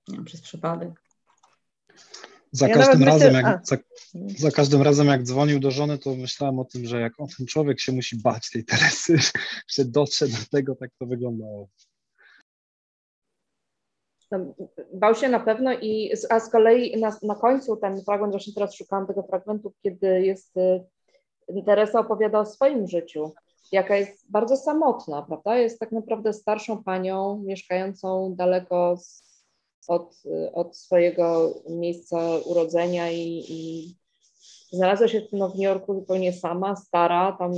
nie 0.09 0.17
wiem, 0.17 0.25
przez 0.25 0.41
przypadek. 0.41 1.03
Za 2.53 2.69
ja 2.69 2.75
każdym 2.75 3.05
razem, 3.05 3.33
myślę, 3.33 3.51
jak, 3.51 3.67
za, 3.67 3.77
za, 4.37 4.51
każdym 4.51 4.83
razem, 4.83 5.07
jak 5.07 5.23
dzwonił 5.23 5.61
do 5.61 5.71
żony, 5.71 5.99
to 5.99 6.15
myślałam 6.15 6.59
o 6.59 6.65
tym, 6.65 6.85
że 6.85 7.01
jak 7.01 7.13
on, 7.21 7.27
ten 7.39 7.47
człowiek 7.47 7.81
się 7.81 7.93
musi 7.93 8.17
bać 8.17 8.51
tej 8.51 8.65
Teresy, 8.65 9.17
że 9.75 9.85
dotrze 9.85 10.29
do 10.29 10.37
tego, 10.51 10.75
tak 10.75 10.91
to 10.99 11.07
wyglądało. 11.07 11.69
No, 14.31 14.39
bał 14.95 15.15
się 15.15 15.29
na 15.29 15.41
pewno 15.41 15.73
i 15.73 16.13
a 16.31 16.41
z 16.41 16.51
kolei 16.51 17.01
na, 17.01 17.17
na 17.23 17.35
końcu 17.35 17.77
ten 17.77 18.05
fragment, 18.05 18.33
właśnie 18.33 18.53
teraz 18.55 18.75
szukałam 18.75 19.07
tego 19.07 19.23
fragmentu, 19.23 19.73
kiedy 19.83 20.23
jest 20.23 20.57
y, 20.57 21.63
Teresa 21.67 22.01
opowiada 22.01 22.41
o 22.41 22.47
swoim 22.47 22.87
życiu, 22.89 23.33
jaka 23.73 23.97
jest 23.97 24.31
bardzo 24.31 24.57
samotna, 24.57 25.23
prawda? 25.23 25.57
Jest 25.57 25.81
tak 25.81 25.93
naprawdę 25.93 26.33
starszą 26.33 26.85
panią 26.85 27.43
mieszkającą 27.47 28.35
daleko 28.35 28.97
z 28.97 29.30
od, 29.89 30.23
od 30.53 30.77
swojego 30.77 31.55
miejsca 31.69 32.19
urodzenia 32.47 33.11
i, 33.11 33.45
i 33.49 33.95
znalazła 34.73 35.09
się 35.09 35.23
no, 35.33 35.49
w 35.49 35.55
New 35.55 35.65
Yorku 35.65 35.95
zupełnie 35.95 36.33
sama, 36.33 36.77
stara, 36.77 37.37
tam 37.39 37.53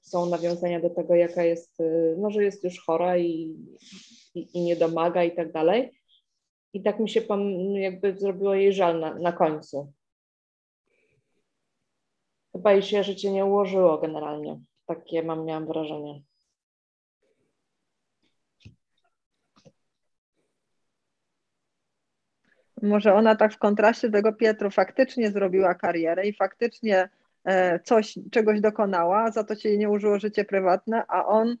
są 0.00 0.26
nawiązania 0.26 0.80
do 0.80 0.90
tego, 0.90 1.14
jaka 1.14 1.44
jest, 1.44 1.78
no, 2.18 2.30
że 2.30 2.44
jest 2.44 2.64
już 2.64 2.84
chora 2.84 3.18
i, 3.18 3.56
i, 4.34 4.58
i 4.58 4.60
nie 4.60 4.76
domaga 4.76 5.24
i 5.24 5.36
tak 5.36 5.52
dalej. 5.52 5.98
I 6.72 6.82
tak 6.82 7.00
mi 7.00 7.08
się 7.08 7.20
pan 7.20 7.72
jakby 7.72 8.18
zrobiło 8.18 8.54
jej 8.54 8.72
żal 8.72 9.00
na, 9.00 9.14
na 9.14 9.32
końcu. 9.32 9.92
Chyba 12.52 12.72
jej 12.72 12.82
się 12.82 13.04
życie 13.04 13.32
nie 13.32 13.44
ułożyło 13.44 13.98
generalnie. 13.98 14.60
Takie 14.86 15.22
mam, 15.22 15.44
miałam 15.44 15.66
wrażenie. 15.66 16.22
Może 22.82 23.14
ona 23.14 23.36
tak 23.36 23.52
w 23.52 23.58
kontraście 23.58 24.08
do 24.08 24.18
tego 24.18 24.32
Pietru 24.32 24.70
faktycznie 24.70 25.30
zrobiła 25.30 25.74
karierę 25.74 26.26
i 26.26 26.32
faktycznie 26.32 27.08
e, 27.44 27.80
coś, 27.80 28.18
czegoś 28.30 28.60
dokonała, 28.60 29.30
za 29.30 29.44
to 29.44 29.54
się 29.54 29.68
jej 29.68 29.78
nie 29.78 29.90
użyło 29.90 30.18
życie 30.18 30.44
prywatne, 30.44 31.04
a 31.08 31.26
on 31.26 31.56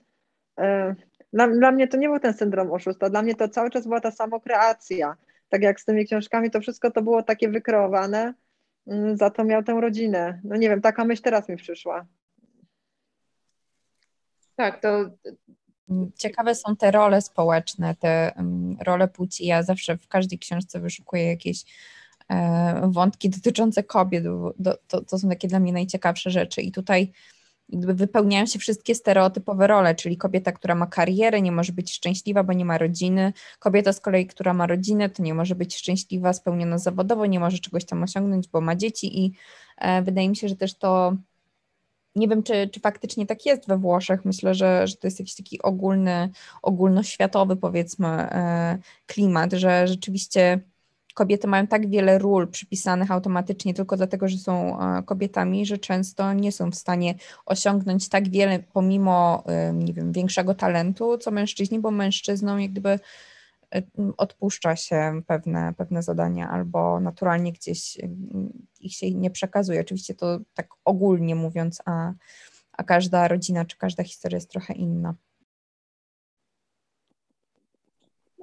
e, 0.58 0.94
dla, 1.32 1.48
dla 1.48 1.72
mnie 1.72 1.88
to 1.88 1.96
nie 1.96 2.08
był 2.08 2.18
ten 2.18 2.34
syndrom 2.34 2.72
oszusta, 2.72 3.10
dla 3.10 3.22
mnie 3.22 3.34
to 3.34 3.48
cały 3.48 3.70
czas 3.70 3.86
była 3.86 4.00
ta 4.00 4.10
samokreacja. 4.10 5.16
Tak 5.48 5.62
jak 5.62 5.80
z 5.80 5.84
tymi 5.84 6.06
książkami, 6.06 6.50
to 6.50 6.60
wszystko 6.60 6.90
to 6.90 7.02
było 7.02 7.22
takie 7.22 7.48
wykreowane, 7.48 8.34
mm, 8.86 9.16
za 9.16 9.30
to 9.30 9.44
miał 9.44 9.62
tę 9.62 9.80
rodzinę. 9.80 10.40
No 10.44 10.56
nie 10.56 10.68
wiem, 10.68 10.80
taka 10.80 11.04
myśl 11.04 11.22
teraz 11.22 11.48
mi 11.48 11.56
przyszła. 11.56 12.06
Tak, 14.56 14.80
to 14.80 15.10
Ciekawe 16.16 16.54
są 16.54 16.76
te 16.76 16.90
role 16.90 17.22
społeczne, 17.22 17.94
te 17.94 18.32
role 18.80 19.08
płci. 19.08 19.46
Ja 19.46 19.62
zawsze 19.62 19.96
w 19.96 20.08
każdej 20.08 20.38
książce 20.38 20.80
wyszukuję 20.80 21.26
jakieś 21.26 21.64
e, 22.28 22.90
wątki 22.90 23.30
dotyczące 23.30 23.82
kobiet, 23.82 24.24
to, 24.88 25.04
to 25.04 25.18
są 25.18 25.28
takie 25.28 25.48
dla 25.48 25.60
mnie 25.60 25.72
najciekawsze 25.72 26.30
rzeczy. 26.30 26.60
I 26.60 26.72
tutaj 26.72 27.12
jakby 27.68 27.94
wypełniają 27.94 28.46
się 28.46 28.58
wszystkie 28.58 28.94
stereotypowe 28.94 29.66
role, 29.66 29.94
czyli 29.94 30.16
kobieta, 30.16 30.52
która 30.52 30.74
ma 30.74 30.86
karierę, 30.86 31.42
nie 31.42 31.52
może 31.52 31.72
być 31.72 31.92
szczęśliwa, 31.92 32.44
bo 32.44 32.52
nie 32.52 32.64
ma 32.64 32.78
rodziny. 32.78 33.32
Kobieta 33.58 33.92
z 33.92 34.00
kolei, 34.00 34.26
która 34.26 34.54
ma 34.54 34.66
rodzinę, 34.66 35.10
to 35.10 35.22
nie 35.22 35.34
może 35.34 35.54
być 35.54 35.76
szczęśliwa, 35.76 36.32
spełniona 36.32 36.78
zawodowo, 36.78 37.26
nie 37.26 37.40
może 37.40 37.58
czegoś 37.58 37.84
tam 37.84 38.02
osiągnąć, 38.02 38.48
bo 38.48 38.60
ma 38.60 38.76
dzieci 38.76 39.24
i 39.24 39.32
e, 39.78 40.02
wydaje 40.02 40.28
mi 40.28 40.36
się, 40.36 40.48
że 40.48 40.56
też 40.56 40.78
to 40.78 41.16
nie 42.18 42.28
wiem, 42.28 42.42
czy, 42.42 42.68
czy 42.72 42.80
faktycznie 42.80 43.26
tak 43.26 43.46
jest 43.46 43.68
we 43.68 43.78
Włoszech. 43.78 44.24
Myślę, 44.24 44.54
że, 44.54 44.86
że 44.86 44.96
to 44.96 45.06
jest 45.06 45.18
jakiś 45.18 45.34
taki 45.34 45.62
ogólny, 45.62 46.30
ogólnoświatowy, 46.62 47.56
powiedzmy, 47.56 48.08
e, 48.08 48.78
klimat, 49.06 49.52
że 49.52 49.88
rzeczywiście 49.88 50.60
kobiety 51.14 51.46
mają 51.46 51.66
tak 51.66 51.90
wiele 51.90 52.18
ról 52.18 52.48
przypisanych 52.48 53.10
automatycznie 53.10 53.74
tylko 53.74 53.96
dlatego, 53.96 54.28
że 54.28 54.38
są 54.38 54.80
e, 54.80 55.02
kobietami, 55.02 55.66
że 55.66 55.78
często 55.78 56.32
nie 56.32 56.52
są 56.52 56.70
w 56.70 56.74
stanie 56.74 57.14
osiągnąć 57.46 58.08
tak 58.08 58.28
wiele 58.28 58.58
pomimo, 58.58 59.44
e, 59.46 59.72
nie 59.72 59.92
wiem, 59.92 60.12
większego 60.12 60.54
talentu, 60.54 61.18
co 61.18 61.30
mężczyźni, 61.30 61.78
bo 61.78 61.90
mężczyznom 61.90 62.60
jak 62.60 62.70
gdyby 62.70 62.98
odpuszcza 64.16 64.76
się 64.76 65.22
pewne, 65.26 65.74
pewne 65.74 66.02
zadania 66.02 66.50
albo 66.50 67.00
naturalnie 67.00 67.52
gdzieś 67.52 67.96
y, 67.96 68.10
ich 68.80 68.94
się 68.94 69.14
nie 69.14 69.30
przekazuje. 69.30 69.80
Oczywiście 69.80 70.14
to 70.14 70.38
tak 70.54 70.68
ogólnie 70.84 71.34
mówiąc, 71.34 71.82
a, 71.84 72.12
a 72.72 72.84
każda 72.84 73.28
rodzina 73.28 73.64
czy 73.64 73.78
każda 73.78 74.04
historia 74.04 74.36
jest 74.36 74.50
trochę 74.50 74.74
inna. 74.74 75.14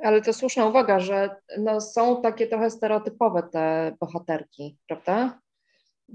Ale 0.04 0.22
to 0.22 0.34
słuszna 0.34 0.66
uwaga, 0.66 1.00
że 1.00 1.36
no 1.60 1.82
są 1.82 2.22
takie 2.22 2.48
trochę 2.48 2.70
stereotypowe 2.70 3.44
te 3.44 3.96
bohaterki, 4.00 4.78
prawda? 4.88 5.40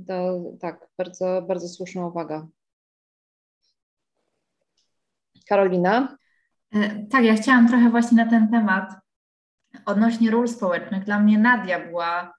To, 0.06 0.40
tak, 0.60 0.88
bardzo, 0.98 1.42
bardzo 1.42 1.68
słuszna 1.68 2.06
uwaga. 2.06 2.46
Karolina? 5.48 6.16
E, 6.74 7.06
tak, 7.06 7.24
ja 7.24 7.34
chciałam 7.34 7.68
trochę 7.68 7.90
właśnie 7.90 8.24
na 8.24 8.30
ten 8.30 8.48
temat 8.48 8.94
odnośnie 9.86 10.30
ról 10.30 10.48
społecznych. 10.48 11.04
Dla 11.04 11.20
mnie 11.20 11.38
Nadia 11.38 11.86
była 11.86 12.34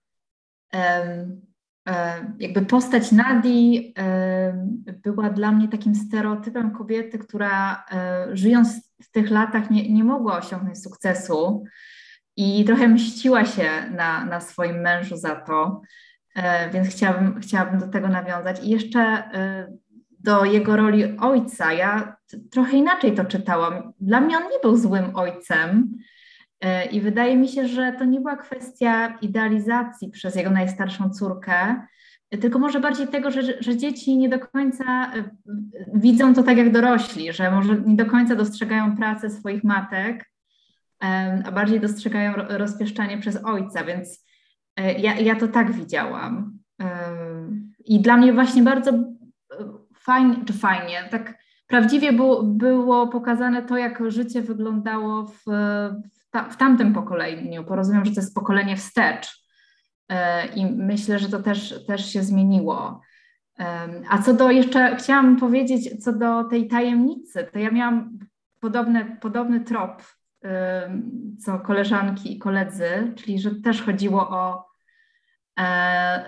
um, 0.74 1.42
jakby 2.40 2.62
postać 2.62 3.12
Nadii 3.12 3.94
była 5.04 5.30
dla 5.30 5.52
mnie 5.52 5.68
takim 5.68 5.96
stereotypem 5.96 6.72
kobiety, 6.72 7.20
która 7.20 7.86
żyjąc 8.32 8.94
w 9.02 9.12
tych 9.12 9.32
latach 9.32 9.70
nie, 9.70 9.94
nie 9.94 10.04
mogła 10.04 10.38
osiągnąć 10.38 10.84
sukcesu 10.84 11.64
i 12.36 12.66
trochę 12.66 12.88
mściła 12.88 13.46
się 13.46 13.70
na, 13.92 14.26
na 14.26 14.42
swoim 14.42 14.82
mężu 14.82 15.18
za 15.18 15.36
to, 15.36 15.82
więc 16.74 16.88
chciałabym, 16.88 17.42
chciałabym 17.42 17.80
do 17.80 17.88
tego 17.88 18.08
nawiązać. 18.08 18.64
I 18.64 18.70
jeszcze 18.70 19.24
do 20.24 20.46
jego 20.46 20.76
roli 20.76 21.18
ojca. 21.18 21.74
Ja 21.74 22.16
trochę 22.52 22.78
inaczej 22.78 23.16
to 23.16 23.26
czytałam. 23.26 23.94
Dla 24.00 24.22
mnie 24.22 24.38
on 24.38 24.44
nie 24.44 24.60
był 24.62 24.78
złym 24.78 25.16
ojcem. 25.16 25.98
E, 26.62 26.86
I 26.86 27.02
wydaje 27.02 27.38
mi 27.38 27.48
się, 27.48 27.68
że 27.68 27.94
to 28.00 28.06
nie 28.06 28.20
była 28.20 28.36
kwestia 28.36 29.18
idealizacji 29.22 30.10
przez 30.10 30.36
jego 30.36 30.50
najstarszą 30.50 31.10
córkę, 31.10 31.82
tylko 32.42 32.60
może 32.60 32.80
bardziej 32.80 33.08
tego, 33.08 33.32
że, 33.32 33.42
że 33.64 33.78
dzieci 33.78 34.18
nie 34.18 34.30
do 34.30 34.40
końca 34.40 35.14
e, 35.14 35.30
widzą 35.94 36.34
to 36.34 36.44
tak 36.44 36.58
jak 36.58 36.72
dorośli, 36.72 37.34
że 37.34 37.52
może 37.52 37.82
nie 37.86 37.96
do 37.96 38.06
końca 38.06 38.36
dostrzegają 38.36 38.98
pracę 38.98 39.30
swoich 39.30 39.64
matek, 39.64 40.32
a 41.46 41.52
bardziej 41.52 41.80
dostrzegają 41.80 42.34
rozpieszczanie 42.36 43.18
przez 43.18 43.46
ojca, 43.46 43.84
więc 43.84 44.26
e, 44.76 44.94
ja, 44.94 45.20
ja 45.20 45.36
to 45.36 45.48
tak 45.48 45.72
widziałam. 45.72 46.60
I 47.86 48.02
dla 48.02 48.18
mnie 48.18 48.34
właśnie 48.34 48.64
bardzo 48.64 48.94
fajnie, 50.04 50.36
czy 50.46 50.54
fajnie, 50.54 51.08
tak 51.12 51.38
prawdziwie 51.68 52.14
było, 52.14 52.44
było 52.44 53.08
pokazane 53.08 53.62
to, 53.62 53.78
jak 53.78 54.12
życie 54.12 54.42
wyglądało 54.42 55.26
w, 55.26 55.44
w, 55.46 56.30
ta, 56.32 56.44
w 56.44 56.58
tamtym 56.58 56.94
pokoleniu. 56.94 57.64
Porozumiem, 57.64 58.06
że 58.06 58.12
to 58.12 58.22
jest 58.22 58.36
pokolenie 58.36 58.78
wstecz. 58.78 59.46
E, 60.10 60.48
I 60.48 60.66
myślę, 60.66 61.20
że 61.20 61.30
to 61.30 61.42
też, 61.42 61.86
też 61.86 62.14
się 62.14 62.24
zmieniło. 62.24 63.02
A 64.10 64.22
co 64.22 64.34
do 64.34 64.52
jeszcze, 64.52 64.96
chciałam 64.96 65.38
powiedzieć, 65.38 66.04
co 66.04 66.14
do 66.14 66.44
tej 66.44 66.68
tajemnicy, 66.68 67.48
to 67.54 67.60
ja 67.60 67.72
miałam 67.72 68.20
podobny, 68.60 69.18
podobny 69.22 69.60
trop, 69.60 70.04
co 71.40 71.60
koleżanki 71.60 72.36
i 72.36 72.40
koledzy, 72.40 73.14
czyli 73.16 73.40
że 73.40 73.56
też 73.56 73.82
chodziło 73.82 74.30
o 74.30 74.71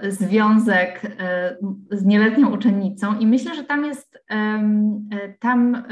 związek 0.09 1.01
e, 1.05 1.57
z 1.91 2.05
nieletnią 2.05 2.53
uczennicą 2.53 3.19
i 3.19 3.27
myślę, 3.27 3.55
że 3.55 3.63
tam 3.63 3.85
jest, 3.85 4.23
e, 4.31 5.33
tam 5.39 5.83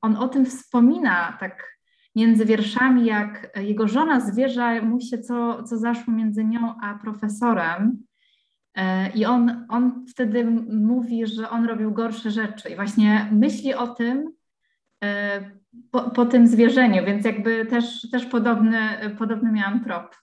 on 0.00 0.16
o 0.16 0.28
tym 0.28 0.46
wspomina 0.46 1.36
tak 1.40 1.78
między 2.16 2.44
wierszami, 2.44 3.06
jak 3.06 3.58
jego 3.60 3.88
żona 3.88 4.20
zwierza 4.20 4.82
mu 4.82 5.00
się, 5.00 5.18
co, 5.18 5.62
co 5.62 5.78
zaszło 5.78 6.14
między 6.14 6.44
nią 6.44 6.74
a 6.82 6.94
profesorem. 6.94 7.98
I 9.14 9.26
on, 9.26 9.66
on 9.68 10.06
wtedy 10.06 10.44
mówi, 10.70 11.26
że 11.26 11.50
on 11.50 11.64
robił 11.64 11.92
gorsze 11.92 12.30
rzeczy 12.30 12.68
i 12.68 12.76
właśnie 12.76 13.28
myśli 13.32 13.74
o 13.74 13.86
tym 13.88 14.32
po, 15.90 16.10
po 16.10 16.26
tym 16.26 16.46
zwierzeniu, 16.46 17.04
więc 17.04 17.24
jakby 17.24 17.66
też, 17.66 18.10
też 18.10 18.26
podobny, 18.26 18.78
podobny 19.18 19.52
miałam 19.52 19.84
trop 19.84 20.16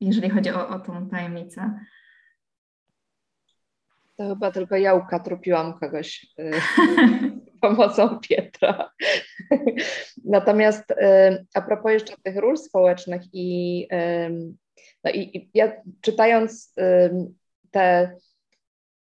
jeżeli 0.00 0.30
chodzi 0.30 0.50
o, 0.50 0.68
o 0.68 0.78
tą 0.78 1.08
tajemnicę. 1.08 1.80
To 4.16 4.28
chyba 4.28 4.50
tylko 4.50 4.76
jałka 4.76 5.20
trupiłam 5.20 5.78
kogoś 5.78 6.26
y, 6.38 6.50
pomocą 7.60 8.18
Pietra. 8.18 8.92
Natomiast 10.24 10.90
y, 10.90 10.96
a 11.54 11.62
propos 11.62 11.92
jeszcze 11.92 12.14
tych 12.22 12.36
ról 12.36 12.56
społecznych 12.56 13.22
i, 13.32 13.86
y, 13.92 14.54
no 15.04 15.10
i, 15.10 15.36
i 15.36 15.50
ja 15.54 15.72
czytając 16.00 16.74
te 17.70 18.16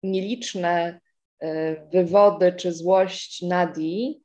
nieliczne 0.03 1.01
wywody 1.93 2.53
czy 2.53 2.73
złość 2.73 3.43
Nadii, 3.43 4.23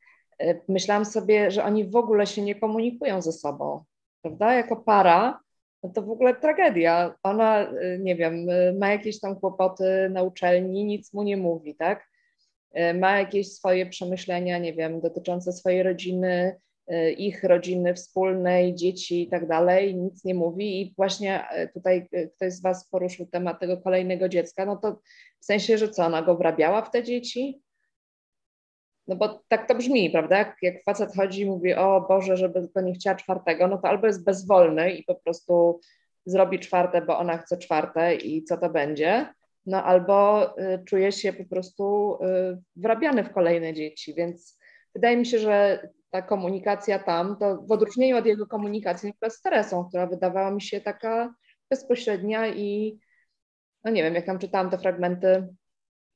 myślałam 0.68 1.06
sobie, 1.06 1.52
że 1.52 1.64
oni 1.64 1.90
w 1.90 1.96
ogóle 1.96 2.28
się 2.28 2.42
nie 2.42 2.56
komunikują 2.56 3.22
ze 3.22 3.32
sobą, 3.32 3.84
prawda? 4.22 4.54
Jako 4.54 4.76
para 4.76 5.40
no 5.86 5.94
to 5.94 6.02
w 6.02 6.12
ogóle 6.12 6.36
tragedia. 6.36 7.16
Ona, 7.24 7.72
y, 7.72 8.00
nie 8.02 8.16
wiem, 8.16 8.50
y, 8.50 8.76
ma 8.80 8.92
jakieś 8.92 9.20
tam 9.20 9.40
kłopoty 9.40 10.10
na 10.10 10.24
uczelni, 10.24 10.86
nic 10.86 11.14
mu 11.14 11.24
nie 11.24 11.38
mówi, 11.38 11.76
tak? 11.76 12.10
Y, 12.78 12.94
ma 12.94 13.20
jakieś 13.20 13.54
swoje 13.54 13.86
przemyślenia, 13.86 14.58
nie 14.58 14.74
wiem, 14.74 15.02
dotyczące 15.02 15.54
swojej 15.54 15.84
rodziny, 15.84 16.60
ich 17.18 17.44
rodziny 17.44 17.94
wspólnej, 17.94 18.76
dzieci 18.76 19.24
i 19.24 19.28
tak 19.28 19.48
dalej, 19.48 19.96
nic 19.96 20.24
nie 20.24 20.36
mówi. 20.36 20.82
I 20.82 20.94
właśnie 20.98 21.44
tutaj 21.74 22.08
ktoś 22.36 22.54
z 22.54 22.62
Was 22.62 22.90
poruszył 22.90 23.26
temat 23.26 23.60
tego 23.60 23.78
kolejnego 23.78 24.30
dziecka, 24.30 24.66
no 24.66 24.76
to 24.76 25.00
w 25.40 25.46
sensie, 25.46 25.78
że 25.78 25.90
co, 25.90 26.06
ona 26.06 26.22
go 26.22 26.36
wrabiała 26.38 26.82
w 26.82 26.92
te 26.92 27.04
dzieci? 27.04 27.62
No 29.08 29.16
bo 29.16 29.44
tak 29.48 29.68
to 29.68 29.76
brzmi, 29.76 30.10
prawda? 30.10 30.38
Jak, 30.38 30.58
jak 30.62 30.84
facet 30.84 31.16
chodzi 31.16 31.42
i 31.42 31.46
mówi, 31.46 31.74
o 31.74 32.06
Boże, 32.10 32.38
żeby 32.38 32.62
tylko 32.62 32.82
nie 32.82 32.94
chciała 32.94 33.16
czwartego, 33.16 33.68
no 33.68 33.78
to 33.78 33.88
albo 33.88 34.08
jest 34.08 34.26
bezwolny 34.26 34.92
i 34.92 35.04
po 35.04 35.16
prostu 35.16 35.80
zrobi 36.26 36.60
czwarte, 36.60 37.02
bo 37.02 37.18
ona 37.18 37.38
chce 37.38 37.58
czwarte 37.58 38.16
i 38.16 38.44
co 38.44 38.58
to 38.58 38.70
będzie, 38.70 39.28
no 39.66 39.84
albo 39.84 40.50
y, 40.60 40.84
czuje 40.86 41.12
się 41.12 41.34
po 41.34 41.46
prostu 41.46 42.16
y, 42.24 42.62
wrabiany 42.76 43.24
w 43.24 43.34
kolejne 43.34 43.74
dzieci, 43.74 44.14
więc 44.14 44.60
wydaje 44.96 45.18
mi 45.18 45.26
się, 45.26 45.40
że 45.40 45.88
ta 46.10 46.22
komunikacja 46.22 47.00
tam, 47.00 47.38
to 47.40 47.62
w 47.62 47.72
odróżnieniu 47.72 48.18
od 48.18 48.26
jego 48.26 48.48
komunikacji 48.48 49.14
z 49.30 49.42
Teresą, 49.42 49.86
która 49.86 50.08
wydawała 50.08 50.52
mi 50.52 50.62
się 50.62 50.82
taka 50.82 51.34
bezpośrednia 51.70 52.48
i 52.48 53.00
no 53.84 53.92
nie 53.92 54.04
wiem, 54.04 54.16
jak 54.16 54.26
tam 54.26 54.40
czytałam 54.40 54.70
te 54.70 54.78
fragmenty, 54.78 55.48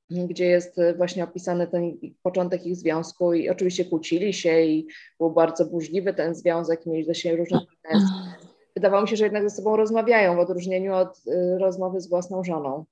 gdzie 0.10 0.46
jest 0.46 0.80
właśnie 0.98 1.24
opisany 1.24 1.68
ten 1.68 1.98
początek 2.24 2.66
ich 2.66 2.76
związku 2.76 3.34
i 3.34 3.50
oczywiście 3.50 3.86
kłócili 3.86 4.34
się 4.34 4.62
i 4.62 4.88
był 5.20 5.32
bardzo 5.32 5.66
burzliwy 5.66 6.14
ten 6.14 6.36
związek, 6.36 6.86
mieli 6.86 7.08
do 7.08 7.14
siebie 7.14 7.38
różne 7.38 7.60
pretensje. 7.66 8.16
Wydawało 8.76 9.02
mi 9.02 9.10
się, 9.10 9.16
że 9.16 9.24
jednak 9.24 9.50
ze 9.50 9.56
sobą 9.56 9.76
rozmawiają 9.76 10.36
w 10.36 10.40
odróżnieniu 10.40 10.94
od 10.94 11.18
y, 11.28 11.58
rozmowy 11.60 12.02
z 12.02 12.10
własną 12.10 12.44
żoną. 12.44 12.86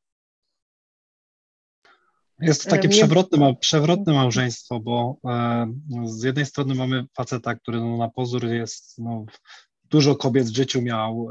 Jest 2.42 2.64
to 2.64 2.70
takie 2.70 2.90
przewrotne, 2.90 3.56
przewrotne 3.56 4.14
małżeństwo, 4.14 4.80
bo 4.80 5.18
e, 5.26 5.68
z 6.06 6.24
jednej 6.24 6.46
strony 6.46 6.76
mamy 6.76 7.06
faceta, 7.14 7.56
który 7.56 7.80
no, 7.80 7.98
na 7.98 8.10
pozór 8.10 8.46
jest, 8.46 8.98
no, 8.98 9.26
dużo 9.90 10.16
kobiet 10.16 10.48
w 10.48 10.56
życiu 10.56 10.82
miał, 10.82 11.28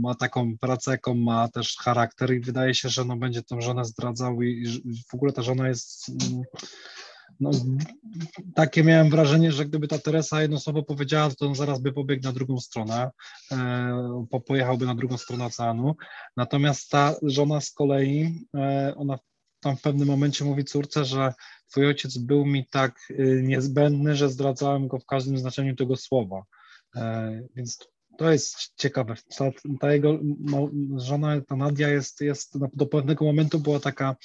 ma 0.00 0.14
taką 0.14 0.58
pracę, 0.58 0.90
jaką 0.90 1.14
ma, 1.14 1.48
też 1.48 1.76
charakter 1.76 2.34
i 2.34 2.40
wydaje 2.40 2.74
się, 2.74 2.88
że 2.88 3.04
no, 3.04 3.16
będzie 3.16 3.42
tą 3.42 3.60
żonę 3.60 3.84
zdradzał 3.84 4.42
i, 4.42 4.66
w 5.10 5.14
ogóle 5.14 5.32
ta 5.32 5.42
żona 5.42 5.68
jest... 5.68 6.10
No, 7.40 7.50
takie 8.54 8.84
miałem 8.84 9.10
wrażenie, 9.10 9.52
że 9.52 9.64
gdyby 9.64 9.88
ta 9.88 9.98
Teresa 9.98 10.42
jedno 10.42 10.60
słowo 10.60 10.82
powiedziała, 10.82 11.30
to 11.30 11.46
on 11.46 11.54
zaraz 11.54 11.80
by 11.80 11.92
pobiegł 11.92 12.22
na 12.22 12.32
drugą 12.32 12.60
stronę, 12.60 13.10
e, 13.52 14.40
pojechałby 14.46 14.86
na 14.86 14.94
drugą 14.94 15.16
stronę 15.16 15.44
oceanu. 15.44 15.96
Natomiast 16.36 16.90
ta 16.90 17.14
żona 17.22 17.60
z 17.60 17.70
kolei, 17.70 18.46
e, 18.56 18.94
ona 18.96 19.18
tam 19.62 19.76
w 19.76 19.80
pewnym 19.80 20.08
momencie 20.08 20.44
mówi 20.44 20.64
córce, 20.64 21.04
że 21.04 21.34
twój 21.70 21.86
ojciec 21.86 22.18
był 22.18 22.46
mi 22.46 22.66
tak 22.68 23.10
y, 23.10 23.42
niezbędny, 23.44 24.16
że 24.16 24.28
zdradzałem 24.28 24.88
go 24.88 24.98
w 24.98 25.06
każdym 25.06 25.38
znaczeniu 25.38 25.76
tego 25.76 25.96
słowa. 25.96 26.42
E, 26.96 27.40
więc 27.56 27.78
to 28.18 28.32
jest 28.32 28.56
ciekawe. 28.76 29.14
Ta, 29.38 29.50
ta, 29.80 29.92
jego 29.92 30.18
żona, 30.96 31.40
ta 31.40 31.56
Nadia 31.56 31.88
jest, 31.88 32.20
jest 32.20 32.58
do 32.74 32.86
pewnego 32.86 33.24
momentu 33.24 33.60
była 33.60 33.80
taka 33.80 34.16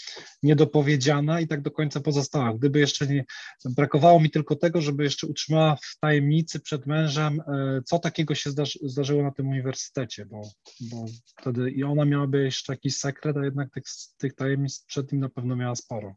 niedopowiedziana 0.44 1.40
i 1.40 1.48
tak 1.48 1.62
do 1.62 1.72
końca 1.72 2.00
pozostała. 2.00 2.54
Gdyby 2.54 2.80
jeszcze 2.80 3.08
nie, 3.08 3.26
brakowało 3.66 4.20
mi 4.20 4.30
tylko 4.30 4.56
tego, 4.56 4.82
żeby 4.82 5.04
jeszcze 5.04 5.28
utrzymała 5.28 5.76
w 5.76 6.00
tajemnicy 6.00 6.60
przed 6.60 6.86
mężem, 6.86 7.42
e, 7.42 7.82
co 7.86 8.00
takiego 8.00 8.36
się 8.36 8.50
zdarzy, 8.50 8.80
zdarzyło 8.84 9.24
na 9.24 9.32
tym 9.32 9.48
uniwersytecie, 9.48 10.26
bo, 10.26 10.42
bo 10.82 11.06
wtedy 11.40 11.72
i 11.72 11.84
ona 11.84 12.06
miałaby 12.06 12.44
jeszcze 12.44 12.74
jakiś 12.74 12.98
sekret, 12.98 13.38
a 13.38 13.46
jednak 13.46 13.74
tych, 13.74 13.84
tych 14.18 14.36
tajemnic 14.36 14.86
przed 14.88 15.12
nim 15.12 15.22
na 15.22 15.30
pewno 15.30 15.56
miała 15.56 15.76
sporo. 15.76 16.16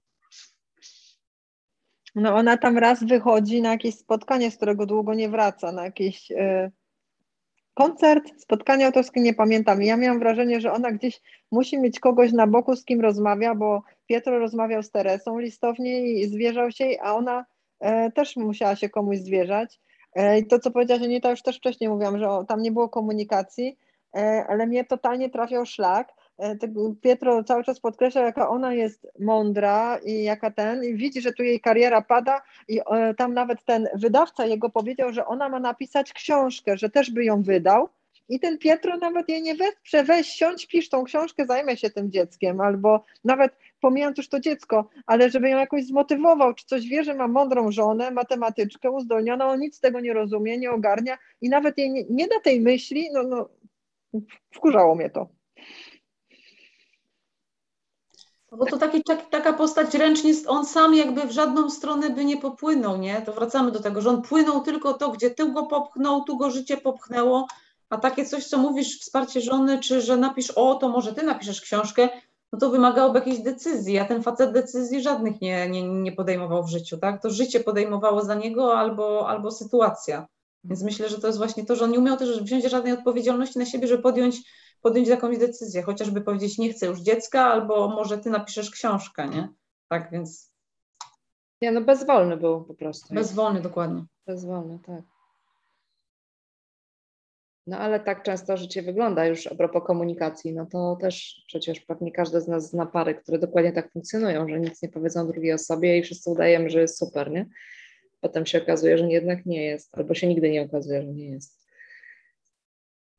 No 2.14 2.34
ona 2.34 2.56
tam 2.56 2.78
raz 2.78 3.04
wychodzi 3.04 3.62
na 3.62 3.70
jakieś 3.70 3.94
spotkanie, 3.94 4.50
z 4.50 4.56
którego 4.56 4.86
długo 4.86 5.14
nie 5.14 5.28
wraca, 5.28 5.72
na 5.72 5.84
jakieś... 5.84 6.30
Yy 6.30 6.70
koncert, 7.74 8.32
spotkanie 8.38 8.86
autorskie, 8.86 9.20
nie 9.20 9.34
pamiętam. 9.34 9.82
Ja 9.82 9.96
miałam 9.96 10.18
wrażenie, 10.18 10.60
że 10.60 10.72
ona 10.72 10.92
gdzieś 10.92 11.20
musi 11.50 11.78
mieć 11.78 12.00
kogoś 12.00 12.32
na 12.32 12.46
boku, 12.46 12.76
z 12.76 12.84
kim 12.84 13.00
rozmawia, 13.00 13.54
bo 13.54 13.82
Pietro 14.06 14.38
rozmawiał 14.38 14.82
z 14.82 14.90
Teresą 14.90 15.38
listownie 15.38 16.12
i 16.12 16.26
zwierzał 16.28 16.70
się, 16.70 16.86
a 17.02 17.14
ona 17.14 17.46
e, 17.80 18.10
też 18.10 18.36
musiała 18.36 18.76
się 18.76 18.88
komuś 18.88 19.18
zwierzać. 19.18 19.80
E, 20.14 20.38
I 20.38 20.46
to, 20.46 20.58
co 20.58 20.70
powiedziała 20.70 21.00
Anita, 21.00 21.30
już 21.30 21.42
też 21.42 21.56
wcześniej 21.56 21.90
mówiłam, 21.90 22.18
że 22.18 22.30
o, 22.30 22.44
tam 22.44 22.62
nie 22.62 22.72
było 22.72 22.88
komunikacji, 22.88 23.78
ale 24.48 24.66
mnie 24.66 24.84
totalnie 24.84 25.30
trafiał 25.30 25.66
szlak, 25.66 26.12
Pietro 27.02 27.44
cały 27.44 27.64
czas 27.64 27.80
podkreśla, 27.80 28.22
jaka 28.22 28.48
ona 28.48 28.74
jest 28.74 29.06
mądra 29.18 29.98
i 30.04 30.22
jaka 30.22 30.50
ten, 30.50 30.84
i 30.84 30.94
widzi, 30.94 31.20
że 31.20 31.32
tu 31.32 31.42
jej 31.42 31.60
kariera 31.60 32.02
pada 32.02 32.42
i 32.68 32.80
e, 32.90 33.14
tam 33.14 33.34
nawet 33.34 33.64
ten 33.64 33.88
wydawca 33.94 34.46
jego 34.46 34.70
powiedział, 34.70 35.12
że 35.12 35.26
ona 35.26 35.48
ma 35.48 35.60
napisać 35.60 36.12
książkę, 36.12 36.76
że 36.76 36.90
też 36.90 37.10
by 37.10 37.24
ją 37.24 37.42
wydał 37.42 37.88
i 38.30 38.40
ten 38.40 38.58
Pietro 38.58 38.96
nawet 38.96 39.28
jej 39.28 39.42
nie 39.42 39.54
wesprze, 39.54 40.04
weź, 40.04 40.28
siądź, 40.28 40.66
pisz 40.66 40.88
tą 40.88 41.04
książkę, 41.04 41.46
zajmę 41.46 41.76
się 41.76 41.90
tym 41.90 42.10
dzieckiem, 42.10 42.60
albo 42.60 43.04
nawet 43.24 43.52
pomijając 43.80 44.18
już 44.18 44.28
to 44.28 44.40
dziecko, 44.40 44.88
ale 45.06 45.30
żeby 45.30 45.48
ją 45.48 45.58
jakoś 45.58 45.84
zmotywował, 45.84 46.54
czy 46.54 46.66
coś 46.66 46.88
wie, 46.88 47.04
że 47.04 47.14
ma 47.14 47.28
mądrą 47.28 47.72
żonę, 47.72 48.10
matematyczkę 48.10 48.90
uzdolnioną, 48.90 49.44
on 49.44 49.60
nic 49.60 49.76
z 49.76 49.80
tego 49.80 50.00
nie 50.00 50.12
rozumie, 50.12 50.58
nie 50.58 50.70
ogarnia 50.70 51.18
i 51.40 51.48
nawet 51.48 51.78
jej 51.78 51.90
nie, 51.90 52.04
nie 52.10 52.28
da 52.28 52.40
tej 52.40 52.60
myśli, 52.60 53.08
no, 53.12 53.22
no 53.22 53.48
wkurzało 54.54 54.94
mnie 54.94 55.10
to. 55.10 55.28
Bo 58.52 58.66
to 58.66 58.78
taki, 58.78 59.02
taka 59.30 59.52
postać 59.52 59.94
ręcznie, 59.94 60.32
on 60.46 60.66
sam 60.66 60.94
jakby 60.94 61.26
w 61.26 61.30
żadną 61.30 61.70
stronę 61.70 62.10
by 62.10 62.24
nie 62.24 62.36
popłynął, 62.36 62.96
nie? 62.96 63.22
To 63.22 63.32
wracamy 63.32 63.72
do 63.72 63.80
tego, 63.80 64.00
że 64.00 64.10
on 64.10 64.22
płynął 64.22 64.60
tylko 64.60 64.94
to, 64.94 65.10
gdzie 65.10 65.30
tył 65.30 65.52
go 65.52 65.66
popchnął, 65.66 66.24
tu 66.24 66.36
go 66.36 66.50
życie 66.50 66.76
popchnęło, 66.76 67.46
a 67.90 67.98
takie 67.98 68.26
coś, 68.26 68.46
co 68.46 68.58
mówisz, 68.58 69.00
wsparcie 69.00 69.40
żony, 69.40 69.78
czy 69.78 70.00
że 70.00 70.16
napisz, 70.16 70.50
o, 70.50 70.74
to 70.74 70.88
może 70.88 71.14
ty 71.14 71.22
napiszesz 71.22 71.60
książkę, 71.60 72.08
no 72.52 72.58
to 72.58 72.70
wymagałoby 72.70 73.18
jakiejś 73.18 73.38
decyzji, 73.38 73.98
a 73.98 74.04
ten 74.04 74.22
facet 74.22 74.52
decyzji 74.52 75.02
żadnych 75.02 75.40
nie, 75.40 75.70
nie, 75.70 75.82
nie 75.82 76.12
podejmował 76.12 76.64
w 76.64 76.70
życiu, 76.70 76.98
tak? 76.98 77.22
To 77.22 77.30
życie 77.30 77.60
podejmowało 77.60 78.24
za 78.24 78.34
niego 78.34 78.78
albo, 78.78 79.28
albo 79.28 79.50
sytuacja. 79.50 80.26
Więc 80.64 80.82
myślę, 80.82 81.08
że 81.08 81.18
to 81.18 81.26
jest 81.26 81.38
właśnie 81.38 81.66
to, 81.66 81.76
że 81.76 81.84
on 81.84 81.90
nie 81.90 81.98
umiał 81.98 82.16
też 82.16 82.42
wziąć 82.42 82.64
żadnej 82.64 82.92
odpowiedzialności 82.92 83.58
na 83.58 83.66
siebie, 83.66 83.88
żeby 83.88 84.02
podjąć 84.02 84.36
podjąć 84.82 85.08
jakąś 85.08 85.38
decyzję, 85.38 85.82
chociażby 85.82 86.20
powiedzieć, 86.20 86.58
nie 86.58 86.72
chcę 86.72 86.86
już 86.86 87.00
dziecka, 87.00 87.44
albo 87.44 87.88
może 87.88 88.18
ty 88.18 88.30
napiszesz 88.30 88.70
książkę, 88.70 89.28
nie? 89.28 89.48
Tak, 89.88 90.10
więc. 90.12 90.52
Nie, 91.62 91.72
no 91.72 91.80
bezwolny 91.80 92.36
był 92.36 92.64
po 92.64 92.74
prostu. 92.74 93.14
Bezwolny, 93.14 93.60
dokładnie. 93.60 94.04
Bezwolny, 94.26 94.78
tak. 94.86 95.02
No 97.66 97.78
ale 97.78 98.00
tak 98.00 98.22
często 98.22 98.56
życie 98.56 98.82
wygląda 98.82 99.26
już 99.26 99.46
a 99.46 99.54
propos 99.54 99.82
komunikacji, 99.86 100.52
no 100.52 100.66
to 100.66 100.96
też 101.00 101.44
przecież 101.46 101.80
pewnie 101.80 102.12
każdy 102.12 102.40
z 102.40 102.48
nas 102.48 102.70
zna 102.70 102.86
pary, 102.86 103.14
które 103.14 103.38
dokładnie 103.38 103.72
tak 103.72 103.92
funkcjonują, 103.92 104.48
że 104.48 104.60
nic 104.60 104.82
nie 104.82 104.88
powiedzą 104.88 105.26
drugiej 105.26 105.52
osobie 105.52 105.98
i 105.98 106.02
wszyscy 106.02 106.30
udajemy, 106.30 106.70
że 106.70 106.80
jest 106.80 106.98
super, 106.98 107.30
nie? 107.30 107.46
Potem 108.20 108.46
się 108.46 108.62
okazuje, 108.62 108.98
że 108.98 109.08
jednak 109.08 109.46
nie 109.46 109.64
jest, 109.64 109.98
albo 109.98 110.14
się 110.14 110.26
nigdy 110.26 110.50
nie 110.50 110.62
okazuje, 110.62 111.02
że 111.02 111.08
nie 111.08 111.28
jest. 111.28 111.59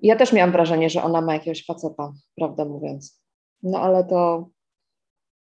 Ja 0.02 0.16
też 0.16 0.34
miałam 0.34 0.52
wrażenie, 0.52 0.89
że 0.89 1.04
ona 1.04 1.22
ma 1.22 1.34
jakiegoś 1.34 1.66
faceta, 1.66 2.14
prawdę 2.36 2.66
mówiąc. 2.66 3.22
No 3.64 3.80
ale 3.80 4.04
to, 4.04 4.49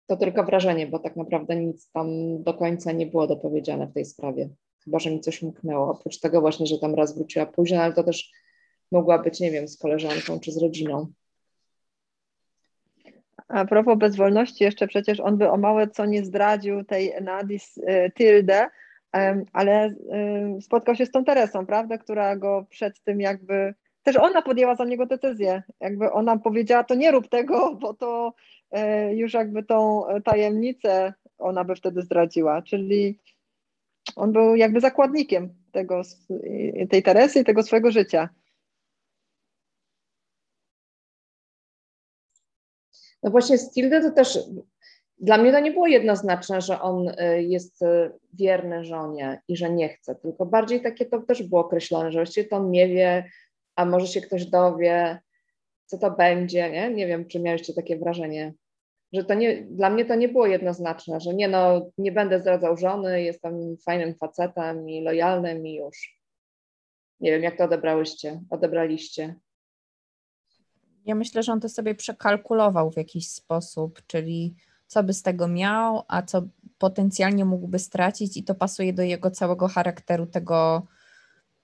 to 0.06 0.16
tylko 0.16 0.44
wrażenie, 0.44 0.86
bo 0.86 0.98
tak 0.98 1.16
naprawdę 1.16 1.56
nic 1.56 1.90
tam 1.90 2.08
do 2.42 2.54
końca 2.54 2.92
nie 2.92 3.06
było 3.06 3.26
dopowiedziane 3.26 3.86
w 3.86 3.92
tej 3.92 4.04
sprawie. 4.04 4.48
Chyba, 4.84 4.98
że 4.98 5.10
mi 5.10 5.20
coś 5.20 5.42
mknęło. 5.42 5.90
Oprócz 5.90 6.20
tego 6.20 6.40
właśnie, 6.40 6.66
że 6.66 6.78
tam 6.78 6.94
raz 6.94 7.14
wróciła 7.14 7.46
późno, 7.46 7.82
ale 7.82 7.94
to 7.94 8.02
też 8.02 8.32
mogła 8.92 9.18
być, 9.18 9.40
nie 9.40 9.50
wiem, 9.50 9.68
z 9.68 9.78
koleżanką 9.78 10.40
czy 10.40 10.52
z 10.52 10.62
rodziną. 10.62 11.12
A 13.48 13.64
propos 13.64 13.98
bezwolności, 13.98 14.64
jeszcze 14.64 14.86
przecież 14.86 15.20
on 15.20 15.36
by 15.36 15.50
o 15.50 15.56
małe 15.56 15.88
co 15.88 16.06
nie 16.06 16.24
zdradził 16.24 16.84
tej 16.84 17.12
Nadis 17.22 17.78
y, 17.78 18.12
Tilde, 18.18 18.66
ale 19.52 19.88
y, 19.88 20.62
spotkał 20.62 20.94
się 20.94 21.06
z 21.06 21.10
tą 21.10 21.24
Teresą, 21.24 21.66
prawda, 21.66 21.98
która 21.98 22.36
go 22.36 22.66
przed 22.70 23.02
tym 23.02 23.20
jakby 23.20 23.74
też 24.02 24.16
ona 24.16 24.42
podjęła 24.42 24.74
za 24.74 24.84
niego 24.84 25.06
decyzję. 25.06 25.62
Jakby 25.80 26.12
ona 26.12 26.38
powiedziała, 26.38 26.84
to 26.84 26.94
nie 26.94 27.10
rób 27.10 27.28
tego, 27.28 27.74
bo 27.74 27.94
to 27.94 28.34
e, 28.70 29.14
już 29.14 29.34
jakby 29.34 29.62
tą 29.62 30.04
tajemnicę 30.24 31.14
ona 31.38 31.64
by 31.64 31.74
wtedy 31.74 32.02
zdradziła. 32.02 32.62
Czyli 32.62 33.18
on 34.16 34.32
był 34.32 34.56
jakby 34.56 34.80
zakładnikiem 34.80 35.54
tego, 35.72 36.02
tej 36.90 37.02
Teresy 37.02 37.40
i 37.40 37.44
tego 37.44 37.62
swojego 37.62 37.90
życia. 37.90 38.28
No 43.22 43.30
właśnie 43.30 43.58
z 43.58 43.72
Tildy 43.72 44.00
to 44.00 44.10
też 44.10 44.38
dla 45.18 45.38
mnie 45.38 45.52
to 45.52 45.60
nie 45.60 45.70
było 45.70 45.86
jednoznaczne, 45.86 46.60
że 46.60 46.80
on 46.80 47.12
e, 47.16 47.42
jest 47.42 47.82
e, 47.82 48.10
wierny 48.32 48.84
żonie 48.84 49.42
i 49.48 49.56
że 49.56 49.70
nie 49.70 49.88
chce, 49.88 50.14
tylko 50.14 50.46
bardziej 50.46 50.82
takie 50.82 51.06
to 51.06 51.20
też 51.20 51.42
było 51.42 51.60
określone, 51.60 52.12
że 52.12 52.18
właściwie 52.18 52.48
to 52.48 52.56
on 52.56 52.70
nie 52.70 52.88
wie, 52.88 53.30
a 53.80 53.84
może 53.84 54.06
się 54.06 54.20
ktoś 54.20 54.46
dowie, 54.46 55.18
co 55.86 55.98
to 55.98 56.10
będzie, 56.10 56.70
nie? 56.70 56.90
Nie 56.90 57.06
wiem, 57.06 57.26
czy 57.26 57.40
miałeś 57.40 57.74
takie 57.74 57.98
wrażenie, 57.98 58.54
że 59.12 59.24
to 59.24 59.34
nie, 59.34 59.62
dla 59.62 59.90
mnie 59.90 60.04
to 60.04 60.14
nie 60.14 60.28
było 60.28 60.46
jednoznaczne, 60.46 61.20
że 61.20 61.34
nie 61.34 61.48
no, 61.48 61.90
nie 61.98 62.12
będę 62.12 62.40
zdradzał 62.40 62.76
żony, 62.76 63.22
jestem 63.22 63.76
fajnym 63.84 64.14
facetem 64.14 64.88
i 64.88 65.02
lojalnym 65.02 65.66
i 65.66 65.74
już. 65.74 66.20
Nie 67.20 67.30
wiem, 67.30 67.42
jak 67.42 67.58
to 67.58 67.64
odebrałyście, 67.64 68.40
odebraliście. 68.50 69.34
Ja 71.06 71.14
myślę, 71.14 71.42
że 71.42 71.52
on 71.52 71.60
to 71.60 71.68
sobie 71.68 71.94
przekalkulował 71.94 72.90
w 72.90 72.96
jakiś 72.96 73.28
sposób, 73.28 74.02
czyli 74.06 74.54
co 74.86 75.02
by 75.02 75.12
z 75.12 75.22
tego 75.22 75.48
miał, 75.48 76.02
a 76.08 76.22
co 76.22 76.42
potencjalnie 76.78 77.44
mógłby 77.44 77.78
stracić 77.78 78.36
i 78.36 78.44
to 78.44 78.54
pasuje 78.54 78.92
do 78.92 79.02
jego 79.02 79.30
całego 79.30 79.68
charakteru 79.68 80.26
tego, 80.26 80.86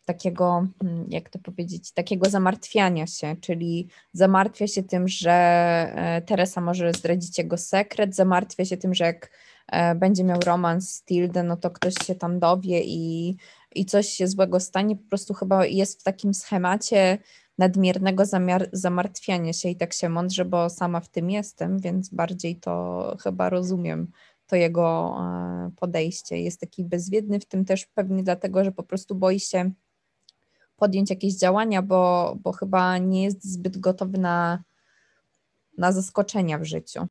takiego, 0.06 0.66
mm, 0.84 1.06
jak 1.08 1.28
to 1.28 1.38
powiedzieć, 1.38 1.92
takiego 1.92 2.30
zamartwiania 2.30 3.06
się, 3.06 3.36
czyli 3.40 3.88
zamartwia 4.12 4.66
się 4.66 4.82
tym, 4.82 5.08
że 5.08 5.32
e, 5.32 6.22
Teresa 6.22 6.60
może 6.60 6.92
zdradzić 6.92 7.38
jego 7.38 7.56
sekret, 7.58 8.14
zamartwia 8.14 8.64
się 8.64 8.76
tym, 8.76 8.94
że 8.94 9.04
jak 9.04 9.30
e, 9.66 9.94
będzie 9.94 10.24
miał 10.24 10.40
romans 10.40 10.90
z 10.90 11.04
Tildę, 11.04 11.42
no 11.42 11.56
to 11.56 11.70
ktoś 11.70 11.94
się 12.06 12.14
tam 12.14 12.38
dowie 12.38 12.82
i, 12.84 13.36
i 13.74 13.86
coś 13.86 14.08
się 14.08 14.28
złego 14.28 14.60
stanie, 14.60 14.96
po 14.96 15.08
prostu 15.08 15.34
chyba 15.34 15.66
jest 15.66 16.00
w 16.00 16.04
takim 16.04 16.34
schemacie 16.34 17.18
nadmiernego 17.58 18.26
zamiar, 18.26 18.68
zamartwiania 18.72 19.52
się 19.52 19.68
i 19.68 19.76
tak 19.76 19.92
się 19.92 20.08
mądrze, 20.08 20.44
bo 20.44 20.70
sama 20.70 21.00
w 21.00 21.08
tym 21.08 21.30
jestem, 21.30 21.78
więc 21.78 22.08
bardziej 22.08 22.56
to 22.56 23.16
chyba 23.22 23.50
rozumiem 23.50 24.12
to 24.46 24.56
jego 24.56 25.16
e, 25.20 25.70
podejście. 25.76 26.40
Jest 26.40 26.60
taki 26.60 26.84
bezwiedny, 26.84 27.40
w 27.40 27.46
tym 27.46 27.64
też 27.64 27.86
pewnie 27.86 28.22
dlatego, 28.22 28.64
że 28.64 28.72
po 28.72 28.82
prostu 28.82 29.14
boi 29.14 29.40
się 29.40 29.70
podjąć 30.76 31.10
jakieś 31.10 31.34
działania, 31.34 31.82
bo, 31.82 32.36
bo 32.40 32.52
chyba 32.52 32.98
nie 32.98 33.24
jest 33.24 33.44
zbyt 33.44 33.78
gotowy 33.78 34.18
na, 34.18 34.62
na 35.78 35.92
zaskoczenia 35.92 36.58
w 36.58 36.64
życiu. 36.64 37.06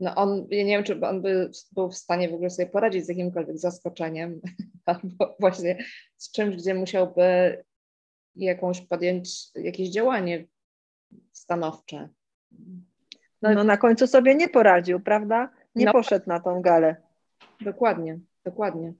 No 0.00 0.14
on, 0.14 0.46
ja 0.50 0.64
nie 0.64 0.76
wiem, 0.76 0.84
czy 0.84 1.00
on 1.00 1.22
by 1.22 1.50
był 1.72 1.90
w 1.90 1.96
stanie 1.96 2.28
w 2.28 2.34
ogóle 2.34 2.50
sobie 2.50 2.68
poradzić 2.68 3.04
z 3.04 3.08
jakimkolwiek 3.08 3.58
zaskoczeniem, 3.58 4.40
albo 4.86 5.36
właśnie 5.40 5.78
z 6.16 6.32
czymś, 6.32 6.56
gdzie 6.56 6.74
musiałby 6.74 7.64
jakąś 8.36 8.80
podjąć 8.80 9.54
jakieś 9.54 9.88
działanie 9.88 10.46
stanowcze. 11.32 12.08
No, 13.42 13.54
no 13.54 13.64
na 13.64 13.76
końcu 13.76 14.06
sobie 14.06 14.34
nie 14.34 14.48
poradził, 14.48 15.00
prawda? 15.00 15.50
Nie 15.74 15.84
no, 15.84 15.92
poszedł 15.92 16.24
na 16.28 16.40
tą 16.40 16.62
galę. 16.62 16.96
Dokładnie, 17.60 18.18
dokładnie. 18.44 18.92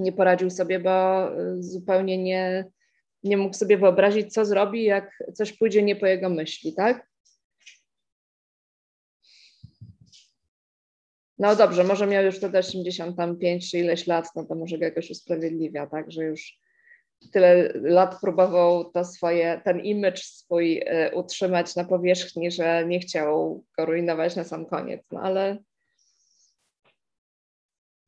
Nie 0.00 0.12
poradził 0.12 0.50
sobie, 0.50 0.80
bo 0.80 1.28
y, 1.40 1.62
zupełnie 1.62 2.18
nie, 2.18 2.64
nie 3.22 3.36
mógł 3.36 3.56
sobie 3.56 3.78
wyobrazić, 3.78 4.32
co 4.32 4.44
zrobi, 4.44 4.84
jak 4.84 5.22
coś 5.34 5.52
pójdzie 5.52 5.82
nie 5.82 5.96
po 5.96 6.06
jego 6.06 6.28
myśli, 6.28 6.74
tak? 6.74 7.10
No 11.38 11.56
dobrze, 11.56 11.84
może 11.84 12.06
miał 12.06 12.24
już 12.24 12.36
wtedy 12.36 12.58
85 12.58 13.70
czy 13.70 13.78
ileś 13.78 14.06
lat, 14.06 14.28
no 14.36 14.44
to 14.44 14.54
może 14.54 14.78
go 14.78 14.84
jakoś 14.84 15.10
usprawiedliwia, 15.10 15.86
tak, 15.86 16.10
że 16.10 16.24
już 16.24 16.58
tyle 17.32 17.72
lat 17.74 18.20
próbował 18.20 18.90
to 18.90 19.04
swoje, 19.04 19.60
ten 19.64 19.80
image 19.80 20.22
swój 20.22 20.78
y, 20.78 21.14
utrzymać 21.14 21.76
na 21.76 21.84
powierzchni, 21.84 22.50
że 22.50 22.86
nie 22.86 23.00
chciał 23.00 23.64
go 23.78 23.86
rujnować 23.86 24.36
na 24.36 24.44
sam 24.44 24.66
koniec, 24.66 25.02
no 25.12 25.20
ale 25.20 25.58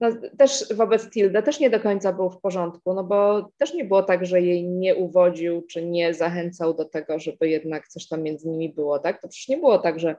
no, 0.03 0.09
też 0.38 0.64
wobec 0.74 1.11
Tilda 1.11 1.42
też 1.42 1.61
nie 1.61 1.70
do 1.70 1.80
końca 1.80 2.12
był 2.12 2.30
w 2.30 2.40
porządku, 2.40 2.94
no 2.94 3.05
bo 3.05 3.48
też 3.59 3.74
nie 3.74 3.84
było 3.84 4.03
tak, 4.03 4.26
że 4.26 4.40
jej 4.40 4.68
nie 4.68 4.96
uwodził, 4.96 5.62
czy 5.62 5.86
nie 5.86 6.14
zachęcał 6.14 6.74
do 6.74 6.84
tego, 6.84 7.18
żeby 7.18 7.48
jednak 7.48 7.88
coś 7.88 8.09
tam 8.09 8.22
między 8.22 8.48
nimi 8.48 8.68
było, 8.68 8.98
tak? 8.98 9.20
To 9.22 9.28
przecież 9.28 9.48
nie 9.48 9.57
było 9.57 9.78
tak, 9.78 10.00
że, 10.00 10.16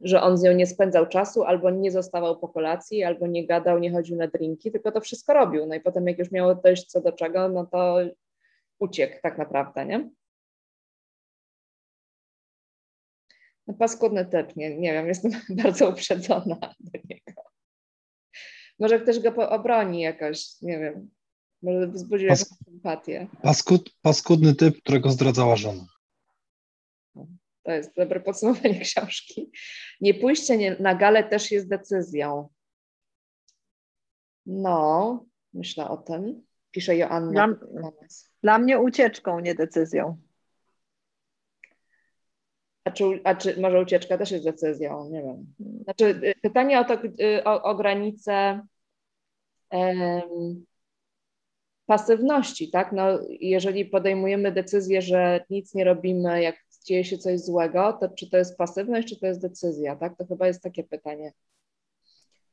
że 0.00 0.22
on 0.22 0.38
z 0.38 0.42
nią 0.42 0.52
nie 0.52 0.66
spędzał 0.66 1.06
czasu, 1.06 1.42
albo 1.42 1.70
nie 1.70 1.90
zostawał 1.90 2.38
po 2.38 2.48
kolacji, 2.48 3.04
albo 3.04 3.26
nie 3.26 3.46
gadał, 3.46 3.78
nie 3.78 3.92
chodził 3.92 4.16
na 4.16 4.26
drinki, 4.26 4.72
tylko 4.72 4.92
to 4.92 5.00
wszystko 5.00 5.34
robił. 5.34 5.66
No 5.66 5.74
i 5.74 5.80
potem 5.80 6.06
jak 6.06 6.18
już 6.18 6.30
miało 6.30 6.54
dojść 6.54 6.86
co 6.86 7.00
do 7.00 7.12
czego, 7.12 7.48
no 7.48 7.66
to 7.66 7.98
uciekł 8.78 9.16
tak 9.22 9.38
naprawdę, 9.38 9.86
nie? 9.86 10.10
No 13.66 13.74
paskudny 13.74 14.26
typ, 14.26 14.56
nie, 14.56 14.76
nie 14.76 14.92
wiem, 14.92 15.06
jestem 15.08 15.32
bardzo 15.62 15.88
uprzedzona 15.88 16.56
do 16.80 16.98
niego. 17.08 17.29
Może 18.80 19.00
ktoś 19.00 19.20
go 19.20 19.50
obroni 19.50 20.00
jakoś, 20.00 20.62
nie 20.62 20.78
wiem, 20.78 21.10
może 21.62 21.86
wzbudzi 21.86 22.26
Pas, 22.26 22.40
jakąś 22.40 22.58
sympatię. 22.64 23.26
Paskud, 23.42 23.94
paskudny 24.02 24.54
typ, 24.54 24.82
którego 24.82 25.10
zdradzała 25.10 25.56
żona. 25.56 25.86
To 27.62 27.72
jest 27.72 27.96
dobre 27.96 28.20
podsumowanie 28.20 28.80
książki. 28.90 29.50
Nie 30.00 30.14
pójście 30.14 30.76
na 30.80 30.94
galę 30.94 31.24
też 31.24 31.50
jest 31.50 31.68
decyzją. 31.68 32.48
No, 34.46 35.24
myślę 35.52 35.88
o 35.88 35.96
tym. 35.96 36.42
Pisze 36.70 36.96
Joanna. 36.96 37.48
Dla, 37.48 37.90
dla 38.42 38.58
mnie 38.58 38.78
ucieczką, 38.78 39.40
nie 39.40 39.54
decyzją. 39.54 40.16
A 42.84 42.90
czy, 42.90 43.04
a 43.24 43.34
czy 43.34 43.60
może 43.60 43.80
ucieczka 43.80 44.18
też 44.18 44.30
jest 44.30 44.44
decyzją? 44.44 45.10
Nie 45.10 45.22
wiem. 45.22 45.54
Znaczy, 45.84 46.04
y, 46.04 46.34
pytanie 46.42 46.80
o 46.80 46.84
to, 46.84 46.94
y, 46.94 47.44
o, 47.44 47.62
o 47.62 47.74
granicę 47.74 48.66
pasywności, 51.86 52.70
tak? 52.70 52.92
No, 52.92 53.04
jeżeli 53.40 53.84
podejmujemy 53.84 54.52
decyzję, 54.52 55.02
że 55.02 55.44
nic 55.50 55.74
nie 55.74 55.84
robimy, 55.84 56.42
jak 56.42 56.56
dzieje 56.84 57.04
się 57.04 57.18
coś 57.18 57.40
złego, 57.40 57.92
to 58.00 58.08
czy 58.08 58.30
to 58.30 58.36
jest 58.36 58.56
pasywność, 58.56 59.08
czy 59.08 59.20
to 59.20 59.26
jest 59.26 59.40
decyzja, 59.40 59.96
tak? 59.96 60.16
To 60.16 60.26
chyba 60.26 60.46
jest 60.46 60.62
takie 60.62 60.84
pytanie. 60.84 61.32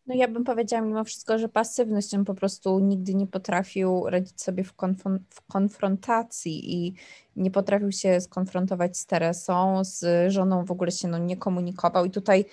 No 0.07 0.15
ja 0.15 0.27
bym 0.27 0.43
powiedziała 0.43 0.81
mimo 0.81 1.03
wszystko, 1.03 1.37
że 1.37 1.49
pasywność 1.49 2.13
on 2.13 2.25
po 2.25 2.33
prostu 2.33 2.79
nigdy 2.79 3.15
nie 3.15 3.27
potrafił 3.27 4.09
radzić 4.09 4.41
sobie 4.41 4.63
w, 4.63 4.75
konf- 4.75 5.19
w, 5.29 5.41
konfrontacji 5.47 6.73
i 6.73 6.93
nie 7.35 7.51
potrafił 7.51 7.91
się 7.91 8.21
skonfrontować 8.21 8.97
z 8.97 9.05
Teresą, 9.05 9.83
z 9.83 10.31
żoną 10.31 10.65
w 10.65 10.71
ogóle 10.71 10.91
się 10.91 11.07
no, 11.07 11.17
nie 11.17 11.37
komunikował 11.37 12.05
i 12.05 12.11
tutaj 12.11 12.45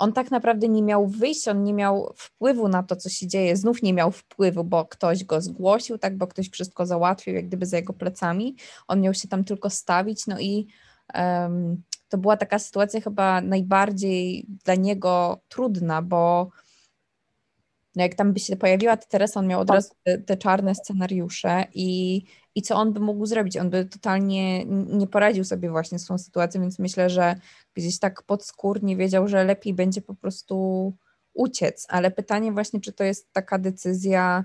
on 0.00 0.12
tak 0.12 0.30
naprawdę 0.30 0.68
nie 0.68 0.82
miał 0.82 1.06
wyjścia, 1.06 1.50
on 1.50 1.64
nie 1.64 1.74
miał 1.74 2.12
wpływu 2.16 2.68
na 2.68 2.82
to, 2.82 2.96
co 2.96 3.08
się 3.08 3.26
dzieje, 3.26 3.56
znów 3.56 3.82
nie 3.82 3.94
miał 3.94 4.10
wpływu, 4.10 4.64
bo 4.64 4.84
ktoś 4.84 5.24
go 5.24 5.40
zgłosił, 5.40 5.98
tak, 5.98 6.16
bo 6.16 6.26
ktoś 6.26 6.50
wszystko 6.50 6.86
załatwił 6.86 7.34
jak 7.34 7.46
gdyby 7.46 7.66
za 7.66 7.76
jego 7.76 7.92
plecami, 7.92 8.56
on 8.88 9.00
miał 9.00 9.14
się 9.14 9.28
tam 9.28 9.44
tylko 9.44 9.70
stawić, 9.70 10.26
no 10.26 10.40
i 10.40 10.66
um, 11.14 11.82
to 12.08 12.18
była 12.18 12.36
taka 12.36 12.58
sytuacja 12.58 13.00
chyba 13.00 13.40
najbardziej 13.40 14.46
dla 14.64 14.74
niego 14.74 15.40
trudna, 15.48 16.02
bo 16.02 16.50
no 17.96 18.02
jak 18.02 18.14
tam 18.14 18.32
by 18.32 18.40
się 18.40 18.56
pojawiła 18.56 18.96
ta 18.96 19.06
Teresa, 19.06 19.40
on 19.40 19.46
miał 19.46 19.60
od 19.60 19.68
tak. 19.68 19.74
razu 19.74 19.90
te, 20.04 20.18
te, 20.18 20.36
czarne 20.36 20.74
scenariusze 20.74 21.64
i, 21.74 22.22
i 22.54 22.62
co 22.62 22.76
on 22.76 22.92
by 22.92 23.00
mógł 23.00 23.26
zrobić? 23.26 23.56
On 23.56 23.70
by 23.70 23.84
totalnie 23.84 24.64
nie 24.64 25.06
poradził 25.06 25.44
sobie 25.44 25.70
właśnie 25.70 25.98
z 25.98 26.06
tą 26.06 26.18
sytuacją, 26.18 26.60
więc 26.60 26.78
myślę, 26.78 27.10
że 27.10 27.36
gdzieś 27.74 27.98
tak 27.98 28.22
podskórnie 28.22 28.96
wiedział, 28.96 29.28
że 29.28 29.44
lepiej 29.44 29.74
będzie 29.74 30.02
po 30.02 30.14
prostu 30.14 30.96
uciec, 31.34 31.86
ale 31.88 32.10
pytanie 32.10 32.52
właśnie, 32.52 32.80
czy 32.80 32.92
to 32.92 33.04
jest 33.04 33.32
taka 33.32 33.58
decyzja, 33.58 34.44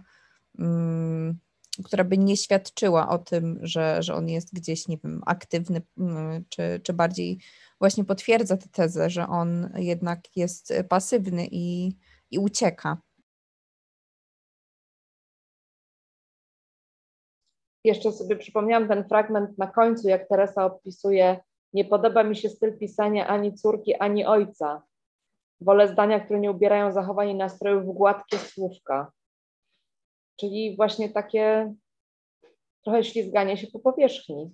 um, 0.60 1.40
która 1.84 2.04
by 2.04 2.18
nie 2.18 2.38
świadczyła 2.38 3.10
o 3.10 3.18
tym, 3.18 3.60
że, 3.62 4.04
że 4.04 4.16
on 4.16 4.30
jest 4.30 4.54
gdzieś, 4.54 4.88
nie 4.88 4.98
wiem, 4.98 5.22
aktywny, 5.26 5.82
um, 5.98 6.46
czy, 6.50 6.80
czy 6.84 6.94
bardziej 6.94 7.40
właśnie 7.80 8.06
potwierdza 8.06 8.58
tę 8.58 8.70
tezę, 8.70 9.10
że 9.10 9.28
on 9.28 9.70
jednak 9.76 10.38
jest 10.38 10.74
pasywny 10.90 11.48
i, 11.52 11.96
i 12.32 12.40
ucieka. 12.40 12.98
Jeszcze 17.86 18.12
sobie 18.12 18.36
przypomniałam 18.36 18.88
ten 18.88 19.08
fragment 19.08 19.58
na 19.58 19.68
końcu, 19.68 20.08
jak 20.08 20.28
Teresa 20.28 20.66
opisuje, 20.66 21.40
nie 21.74 21.86
podoba 21.86 22.24
mi 22.24 22.36
się 22.36 22.50
styl 22.50 22.78
pisania 22.78 23.28
ani 23.28 23.54
córki, 23.54 23.96
ani 23.96 24.26
ojca. 24.26 24.84
Wolę 25.62 25.88
zdania, 25.88 26.20
które 26.20 26.40
nie 26.40 26.52
ubierają 26.52 26.92
zachowań 26.92 27.30
i 27.30 27.36
nastrojów 27.36 27.86
w 27.86 27.94
gładkie 27.94 28.38
słówka. 28.38 29.12
Czyli 30.40 30.76
właśnie 30.76 31.10
takie 31.10 31.74
trochę 32.84 33.04
ślizganie 33.04 33.58
się 33.58 33.68
po 33.68 33.80
powierzchni. 33.80 34.54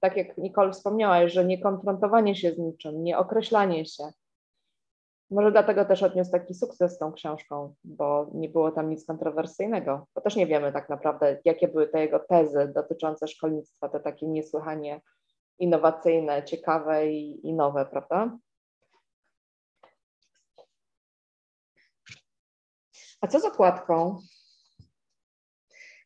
Tak 0.00 0.16
jak 0.16 0.38
Nicole 0.38 0.72
wspomniałaś, 0.72 1.32
że 1.32 1.44
nie 1.44 1.60
konfrontowanie 1.60 2.36
się 2.36 2.52
z 2.52 2.58
niczym, 2.58 3.04
nie 3.04 3.18
określanie 3.18 3.86
się. 3.86 4.04
Może 5.30 5.52
dlatego 5.52 5.84
też 5.84 6.02
odniósł 6.02 6.30
taki 6.30 6.54
sukces 6.54 6.94
z 6.94 6.98
tą 6.98 7.12
książką, 7.12 7.74
bo 7.84 8.30
nie 8.34 8.48
było 8.48 8.70
tam 8.70 8.90
nic 8.90 9.06
kontrowersyjnego, 9.06 10.06
bo 10.14 10.20
też 10.20 10.36
nie 10.36 10.46
wiemy 10.46 10.72
tak 10.72 10.88
naprawdę, 10.88 11.40
jakie 11.44 11.68
były 11.68 11.88
te 11.88 12.00
jego 12.00 12.18
tezy 12.18 12.72
dotyczące 12.74 13.28
szkolnictwa, 13.28 13.88
te 13.88 14.00
takie 14.00 14.26
niesłychanie 14.26 15.00
innowacyjne, 15.58 16.44
ciekawe 16.44 17.06
i, 17.06 17.46
i 17.46 17.54
nowe, 17.54 17.86
prawda? 17.86 18.38
A 23.20 23.26
co 23.26 23.40
z 23.40 23.44
okładką? 23.44 24.18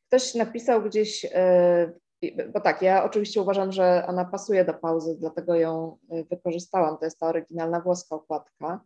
Ktoś 0.07 0.35
napisał 0.35 0.83
gdzieś, 0.83 1.27
e, 1.33 1.93
bo 2.53 2.61
tak, 2.61 2.83
ja 2.83 3.05
oczywiście 3.05 3.43
uważam, 3.43 3.73
że 3.73 4.05
ona 4.09 4.25
pasuje 4.25 4.65
do 4.65 4.75
pauzy, 4.75 5.17
dlatego 5.21 5.55
ją 5.55 5.99
e, 6.11 6.25
wykorzystałam. 6.25 6.99
To 6.99 7.05
jest 7.05 7.19
ta 7.19 7.27
oryginalna 7.27 7.81
włoska 7.81 8.17
okładka 8.17 8.81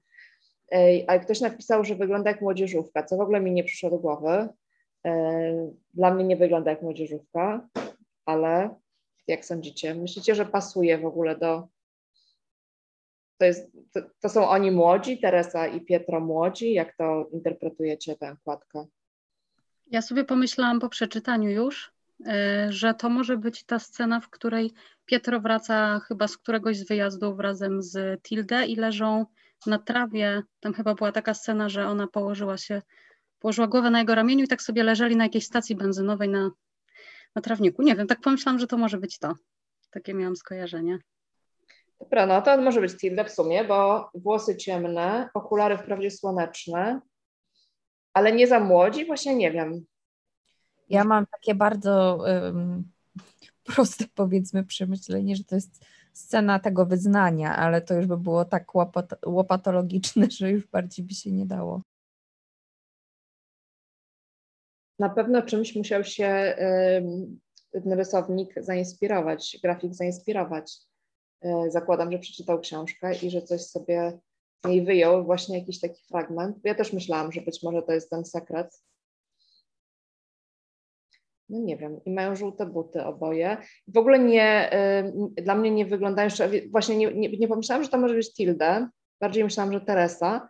ale 1.06 1.20
ktoś 1.20 1.40
napisał, 1.40 1.84
że 1.84 1.94
wygląda 1.94 2.30
jak 2.30 2.40
młodzieżówka, 2.40 3.02
co 3.02 3.16
w 3.16 3.20
ogóle 3.20 3.40
mi 3.40 3.52
nie 3.52 3.64
przyszło 3.64 3.90
do 3.90 3.98
głowy. 3.98 4.48
Dla 5.94 6.14
mnie 6.14 6.24
nie 6.24 6.36
wygląda 6.36 6.70
jak 6.70 6.82
młodzieżówka, 6.82 7.68
ale 8.24 8.74
jak 9.26 9.44
sądzicie? 9.44 9.94
Myślicie, 9.94 10.34
że 10.34 10.46
pasuje 10.46 10.98
w 10.98 11.06
ogóle 11.06 11.36
do. 11.36 11.68
To, 13.38 13.44
jest, 13.44 13.72
to, 13.92 14.00
to 14.20 14.28
są 14.28 14.48
oni 14.48 14.70
młodzi, 14.70 15.18
Teresa 15.18 15.66
i 15.66 15.80
Pietro 15.80 16.20
młodzi? 16.20 16.72
Jak 16.72 16.96
to 16.96 17.28
interpretujecie 17.32 18.16
tę 18.16 18.32
okładkę? 18.32 18.86
Ja 19.86 20.02
sobie 20.02 20.24
pomyślałam 20.24 20.80
po 20.80 20.88
przeczytaniu 20.88 21.50
już, 21.50 21.92
e, 22.26 22.66
że 22.72 22.94
to 22.94 23.08
może 23.08 23.36
być 23.36 23.64
ta 23.64 23.78
scena, 23.78 24.20
w 24.20 24.30
której 24.30 24.72
Pietro 25.04 25.40
wraca 25.40 26.00
chyba 26.00 26.28
z 26.28 26.36
któregoś 26.36 26.76
z 26.76 26.88
wyjazdów 26.88 27.40
razem 27.40 27.82
z 27.82 28.22
Tilde 28.22 28.66
i 28.66 28.76
leżą 28.76 29.26
na 29.66 29.78
trawie. 29.78 30.42
Tam 30.60 30.74
chyba 30.74 30.94
była 30.94 31.12
taka 31.12 31.34
scena, 31.34 31.68
że 31.68 31.86
ona 31.86 32.06
położyła 32.06 32.56
się, 32.58 32.82
położyła 33.38 33.66
głowę 33.66 33.90
na 33.90 33.98
jego 33.98 34.14
ramieniu 34.14 34.44
i 34.44 34.48
tak 34.48 34.62
sobie 34.62 34.82
leżeli 34.82 35.16
na 35.16 35.24
jakiejś 35.24 35.46
stacji 35.46 35.76
benzynowej 35.76 36.28
na, 36.28 36.50
na 37.34 37.42
trawniku. 37.42 37.82
Nie 37.82 37.96
wiem, 37.96 38.06
tak 38.06 38.20
pomyślałam, 38.20 38.58
że 38.58 38.66
to 38.66 38.76
może 38.76 38.98
być 38.98 39.18
to. 39.18 39.34
Takie 39.90 40.14
miałam 40.14 40.36
skojarzenie. 40.36 40.98
Dobra, 42.00 42.26
no 42.26 42.42
to 42.42 42.62
może 42.62 42.80
być 42.80 42.96
Tilda 42.96 43.24
w 43.24 43.30
sumie, 43.30 43.64
bo 43.64 44.10
włosy 44.14 44.56
ciemne, 44.56 45.28
okulary 45.34 45.78
wprawdzie 45.78 46.10
słoneczne, 46.10 47.00
ale 48.12 48.32
nie 48.32 48.46
za 48.46 48.60
młodzi, 48.60 49.06
właśnie 49.06 49.34
nie 49.34 49.52
wiem. 49.52 49.84
Ja 50.88 51.04
mam 51.04 51.26
takie 51.26 51.54
bardzo 51.54 52.24
um, 52.26 52.84
proste, 53.64 54.04
powiedzmy, 54.14 54.64
przemyślenie, 54.64 55.36
że 55.36 55.44
to 55.44 55.54
jest 55.54 55.84
scena 56.12 56.58
tego 56.58 56.86
wyznania, 56.86 57.56
ale 57.56 57.80
to 57.80 57.94
już 57.94 58.06
by 58.06 58.16
było 58.16 58.44
tak 58.44 58.74
łopat 58.74 59.14
łopatologiczne, 59.26 60.26
że 60.38 60.50
już 60.50 60.66
bardziej 60.66 61.04
by 61.04 61.14
się 61.14 61.32
nie 61.32 61.46
dało. 61.46 61.82
Na 64.98 65.08
pewno 65.08 65.42
czymś 65.42 65.76
musiał 65.76 66.04
się 66.04 66.56
ten 67.72 67.92
rysownik 67.92 68.54
zainspirować, 68.56 69.58
grafik 69.62 69.94
zainspirować. 69.94 70.78
E, 71.40 71.70
zakładam, 71.70 72.12
że 72.12 72.18
przeczytał 72.18 72.60
książkę 72.60 73.14
i 73.14 73.30
że 73.30 73.42
coś 73.42 73.62
sobie 73.62 74.18
z 74.64 74.68
niej 74.68 74.84
wyjął, 74.84 75.24
właśnie 75.24 75.58
jakiś 75.58 75.80
taki 75.80 76.02
fragment. 76.08 76.56
Ja 76.64 76.74
też 76.74 76.92
myślałam, 76.92 77.32
że 77.32 77.40
być 77.40 77.62
może 77.62 77.82
to 77.82 77.92
jest 77.92 78.10
ten 78.10 78.24
sekret. 78.24 78.82
No 81.52 81.58
nie 81.58 81.76
wiem, 81.76 82.00
i 82.04 82.10
mają 82.10 82.36
żółte 82.36 82.66
buty 82.66 83.04
oboje. 83.04 83.56
W 83.88 83.98
ogóle 83.98 84.18
nie, 84.18 84.70
dla 85.42 85.54
mnie 85.54 85.70
nie 85.70 85.86
wyglądają 85.86 86.26
jeszcze, 86.26 86.50
właśnie 86.70 86.96
nie, 86.96 87.14
nie, 87.14 87.28
nie 87.28 87.48
pomyślałam, 87.48 87.84
że 87.84 87.90
to 87.90 87.98
może 87.98 88.14
być 88.14 88.34
Tilde, 88.34 88.88
bardziej 89.20 89.44
myślałam, 89.44 89.72
że 89.72 89.80
Teresa, 89.80 90.48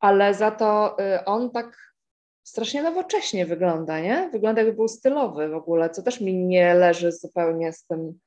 ale 0.00 0.34
za 0.34 0.50
to 0.50 0.96
y, 1.00 1.24
on 1.24 1.50
tak 1.50 1.94
strasznie 2.42 2.82
nowocześnie 2.82 3.46
wygląda, 3.46 4.00
nie? 4.00 4.28
Wygląda 4.32 4.60
jakby 4.60 4.76
był 4.76 4.88
stylowy 4.88 5.48
w 5.48 5.54
ogóle, 5.54 5.90
co 5.90 6.02
też 6.02 6.20
mi 6.20 6.34
nie 6.34 6.74
leży 6.74 7.12
zupełnie 7.12 7.72
z 7.72 7.86
tym, 7.86 8.18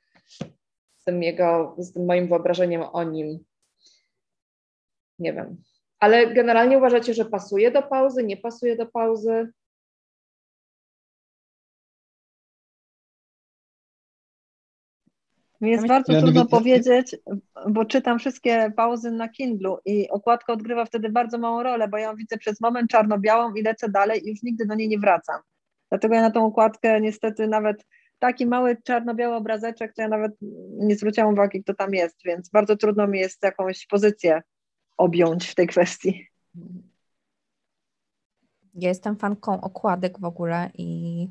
z 0.98 1.04
tym 1.04 1.24
jego, 1.24 1.76
z 1.78 1.94
tym 1.94 2.06
moim 2.06 2.28
wyobrażeniem 2.28 2.82
o 2.82 3.04
nim. 3.04 3.40
Nie 5.20 5.34
wiem. 5.34 5.58
Ale 6.00 6.34
generalnie 6.34 6.78
uważacie, 6.78 7.14
że 7.14 7.26
pasuje 7.26 7.72
do 7.72 7.82
pauzy, 7.82 8.24
nie 8.24 8.38
pasuje 8.38 8.76
do 8.76 8.86
pauzy? 8.86 9.52
Mi 15.64 15.72
jest 15.72 15.88
bardzo 15.88 16.14
ja 16.14 16.22
trudno 16.22 16.46
powiedzieć, 16.46 17.16
bo 17.70 17.86
czytam 17.86 18.20
wszystkie 18.20 18.72
pauzy 18.76 19.12
na 19.12 19.30
Kindlu 19.30 19.78
i 19.86 20.10
okładka 20.10 20.54
odgrywa 20.54 20.86
wtedy 20.86 21.10
bardzo 21.10 21.38
małą 21.38 21.64
rolę, 21.64 21.88
bo 21.88 21.98
ja 21.98 22.10
ją 22.10 22.16
widzę 22.16 22.38
przez 22.38 22.62
moment 22.62 22.92
czarno-białą 22.92 23.54
i 23.54 23.62
lecę 23.62 23.90
dalej 23.90 24.26
i 24.26 24.30
już 24.30 24.44
nigdy 24.44 24.66
do 24.66 24.76
niej 24.76 24.88
nie 24.88 25.00
wracam. 25.00 25.42
Dlatego 25.90 26.16
ja 26.16 26.22
na 26.22 26.32
tą 26.32 26.46
okładkę 26.46 27.02
niestety 27.02 27.48
nawet 27.48 27.86
taki 28.20 28.46
mały 28.46 28.78
czarno-biały 28.84 29.36
obrazeczek, 29.36 29.94
to 29.96 30.02
ja 30.02 30.08
nawet 30.08 30.32
nie 30.72 30.96
zwróciłam 30.96 31.34
uwagi, 31.34 31.64
kto 31.64 31.74
tam 31.74 31.94
jest, 31.94 32.24
więc 32.26 32.50
bardzo 32.50 32.78
trudno 32.78 33.08
mi 33.08 33.20
jest 33.20 33.44
jakąś 33.44 33.88
pozycję 33.88 34.42
objąć 34.98 35.48
w 35.48 35.56
tej 35.56 35.68
kwestii. 35.68 36.28
Ja 38.74 38.90
jestem 38.90 39.16
fanką 39.16 39.62
okładek 39.62 40.20
w 40.20 40.26
ogóle 40.26 40.70
i 40.78 41.28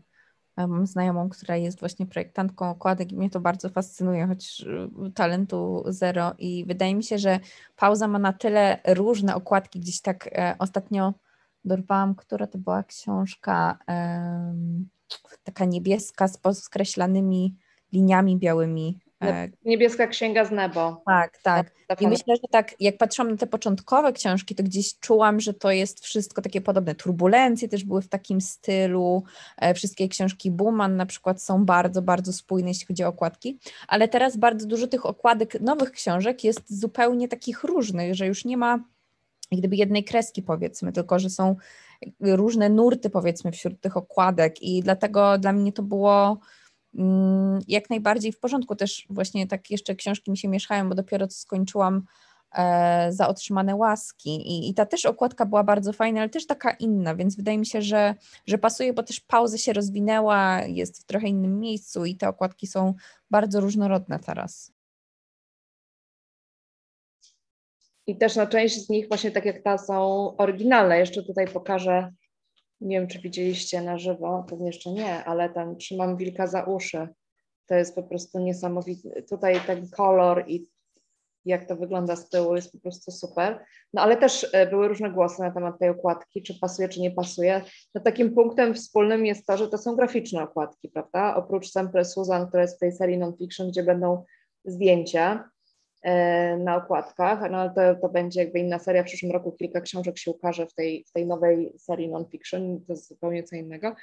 Mam 0.57 0.87
znajomą, 0.87 1.29
która 1.29 1.57
jest 1.57 1.81
właśnie 1.81 2.07
projektantką 2.07 2.71
okładek 2.71 3.13
i 3.13 3.17
mnie 3.17 3.31
to 3.31 3.41
bardzo 3.41 3.69
fascynuje, 3.69 4.27
choć 4.27 4.65
y, 5.07 5.11
talentu 5.13 5.85
zero. 5.87 6.35
I 6.39 6.65
wydaje 6.65 6.95
mi 6.95 7.05
się, 7.05 7.19
że 7.19 7.41
pauza 7.77 8.09
ma 8.09 8.19
na 8.19 8.33
tyle 8.33 8.79
różne 8.87 9.35
okładki. 9.35 9.81
Gdzieś 9.81 10.01
tak 10.01 10.27
e, 10.33 10.57
ostatnio 10.59 11.15
dorwałam, 11.65 12.15
która 12.15 12.47
to 12.47 12.59
była 12.59 12.83
książka, 12.83 13.79
e, 13.89 14.55
taka 15.43 15.65
niebieska 15.65 16.29
z 16.29 16.37
podkreślanymi 16.37 17.57
liniami 17.93 18.39
białymi. 18.39 18.99
E, 19.23 19.49
Niebieska 19.65 20.07
księga 20.07 20.45
z 20.45 20.51
nebo. 20.51 21.03
Tak, 21.07 21.39
tak. 21.43 21.73
I 22.01 22.09
myślę, 22.09 22.37
że 22.37 22.49
tak, 22.51 22.75
jak 22.81 22.99
patrzyłam 22.99 23.31
na 23.31 23.37
te 23.37 23.47
początkowe 23.47 24.13
książki, 24.13 24.55
to 24.55 24.63
gdzieś 24.63 24.99
czułam, 24.99 25.41
że 25.41 25.55
to 25.55 25.71
jest 25.71 26.01
wszystko 26.01 26.43
takie 26.43 26.61
podobne. 26.61 26.95
Turbulencje 26.95 27.69
też 27.69 27.85
były 27.85 28.03
w 28.03 28.09
takim 28.09 28.41
stylu. 28.41 29.23
E, 29.57 29.75
wszystkie 29.75 30.09
książki 30.09 30.51
Buman 30.51 30.97
na 30.97 31.07
przykład 31.07 31.43
są 31.43 31.65
bardzo, 31.65 32.03
bardzo 32.03 32.33
spójne, 32.33 32.69
jeśli 32.69 32.87
chodzi 32.87 33.05
o 33.05 33.09
okładki. 33.09 33.59
Ale 33.89 34.09
teraz 34.09 34.37
bardzo 34.37 34.67
dużo 34.67 34.87
tych 34.87 35.07
okładek 35.07 35.61
nowych 35.61 35.91
książek 35.91 36.45
jest 36.45 36.79
zupełnie 36.81 37.29
takich 37.29 37.65
różnych, 37.65 38.15
że 38.15 38.27
już 38.27 38.45
nie 38.45 38.57
ma 38.57 38.79
gdyby 39.53 39.77
jednej 39.77 40.05
kreski 40.05 40.43
powiedzmy, 40.43 40.93
tylko 40.93 41.19
że 41.19 41.31
są 41.31 41.57
różne 42.21 42.69
nurty 42.69 43.11
powiedzmy 43.11 43.53
wśród 43.53 43.81
tych 43.81 43.97
okładek 43.97 44.63
i 44.63 44.83
dlatego 44.83 45.39
dla 45.39 45.53
mnie 45.53 45.73
to 45.73 45.83
było 45.83 46.39
jak 47.69 47.91
najbardziej 47.91 48.33
w 48.33 48.39
porządku. 48.39 48.77
Też 48.77 49.07
właśnie 49.11 49.47
tak 49.47 49.71
jeszcze 49.71 49.95
książki 49.95 50.31
mi 50.31 50.39
się 50.39 50.49
mieszają, 50.49 50.89
bo 50.89 50.95
dopiero 50.95 51.27
skończyłam 51.31 52.05
e, 52.53 53.13
za 53.13 53.29
otrzymane 53.29 53.77
łaski 53.77 54.31
I, 54.31 54.71
i 54.71 54.75
ta 54.75 54.87
też 54.87 55.07
okładka 55.07 55.47
była 55.47 55.65
bardzo 55.65 55.93
fajna, 55.93 56.21
ale 56.21 56.31
też 56.31 56.47
taka 56.47 56.71
inna, 56.71 57.15
więc 57.15 57.37
wydaje 57.37 57.59
mi 57.59 57.67
się, 57.67 57.83
że, 57.83 58.15
że 58.47 58.59
pasuje, 58.59 58.93
bo 58.93 59.03
też 59.03 59.21
pauza 59.21 59.59
się 59.59 59.73
rozwinęła, 59.73 60.61
jest 60.61 61.03
w 61.03 61.05
trochę 61.05 61.29
innym 61.29 61.61
miejscu 61.61 62.05
i 62.05 62.17
te 62.17 62.29
okładki 62.29 62.67
są 62.67 62.95
bardzo 63.31 63.61
różnorodne 63.61 64.19
teraz. 64.19 64.73
I 68.07 68.17
też 68.17 68.37
na 68.37 68.47
część 68.47 68.87
z 68.87 68.89
nich 68.89 69.09
właśnie 69.09 69.31
tak 69.31 69.45
jak 69.45 69.63
ta 69.63 69.79
są 69.79 69.97
oryginalne. 70.37 70.99
Jeszcze 70.99 71.23
tutaj 71.23 71.49
pokażę 71.49 72.13
nie 72.83 73.01
wiem, 73.01 73.09
czy 73.09 73.19
widzieliście 73.19 73.83
na 73.83 73.99
żywo, 73.99 74.45
pewnie 74.49 74.67
jeszcze 74.67 74.91
nie, 74.91 75.25
ale 75.25 75.51
tam 75.51 75.77
trzymam 75.77 76.17
wilka 76.17 76.47
za 76.47 76.63
uszy. 76.65 77.09
To 77.67 77.75
jest 77.75 77.95
po 77.95 78.03
prostu 78.03 78.39
niesamowity. 78.39 79.25
Tutaj 79.31 79.61
ten 79.67 79.91
kolor 79.91 80.45
i 80.47 80.67
jak 81.45 81.65
to 81.65 81.77
wygląda 81.77 82.17
z 82.17 82.29
tyłu 82.29 82.57
jest 82.57 82.73
po 82.73 82.79
prostu 82.79 83.11
super. 83.11 83.65
No 83.95 84.03
ale 84.03 84.17
też 84.17 84.47
e, 84.53 84.67
były 84.67 84.89
różne 84.89 85.11
głosy 85.11 85.43
na 85.43 85.51
temat 85.51 85.79
tej 85.79 85.89
okładki, 85.89 86.43
czy 86.43 86.59
pasuje, 86.61 86.89
czy 86.89 87.01
nie 87.01 87.11
pasuje. 87.11 87.63
No 87.95 88.01
takim 88.01 88.35
punktem 88.35 88.75
wspólnym 88.75 89.27
jest 89.27 89.47
to, 89.47 89.57
że 89.57 89.69
to 89.69 89.79
są 89.79 89.97
graficzne 89.97 90.43
okładki, 90.43 90.89
prawda? 90.89 91.37
Oprócz 91.37 91.71
Sempre 91.71 92.05
Susan, 92.05 92.49
która 92.49 92.63
jest 92.63 92.77
w 92.77 92.81
tej 92.81 92.93
serii 92.93 93.19
non-fiction, 93.19 93.69
gdzie 93.69 93.83
będą 93.83 94.25
zdjęcia, 94.65 95.51
na 96.59 96.77
okładkach, 96.77 97.51
no 97.51 97.71
to, 97.71 97.95
to 97.95 98.09
będzie 98.09 98.41
jakby 98.41 98.59
inna 98.59 98.79
seria. 98.79 99.03
W 99.03 99.07
przyszłym 99.07 99.33
roku 99.33 99.53
kilka 99.53 99.81
książek 99.81 100.19
się 100.19 100.31
ukaże 100.31 100.67
w 100.67 100.75
tej, 100.75 101.05
w 101.09 101.13
tej 101.13 101.27
nowej 101.27 101.73
serii 101.79 102.09
non-fiction, 102.09 102.81
to 102.87 102.93
jest 102.93 103.09
zupełnie 103.09 103.43
co 103.43 103.57
innego. 103.57 103.95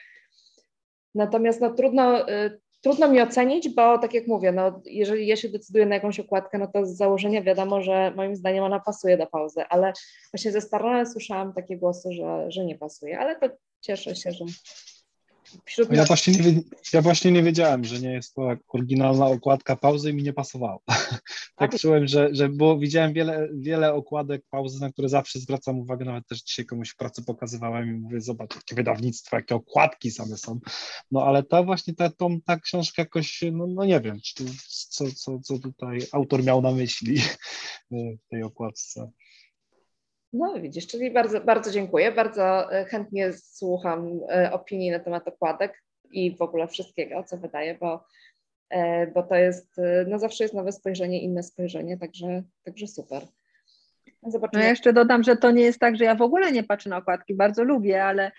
Natomiast 1.15 1.61
no, 1.61 1.73
trudno, 1.73 2.29
y, 2.29 2.59
trudno 2.81 3.07
mi 3.07 3.21
ocenić, 3.21 3.69
bo 3.69 3.97
tak 3.97 4.13
jak 4.13 4.27
mówię, 4.27 4.51
no, 4.51 4.81
jeżeli 4.85 5.27
ja 5.27 5.35
się 5.35 5.49
decyduję 5.49 5.85
na 5.85 5.95
jakąś 5.95 6.19
okładkę, 6.19 6.57
no 6.57 6.67
to 6.67 6.85
z 6.85 6.97
założenia 6.97 7.41
wiadomo, 7.41 7.81
że 7.81 8.13
moim 8.15 8.35
zdaniem 8.35 8.63
ona 8.63 8.79
pasuje 8.79 9.17
do 9.17 9.27
pauzy, 9.27 9.61
ale 9.69 9.93
właśnie 10.33 10.51
ze 10.51 10.61
Starlana 10.61 11.05
słyszałam 11.05 11.53
takie 11.53 11.77
głosy, 11.77 12.11
że, 12.11 12.51
że 12.51 12.65
nie 12.65 12.77
pasuje, 12.77 13.19
ale 13.19 13.39
to 13.39 13.49
cieszę 13.81 14.15
się, 14.15 14.31
że 14.31 14.45
Wśród 15.65 15.91
ja, 15.91 16.05
właśnie 16.05 16.33
nie, 16.33 16.61
ja 16.93 17.01
właśnie 17.01 17.31
nie 17.31 17.43
wiedziałem, 17.43 17.85
że 17.85 17.99
nie 17.99 18.11
jest 18.11 18.35
to 18.35 18.41
oryginalna 18.67 19.25
okładka 19.25 19.75
pauzy 19.75 20.09
i 20.09 20.13
mi 20.13 20.23
nie 20.23 20.33
pasowało. 20.33 20.81
tak 21.55 21.79
czułem, 21.79 22.07
że, 22.07 22.29
że 22.31 22.49
było, 22.49 22.79
widziałem 22.79 23.13
wiele, 23.13 23.49
wiele 23.53 23.93
okładek 23.93 24.43
pauzy, 24.49 24.81
na 24.81 24.91
które 24.91 25.09
zawsze 25.09 25.39
zwracam 25.39 25.79
uwagę, 25.79 26.05
nawet 26.05 26.27
też 26.27 26.41
dzisiaj 26.41 26.65
komuś 26.65 26.89
w 26.89 26.95
pracy 26.95 27.23
pokazywałem 27.25 27.89
i 27.89 27.99
mówię, 27.99 28.21
zobacz, 28.21 28.55
jakie 28.55 28.75
wydawnictwo, 28.75 29.35
jakie 29.35 29.55
okładki 29.55 30.11
same 30.11 30.37
są. 30.37 30.59
No 31.11 31.23
ale 31.23 31.43
ta 31.43 31.63
właśnie, 31.63 31.93
ta, 31.93 32.09
tą, 32.09 32.41
ta 32.41 32.59
książka 32.59 33.01
jakoś, 33.01 33.43
no, 33.51 33.67
no 33.67 33.85
nie 33.85 34.01
wiem, 34.01 34.19
czy 34.23 34.45
co, 34.89 35.05
co, 35.15 35.39
co 35.39 35.59
tutaj 35.59 35.99
autor 36.11 36.43
miał 36.43 36.61
na 36.61 36.71
myśli 36.71 37.21
w 37.91 38.29
tej 38.29 38.43
okładce. 38.43 39.11
No 40.33 40.59
widzisz, 40.61 40.87
czyli 40.87 41.11
bardzo, 41.11 41.41
bardzo 41.41 41.71
dziękuję. 41.71 42.11
Bardzo 42.11 42.73
e, 42.73 42.85
chętnie 42.85 43.33
słucham 43.33 44.19
e, 44.29 44.51
opinii 44.51 44.91
na 44.91 44.99
temat 44.99 45.27
okładek 45.27 45.83
i 46.11 46.35
w 46.35 46.41
ogóle 46.41 46.67
wszystkiego, 46.67 47.23
co 47.23 47.37
wydaje, 47.37 47.75
bo, 47.75 48.05
e, 48.69 49.07
bo 49.07 49.23
to 49.23 49.35
jest, 49.35 49.75
no 50.07 50.19
zawsze 50.19 50.43
jest 50.43 50.53
nowe 50.53 50.71
spojrzenie, 50.71 51.21
inne 51.21 51.43
spojrzenie, 51.43 51.97
także, 51.97 52.43
także 52.63 52.87
super. 52.87 53.23
Zobaczymy. 54.23 54.59
No 54.59 54.63
ja 54.63 54.69
jeszcze 54.69 54.93
dodam, 54.93 55.23
że 55.23 55.37
to 55.37 55.51
nie 55.51 55.63
jest 55.63 55.79
tak, 55.79 55.97
że 55.97 56.05
ja 56.05 56.15
w 56.15 56.21
ogóle 56.21 56.51
nie 56.51 56.63
patrzę 56.63 56.89
na 56.89 56.97
okładki, 56.97 57.35
bardzo 57.35 57.63
lubię, 57.63 58.03
ale 58.03 58.31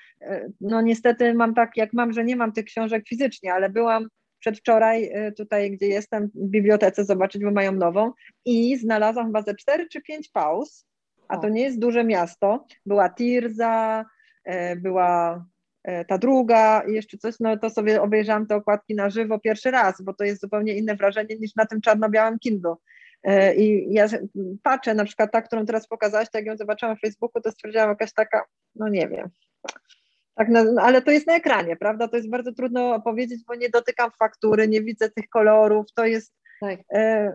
no 0.60 0.80
niestety 0.80 1.34
mam 1.34 1.54
tak, 1.54 1.76
jak 1.76 1.92
mam, 1.92 2.12
że 2.12 2.24
nie 2.24 2.36
mam 2.36 2.52
tych 2.52 2.64
książek 2.64 3.08
fizycznie, 3.08 3.52
ale 3.54 3.70
byłam 3.70 4.08
przedwczoraj 4.38 5.12
tutaj, 5.36 5.70
gdzie 5.70 5.86
jestem 5.86 6.30
w 6.34 6.48
bibliotece 6.48 7.04
zobaczyć, 7.04 7.44
bo 7.44 7.50
mają 7.50 7.72
nową 7.72 8.12
i 8.44 8.76
znalazłam 8.76 9.26
chyba 9.26 9.42
ze 9.42 9.54
cztery 9.54 9.88
czy 9.88 10.02
pięć 10.02 10.28
pauz, 10.28 10.86
a 11.30 11.38
to 11.38 11.48
nie 11.48 11.62
jest 11.62 11.78
duże 11.78 12.04
miasto. 12.04 12.66
Była 12.86 13.08
Tirza, 13.08 14.04
e, 14.44 14.76
była 14.76 15.44
e, 15.82 16.04
ta 16.04 16.18
druga 16.18 16.82
i 16.88 16.92
jeszcze 16.92 17.18
coś, 17.18 17.34
no 17.40 17.56
to 17.56 17.70
sobie 17.70 18.02
obejrzałam 18.02 18.46
te 18.46 18.56
okładki 18.56 18.94
na 18.94 19.10
żywo 19.10 19.38
pierwszy 19.38 19.70
raz, 19.70 20.02
bo 20.02 20.14
to 20.14 20.24
jest 20.24 20.40
zupełnie 20.40 20.74
inne 20.74 20.96
wrażenie 20.96 21.36
niż 21.36 21.54
na 21.56 21.66
tym 21.66 21.80
czarno-białym 21.80 22.38
Kindle. 22.38 22.74
E, 23.22 23.54
I 23.54 23.92
ja 23.92 24.06
patrzę, 24.62 24.94
na 24.94 25.04
przykład 25.04 25.32
ta, 25.32 25.42
którą 25.42 25.66
teraz 25.66 25.88
pokazałaś, 25.88 26.30
tak 26.30 26.34
jak 26.34 26.46
ją 26.46 26.56
zobaczyłam 26.56 26.96
w 26.96 27.00
Facebooku, 27.00 27.42
to 27.42 27.50
stwierdziłam 27.50 27.88
jakaś 27.88 28.12
taka, 28.12 28.44
no 28.74 28.88
nie 28.88 29.08
wiem, 29.08 29.28
tak, 30.34 30.48
no, 30.48 30.82
ale 30.82 31.02
to 31.02 31.10
jest 31.10 31.26
na 31.26 31.36
ekranie, 31.36 31.76
prawda? 31.76 32.08
To 32.08 32.16
jest 32.16 32.30
bardzo 32.30 32.52
trudno 32.52 32.94
opowiedzieć, 32.94 33.44
bo 33.44 33.54
nie 33.54 33.68
dotykam 33.70 34.10
faktury, 34.18 34.68
nie 34.68 34.82
widzę 34.82 35.10
tych 35.10 35.28
kolorów, 35.28 35.86
to 35.94 36.06
jest, 36.06 36.34
tak. 36.60 36.80
e, 36.94 37.32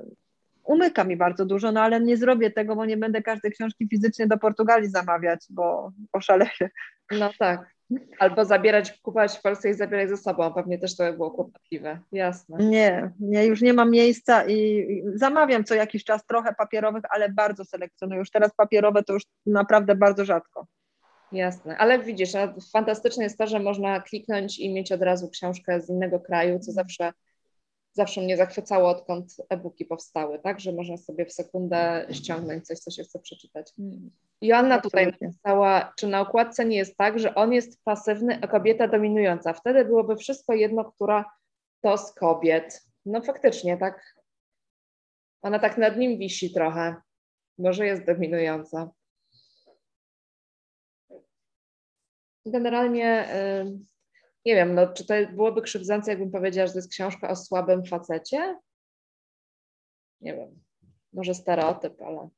umyka 0.66 1.04
mi 1.04 1.18
bardzo 1.18 1.46
dużo, 1.46 1.72
no 1.72 1.82
ale 1.82 2.02
nie 2.02 2.18
zrobię 2.18 2.52
tego, 2.52 2.76
bo 2.76 2.86
nie 2.86 2.98
będę 2.98 3.22
każdej 3.22 3.52
książki 3.52 3.88
fizycznie 3.88 4.28
do 4.28 4.38
Portugalii 4.38 4.90
zamawiać, 4.90 5.46
bo 5.50 5.92
oszaleję. 6.14 6.70
No 7.12 7.30
tak. 7.40 7.76
Albo 8.20 8.46
zabierać, 8.46 8.92
kupować 8.92 9.38
w 9.38 9.42
Polsce 9.42 9.70
i 9.70 9.74
zabierać 9.74 10.10
ze 10.10 10.18
sobą. 10.18 10.54
Pewnie 10.54 10.80
też 10.80 10.98
to 10.98 11.04
by 11.04 11.14
było 11.14 11.32
kłopotliwe. 11.32 12.00
Jasne. 12.12 12.58
Nie, 12.58 13.12
nie, 13.20 13.46
już 13.46 13.62
nie 13.62 13.74
mam 13.74 13.92
miejsca 13.92 14.48
i 14.48 14.88
zamawiam 15.16 15.64
co 15.64 15.76
jakiś 15.76 16.04
czas 16.04 16.26
trochę 16.26 16.54
papierowych, 16.54 17.04
ale 17.10 17.30
bardzo 17.30 17.66
selekcjonuję. 17.66 18.20
Już 18.20 18.32
teraz 18.32 18.56
papierowe 18.56 19.04
to 19.04 19.14
już 19.14 19.24
naprawdę 19.46 19.96
bardzo 19.96 20.26
rzadko. 20.26 20.68
Jasne, 21.32 21.78
ale 21.78 22.00
widzisz, 22.00 22.30
fantastyczne 22.74 23.24
jest 23.24 23.38
to, 23.38 23.48
że 23.48 23.60
można 23.60 24.02
kliknąć 24.02 24.60
i 24.60 24.74
mieć 24.74 24.92
od 24.92 25.02
razu 25.02 25.30
książkę 25.30 25.82
z 25.82 25.90
innego 25.90 26.20
kraju, 26.20 26.60
co 26.60 26.72
zawsze 26.72 27.14
zawsze 27.96 28.22
mnie 28.22 28.38
zachwycało, 28.38 28.90
odkąd 28.90 29.36
e-booki 29.50 29.86
powstały, 29.86 30.40
tak, 30.40 30.60
że 30.60 30.72
można 30.72 30.98
sobie 30.98 31.26
w 31.26 31.34
sekundę 31.34 32.08
ściągnąć 32.12 32.68
coś, 32.68 32.80
co 32.80 32.92
się 32.92 33.04
chce 33.04 33.20
przeczytać. 33.20 33.74
Mm. 33.80 34.12
Joanna 34.42 34.82
tutaj 34.82 35.06
napisała, 35.06 35.94
czy 35.98 36.08
na 36.08 36.22
okładce 36.22 36.66
nie 36.66 36.78
jest 36.78 36.98
tak, 36.98 37.20
że 37.20 37.36
on 37.36 37.54
jest 37.54 37.84
pasywny, 37.84 38.40
a 38.42 38.48
kobieta 38.48 38.88
dominująca. 38.88 39.54
Wtedy 39.54 39.86
byłoby 39.86 40.16
wszystko 40.16 40.54
jedno, 40.54 40.86
która 40.86 41.26
to 41.82 41.98
z 41.98 42.14
kobiet. 42.14 42.82
No 43.06 43.22
faktycznie, 43.22 43.78
tak. 43.78 44.16
Ona 45.42 45.60
tak 45.60 45.78
nad 45.78 45.98
nim 45.98 46.18
wisi 46.18 46.54
trochę. 46.54 46.96
Może 47.58 47.86
jest 47.86 48.06
dominująca. 48.06 48.90
Generalnie 52.46 53.28
nie 54.46 54.56
wiem, 54.56 54.76
no, 54.76 54.88
czy 54.88 55.06
to 55.06 55.14
byłoby 55.34 55.62
krzywdzące, 55.62 56.12
jakbym 56.12 56.32
powiedziała, 56.32 56.68
że 56.68 56.74
to 56.74 56.80
jest 56.80 56.92
książka 56.92 57.30
o 57.30 57.36
słabym 57.36 57.86
facecie? 57.86 58.60
Nie 60.22 60.36
wiem, 60.36 60.60
może 61.14 61.34
stereotyp, 61.34 62.02
ale 62.02 62.30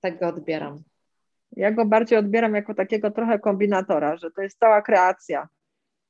tak 0.00 0.20
go 0.20 0.28
odbieram. 0.28 0.82
Ja 1.52 1.72
go 1.72 1.86
bardziej 1.86 2.18
odbieram 2.18 2.54
jako 2.54 2.74
takiego 2.74 3.10
trochę 3.10 3.38
kombinatora, 3.38 4.16
że 4.16 4.30
to 4.30 4.42
jest 4.42 4.58
cała 4.58 4.82
kreacja, 4.82 5.48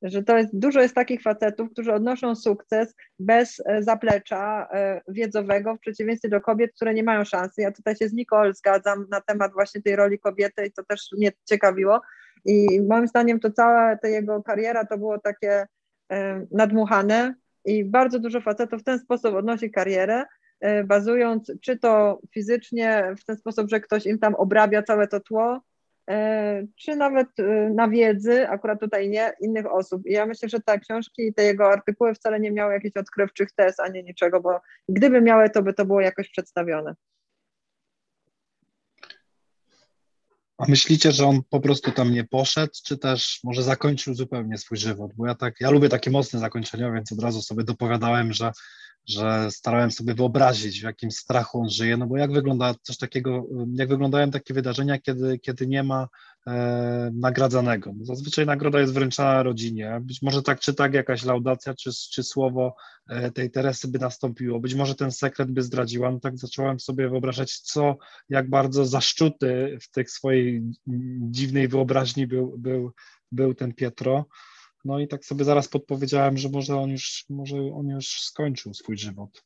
że 0.01 0.23
to 0.23 0.37
jest, 0.37 0.59
dużo 0.59 0.81
jest 0.81 0.95
takich 0.95 1.21
facetów, 1.21 1.71
którzy 1.71 1.93
odnoszą 1.93 2.35
sukces 2.35 2.95
bez 3.19 3.61
e, 3.65 3.83
zaplecza 3.83 4.67
e, 4.73 5.01
wiedzowego, 5.07 5.75
w 5.75 5.79
przeciwieństwie 5.79 6.29
do 6.29 6.41
kobiet, 6.41 6.71
które 6.75 6.93
nie 6.93 7.03
mają 7.03 7.25
szansy. 7.25 7.61
Ja 7.61 7.71
tutaj 7.71 7.95
się 7.95 8.07
z 8.07 8.13
Nicole 8.13 8.53
zgadzam 8.53 9.05
na 9.11 9.21
temat 9.21 9.53
właśnie 9.53 9.81
tej 9.81 9.95
roli 9.95 10.19
kobiety 10.19 10.65
i 10.65 10.71
to 10.71 10.83
też 10.83 11.09
mnie 11.17 11.31
ciekawiło, 11.45 12.01
i 12.45 12.81
moim 12.81 13.07
zdaniem 13.07 13.39
to 13.39 13.51
cała 13.51 13.95
ta 13.95 14.07
jego 14.07 14.43
kariera 14.43 14.85
to 14.85 14.97
było 14.97 15.19
takie 15.19 15.67
e, 16.11 16.45
nadmuchane 16.51 17.35
i 17.65 17.85
bardzo 17.85 18.19
dużo 18.19 18.41
facetów 18.41 18.81
w 18.81 18.83
ten 18.83 18.99
sposób 18.99 19.35
odnosi 19.35 19.71
karierę, 19.71 20.25
e, 20.59 20.83
bazując 20.83 21.51
czy 21.61 21.79
to 21.79 22.19
fizycznie 22.33 23.15
w 23.19 23.25
ten 23.25 23.37
sposób, 23.37 23.69
że 23.69 23.79
ktoś 23.79 24.05
im 24.05 24.19
tam 24.19 24.35
obrabia 24.35 24.83
całe 24.83 25.07
to 25.07 25.19
tło, 25.19 25.61
e, 26.09 26.63
czy 26.75 26.95
nawet 26.95 27.27
na 27.73 27.87
wiedzy, 27.87 28.49
akurat 28.49 28.79
tutaj 28.79 29.09
nie, 29.09 29.31
innych 29.41 29.73
osób. 29.73 30.05
I 30.05 30.11
ja 30.11 30.25
myślę, 30.25 30.49
że 30.49 30.59
te 30.59 30.79
książki 30.79 31.27
i 31.27 31.33
te 31.33 31.43
jego 31.43 31.71
artykuły 31.71 32.13
wcale 32.13 32.39
nie 32.39 32.51
miały 32.51 32.73
jakichś 32.73 32.97
odkrywczych 32.97 33.51
tez 33.51 33.79
ani 33.79 34.03
niczego, 34.03 34.41
bo 34.41 34.61
gdyby 34.89 35.21
miały, 35.21 35.49
to 35.49 35.63
by 35.63 35.73
to 35.73 35.85
było 35.85 36.01
jakoś 36.01 36.29
przedstawione. 36.29 36.95
A 40.59 40.65
myślicie, 40.67 41.11
że 41.11 41.25
on 41.25 41.41
po 41.49 41.59
prostu 41.59 41.91
tam 41.91 42.11
nie 42.11 42.23
poszedł, 42.23 42.73
czy 42.85 42.97
też 42.97 43.39
może 43.43 43.63
zakończył 43.63 44.13
zupełnie 44.13 44.57
swój 44.57 44.77
żywot? 44.77 45.11
Bo 45.15 45.27
ja 45.27 45.35
tak, 45.35 45.55
ja 45.59 45.69
lubię 45.69 45.89
takie 45.89 46.11
mocne 46.11 46.39
zakończenia, 46.39 46.91
więc 46.91 47.11
od 47.11 47.19
razu 47.19 47.41
sobie 47.41 47.63
dopowiadałem, 47.63 48.33
że, 48.33 48.51
że 49.09 49.51
starałem 49.51 49.91
sobie 49.91 50.13
wyobrazić, 50.13 50.79
w 50.79 50.83
jakim 50.83 51.11
strachu 51.11 51.61
on 51.61 51.69
żyje, 51.69 51.97
no 51.97 52.07
bo 52.07 52.17
jak 52.17 52.31
wygląda 52.31 52.75
coś 52.81 52.97
takiego, 52.97 53.47
jak 53.73 53.89
wyglądają 53.89 54.31
takie 54.31 54.53
wydarzenia, 54.53 54.99
kiedy, 54.99 55.39
kiedy 55.39 55.67
nie 55.67 55.83
ma 55.83 56.07
e, 56.47 57.11
nagradzanego. 57.13 57.93
No 57.97 58.05
zazwyczaj 58.05 58.45
nagroda 58.45 58.79
jest 58.79 58.93
wręczana 58.93 59.43
rodzinie. 59.43 59.99
Być 60.01 60.21
może 60.21 60.43
tak 60.43 60.59
czy 60.59 60.73
tak 60.73 60.93
jakaś 60.93 61.25
laudacja, 61.25 61.73
czy, 61.73 61.89
czy 62.11 62.23
słowo 62.23 62.75
e, 63.09 63.31
tej 63.31 63.51
Teresy 63.51 63.87
by 63.87 63.99
nastąpiło. 63.99 64.59
Być 64.59 64.75
może 64.75 64.95
ten 64.95 65.11
sekret 65.11 65.51
by 65.51 65.63
zdradziła. 65.63 66.11
No 66.11 66.19
tak 66.19 66.37
zacząłem 66.37 66.79
sobie 66.79 67.09
wyobrażać, 67.09 67.59
co, 67.59 67.97
jak 68.29 68.49
bardzo 68.49 68.85
zaszczuty 68.85 69.77
w 69.81 69.91
tej 69.91 70.05
swojej 70.05 70.63
dziwnej 71.21 71.67
wyobraźni 71.67 72.27
był, 72.27 72.55
był, 72.57 72.91
był 73.31 73.53
ten 73.53 73.73
Pietro. 73.73 74.25
No 74.85 74.99
i 74.99 75.07
tak 75.07 75.25
sobie 75.25 75.45
zaraz 75.45 75.67
podpowiedziałem, 75.67 76.37
że 76.37 76.49
może 76.49 76.77
on 76.77 76.89
już, 76.89 77.25
może 77.29 77.57
on 77.57 77.87
już 77.87 78.21
skończył 78.21 78.73
swój 78.73 78.97
żywot. 78.97 79.43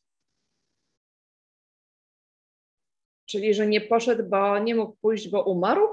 Czyli, 3.26 3.54
że 3.54 3.68
nie 3.68 3.82
poszedł, 3.82 4.30
bo 4.30 4.60
nie 4.60 4.76
mógł 4.76 4.96
pójść, 5.02 5.30
bo 5.30 5.44
umarł? 5.44 5.88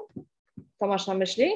To 0.79 0.87
masz 0.87 1.07
na 1.07 1.15
myśli? 1.15 1.51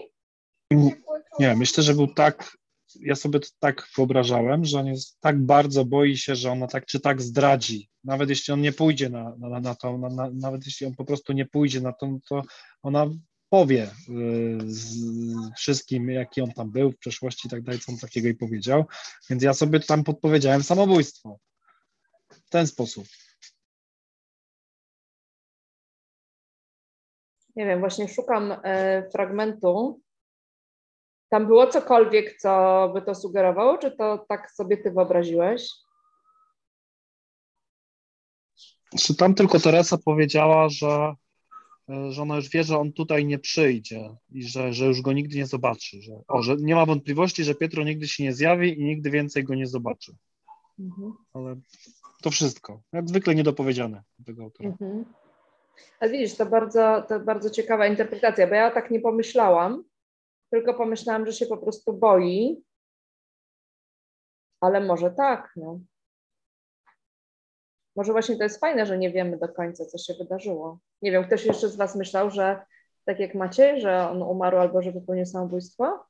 Nie, 1.38 1.56
myślę, 1.56 1.82
że 1.82 1.94
był 1.94 2.06
tak, 2.06 2.56
ja 3.00 3.14
sobie 3.14 3.40
to 3.40 3.48
tak 3.58 3.88
wyobrażałem, 3.96 4.64
że 4.64 4.78
on 4.78 4.86
jest 4.86 5.20
tak 5.20 5.40
bardzo 5.40 5.84
boi 5.84 6.16
się, 6.16 6.36
że 6.36 6.50
ona 6.50 6.66
tak 6.66 6.86
czy 6.86 7.00
tak 7.00 7.22
zdradzi. 7.22 7.88
Nawet 8.04 8.28
jeśli 8.28 8.52
on 8.54 8.60
nie 8.60 8.72
pójdzie 8.72 9.08
na, 9.08 9.36
na, 9.38 9.60
na 9.60 9.74
to, 9.74 9.98
na, 9.98 10.08
na, 10.08 10.30
nawet 10.30 10.66
jeśli 10.66 10.86
on 10.86 10.94
po 10.94 11.04
prostu 11.04 11.32
nie 11.32 11.46
pójdzie 11.46 11.80
na 11.80 11.92
to, 11.92 12.18
to 12.28 12.42
ona 12.82 13.06
powie 13.54 13.82
y, 13.84 14.58
z 14.64 15.04
wszystkim, 15.56 16.10
jaki 16.10 16.40
on 16.40 16.52
tam 16.52 16.70
był 16.70 16.92
w 16.92 16.98
przeszłości 16.98 17.46
i 17.48 17.50
tak 17.50 17.62
dalej, 17.62 17.80
co 17.80 17.92
on 17.92 17.98
takiego 17.98 18.28
i 18.28 18.34
powiedział. 18.34 18.84
Więc 19.30 19.42
ja 19.42 19.54
sobie 19.54 19.80
tam 19.80 20.04
podpowiedziałem 20.04 20.62
samobójstwo. 20.62 21.38
W 22.30 22.48
ten 22.48 22.66
sposób. 22.66 23.04
Nie 27.56 27.66
wiem, 27.66 27.80
właśnie 27.80 28.08
szukam 28.08 28.54
e, 28.64 29.10
fragmentu. 29.10 30.00
Tam 31.28 31.46
było 31.46 31.66
cokolwiek, 31.66 32.36
co 32.40 32.90
by 32.94 33.02
to 33.02 33.14
sugerowało, 33.14 33.78
czy 33.78 33.90
to 33.90 34.26
tak 34.28 34.50
sobie 34.50 34.76
ty 34.76 34.90
wyobraziłeś? 34.90 35.68
Czy 39.00 39.16
tam 39.16 39.34
tylko 39.34 39.60
Teresa 39.60 39.98
powiedziała, 39.98 40.68
że, 40.68 41.14
że 41.88 42.22
ona 42.22 42.36
już 42.36 42.48
wie, 42.48 42.64
że 42.64 42.78
on 42.78 42.92
tutaj 42.92 43.24
nie 43.24 43.38
przyjdzie 43.38 44.16
i 44.30 44.42
że, 44.42 44.72
że 44.72 44.86
już 44.86 45.02
go 45.02 45.12
nigdy 45.12 45.36
nie 45.36 45.46
zobaczy. 45.46 46.02
Że, 46.02 46.12
o, 46.28 46.42
że 46.42 46.56
nie 46.56 46.74
ma 46.74 46.86
wątpliwości, 46.86 47.44
że 47.44 47.54
Pietro 47.54 47.84
nigdy 47.84 48.08
się 48.08 48.24
nie 48.24 48.32
zjawi 48.32 48.80
i 48.80 48.84
nigdy 48.84 49.10
więcej 49.10 49.44
go 49.44 49.54
nie 49.54 49.66
zobaczy. 49.66 50.16
Mhm. 50.78 51.12
Ale 51.32 51.56
to 52.22 52.30
wszystko. 52.30 52.82
Jak 52.92 53.08
zwykle 53.08 53.34
niedopowiedziane 53.34 54.02
tego 54.26 54.42
autora. 54.42 54.68
Mhm. 54.70 55.04
A 56.00 56.08
widzisz, 56.08 56.36
to 56.36 56.46
bardzo, 56.46 57.04
to 57.08 57.20
bardzo 57.20 57.50
ciekawa 57.50 57.86
interpretacja, 57.86 58.46
bo 58.46 58.54
ja 58.54 58.70
tak 58.70 58.90
nie 58.90 59.00
pomyślałam, 59.00 59.84
tylko 60.50 60.74
pomyślałam, 60.74 61.26
że 61.26 61.32
się 61.32 61.46
po 61.46 61.58
prostu 61.58 61.92
boi, 61.92 62.62
ale 64.60 64.80
może 64.80 65.10
tak, 65.10 65.52
no. 65.56 65.80
Może 67.96 68.12
właśnie 68.12 68.36
to 68.36 68.42
jest 68.42 68.60
fajne, 68.60 68.86
że 68.86 68.98
nie 68.98 69.10
wiemy 69.10 69.38
do 69.38 69.48
końca, 69.48 69.84
co 69.84 69.98
się 69.98 70.14
wydarzyło. 70.18 70.78
Nie 71.02 71.12
wiem, 71.12 71.24
ktoś 71.24 71.44
jeszcze 71.44 71.68
z 71.68 71.76
Was 71.76 71.96
myślał, 71.96 72.30
że 72.30 72.66
tak 73.04 73.20
jak 73.20 73.34
macie, 73.34 73.80
że 73.80 74.10
on 74.10 74.22
umarł 74.22 74.58
albo 74.58 74.82
że 74.82 74.92
popełnił 74.92 75.26
samobójstwo? 75.26 76.04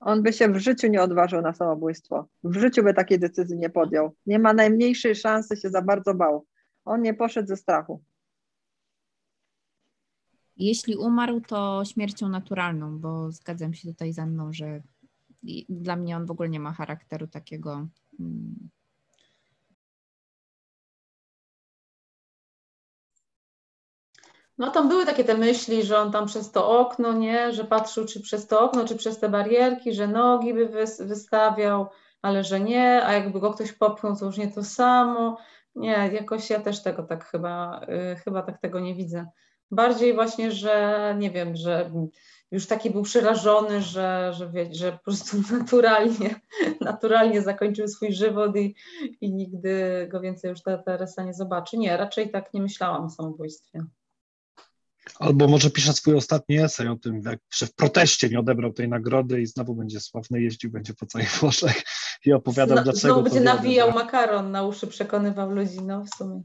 On 0.00 0.22
by 0.22 0.32
się 0.32 0.48
w 0.48 0.58
życiu 0.58 0.86
nie 0.86 1.02
odważył 1.02 1.42
na 1.42 1.52
samobójstwo. 1.52 2.26
W 2.44 2.56
życiu 2.56 2.82
by 2.82 2.94
takiej 2.94 3.18
decyzji 3.18 3.58
nie 3.58 3.70
podjął. 3.70 4.14
Nie 4.26 4.38
ma 4.38 4.52
najmniejszej 4.52 5.14
szansy, 5.14 5.56
się 5.56 5.70
za 5.70 5.82
bardzo 5.82 6.14
bał. 6.14 6.46
On 6.84 7.02
nie 7.02 7.14
poszedł 7.14 7.48
ze 7.48 7.56
strachu. 7.56 8.02
Jeśli 10.56 10.96
umarł, 10.96 11.40
to 11.40 11.82
śmiercią 11.84 12.28
naturalną, 12.28 12.98
bo 12.98 13.32
zgadzam 13.32 13.74
się 13.74 13.88
tutaj 13.88 14.12
ze 14.12 14.26
mną, 14.26 14.52
że 14.52 14.82
dla 15.68 15.96
mnie 15.96 16.16
on 16.16 16.26
w 16.26 16.30
ogóle 16.30 16.48
nie 16.48 16.60
ma 16.60 16.72
charakteru 16.72 17.26
takiego. 17.26 17.86
No 24.62 24.70
tam 24.70 24.88
były 24.88 25.06
takie 25.06 25.24
te 25.24 25.38
myśli, 25.38 25.82
że 25.84 25.98
on 25.98 26.12
tam 26.12 26.26
przez 26.26 26.50
to 26.50 26.80
okno, 26.80 27.12
nie, 27.12 27.52
że 27.52 27.64
patrzył 27.64 28.06
czy 28.06 28.20
przez 28.20 28.46
to 28.46 28.60
okno, 28.60 28.84
czy 28.84 28.96
przez 28.96 29.18
te 29.18 29.28
barierki, 29.28 29.94
że 29.94 30.08
nogi 30.08 30.54
by 30.54 30.86
wystawiał, 31.00 31.86
ale 32.22 32.44
że 32.44 32.60
nie, 32.60 33.06
a 33.06 33.12
jakby 33.12 33.40
go 33.40 33.52
ktoś 33.52 33.72
popchnął, 33.72 34.16
to 34.16 34.26
już 34.26 34.36
nie 34.36 34.52
to 34.52 34.64
samo. 34.64 35.38
Nie, 35.74 36.10
jakoś 36.12 36.50
ja 36.50 36.60
też 36.60 36.82
tego 36.82 37.02
tak 37.02 37.24
chyba, 37.24 37.80
yy, 37.88 38.16
chyba 38.16 38.42
tak 38.42 38.60
tego 38.60 38.80
nie 38.80 38.94
widzę. 38.94 39.26
Bardziej 39.70 40.14
właśnie, 40.14 40.52
że 40.52 41.14
nie 41.18 41.30
wiem, 41.30 41.56
że 41.56 41.90
już 42.50 42.66
taki 42.66 42.90
był 42.90 43.02
przerażony, 43.02 43.80
że, 43.80 44.32
że, 44.34 44.50
wie, 44.50 44.74
że 44.74 44.92
po 44.92 44.98
prostu 44.98 45.36
naturalnie, 45.58 46.34
naturalnie 46.80 47.42
zakończył 47.42 47.88
swój 47.88 48.12
żywot 48.12 48.56
i, 48.56 48.74
i 49.20 49.32
nigdy 49.32 50.06
go 50.10 50.20
więcej 50.20 50.50
już 50.50 50.62
ta 50.62 50.78
Teresa 50.78 51.24
nie 51.24 51.34
zobaczy. 51.34 51.78
Nie, 51.78 51.96
raczej 51.96 52.30
tak 52.30 52.54
nie 52.54 52.62
myślałam 52.62 53.04
o 53.04 53.10
samobójstwie. 53.10 53.84
Albo 55.18 55.48
może 55.48 55.70
pisze 55.70 55.92
swój 55.92 56.14
ostatni 56.14 56.58
esej 56.58 56.88
o 56.88 56.96
tym, 56.96 57.22
jak 57.26 57.38
w 57.52 57.74
proteście 57.74 58.28
nie 58.28 58.40
odebrał 58.40 58.72
tej 58.72 58.88
nagrody 58.88 59.40
i 59.40 59.46
znowu 59.46 59.74
będzie 59.74 60.00
sławny, 60.00 60.42
jeździł 60.42 60.70
będzie 60.70 60.94
po 60.94 61.06
całych 61.06 61.30
Włoszech 61.30 61.82
i 62.26 62.32
opowiadał, 62.32 62.76
Zno, 62.76 62.84
dlaczego. 62.84 63.14
Znowu 63.14 63.22
będzie 63.22 63.40
nawijał 63.40 63.92
makaron 63.92 64.50
na 64.50 64.66
uszy, 64.66 64.86
przekonywał 64.86 65.50
ludzi, 65.50 65.82
no 65.82 66.04
w 66.04 66.16
sumie. 66.18 66.42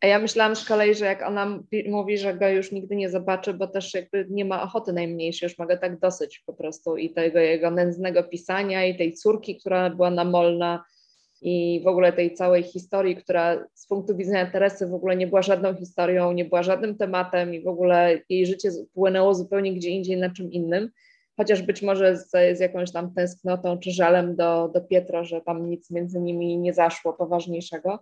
A 0.00 0.06
ja 0.06 0.18
myślałam 0.18 0.56
z 0.56 0.64
kolei, 0.64 0.94
że 0.94 1.04
jak 1.04 1.22
ona 1.22 1.60
mówi, 1.88 2.18
że 2.18 2.34
go 2.34 2.48
już 2.48 2.72
nigdy 2.72 2.96
nie 2.96 3.10
zobaczy, 3.10 3.54
bo 3.54 3.66
też 3.66 3.94
jakby 3.94 4.26
nie 4.30 4.44
ma 4.44 4.62
ochoty 4.62 4.92
najmniejszej, 4.92 5.46
już 5.46 5.58
ma 5.58 5.66
go 5.66 5.76
tak 5.76 6.00
dosyć 6.00 6.42
po 6.46 6.52
prostu 6.52 6.96
i 6.96 7.10
tego 7.10 7.38
jego 7.38 7.70
nędznego 7.70 8.22
pisania 8.22 8.86
i 8.86 8.98
tej 8.98 9.14
córki, 9.14 9.56
która 9.56 9.90
była 9.90 10.10
namolna 10.10 10.84
i 11.42 11.80
w 11.84 11.86
ogóle 11.86 12.12
tej 12.12 12.34
całej 12.34 12.62
historii, 12.62 13.16
która 13.16 13.68
z 13.74 13.86
punktu 13.86 14.16
widzenia 14.16 14.50
Teresy 14.50 14.86
w 14.86 14.94
ogóle 14.94 15.16
nie 15.16 15.26
była 15.26 15.42
żadną 15.42 15.74
historią, 15.74 16.32
nie 16.32 16.44
była 16.44 16.62
żadnym 16.62 16.96
tematem 16.96 17.54
i 17.54 17.60
w 17.60 17.68
ogóle 17.68 18.20
jej 18.28 18.46
życie 18.46 18.70
płynęło 18.94 19.34
zupełnie 19.34 19.74
gdzie 19.74 19.90
indziej 19.90 20.16
na 20.16 20.30
czym 20.30 20.52
innym, 20.52 20.90
chociaż 21.36 21.62
być 21.62 21.82
może 21.82 22.16
z, 22.16 22.30
z 22.30 22.60
jakąś 22.60 22.92
tam 22.92 23.14
tęsknotą 23.14 23.78
czy 23.78 23.90
żalem 23.90 24.36
do, 24.36 24.68
do 24.74 24.80
Pietro, 24.80 25.24
że 25.24 25.40
tam 25.40 25.70
nic 25.70 25.90
między 25.90 26.20
nimi 26.20 26.58
nie 26.58 26.74
zaszło 26.74 27.12
poważniejszego 27.12 27.98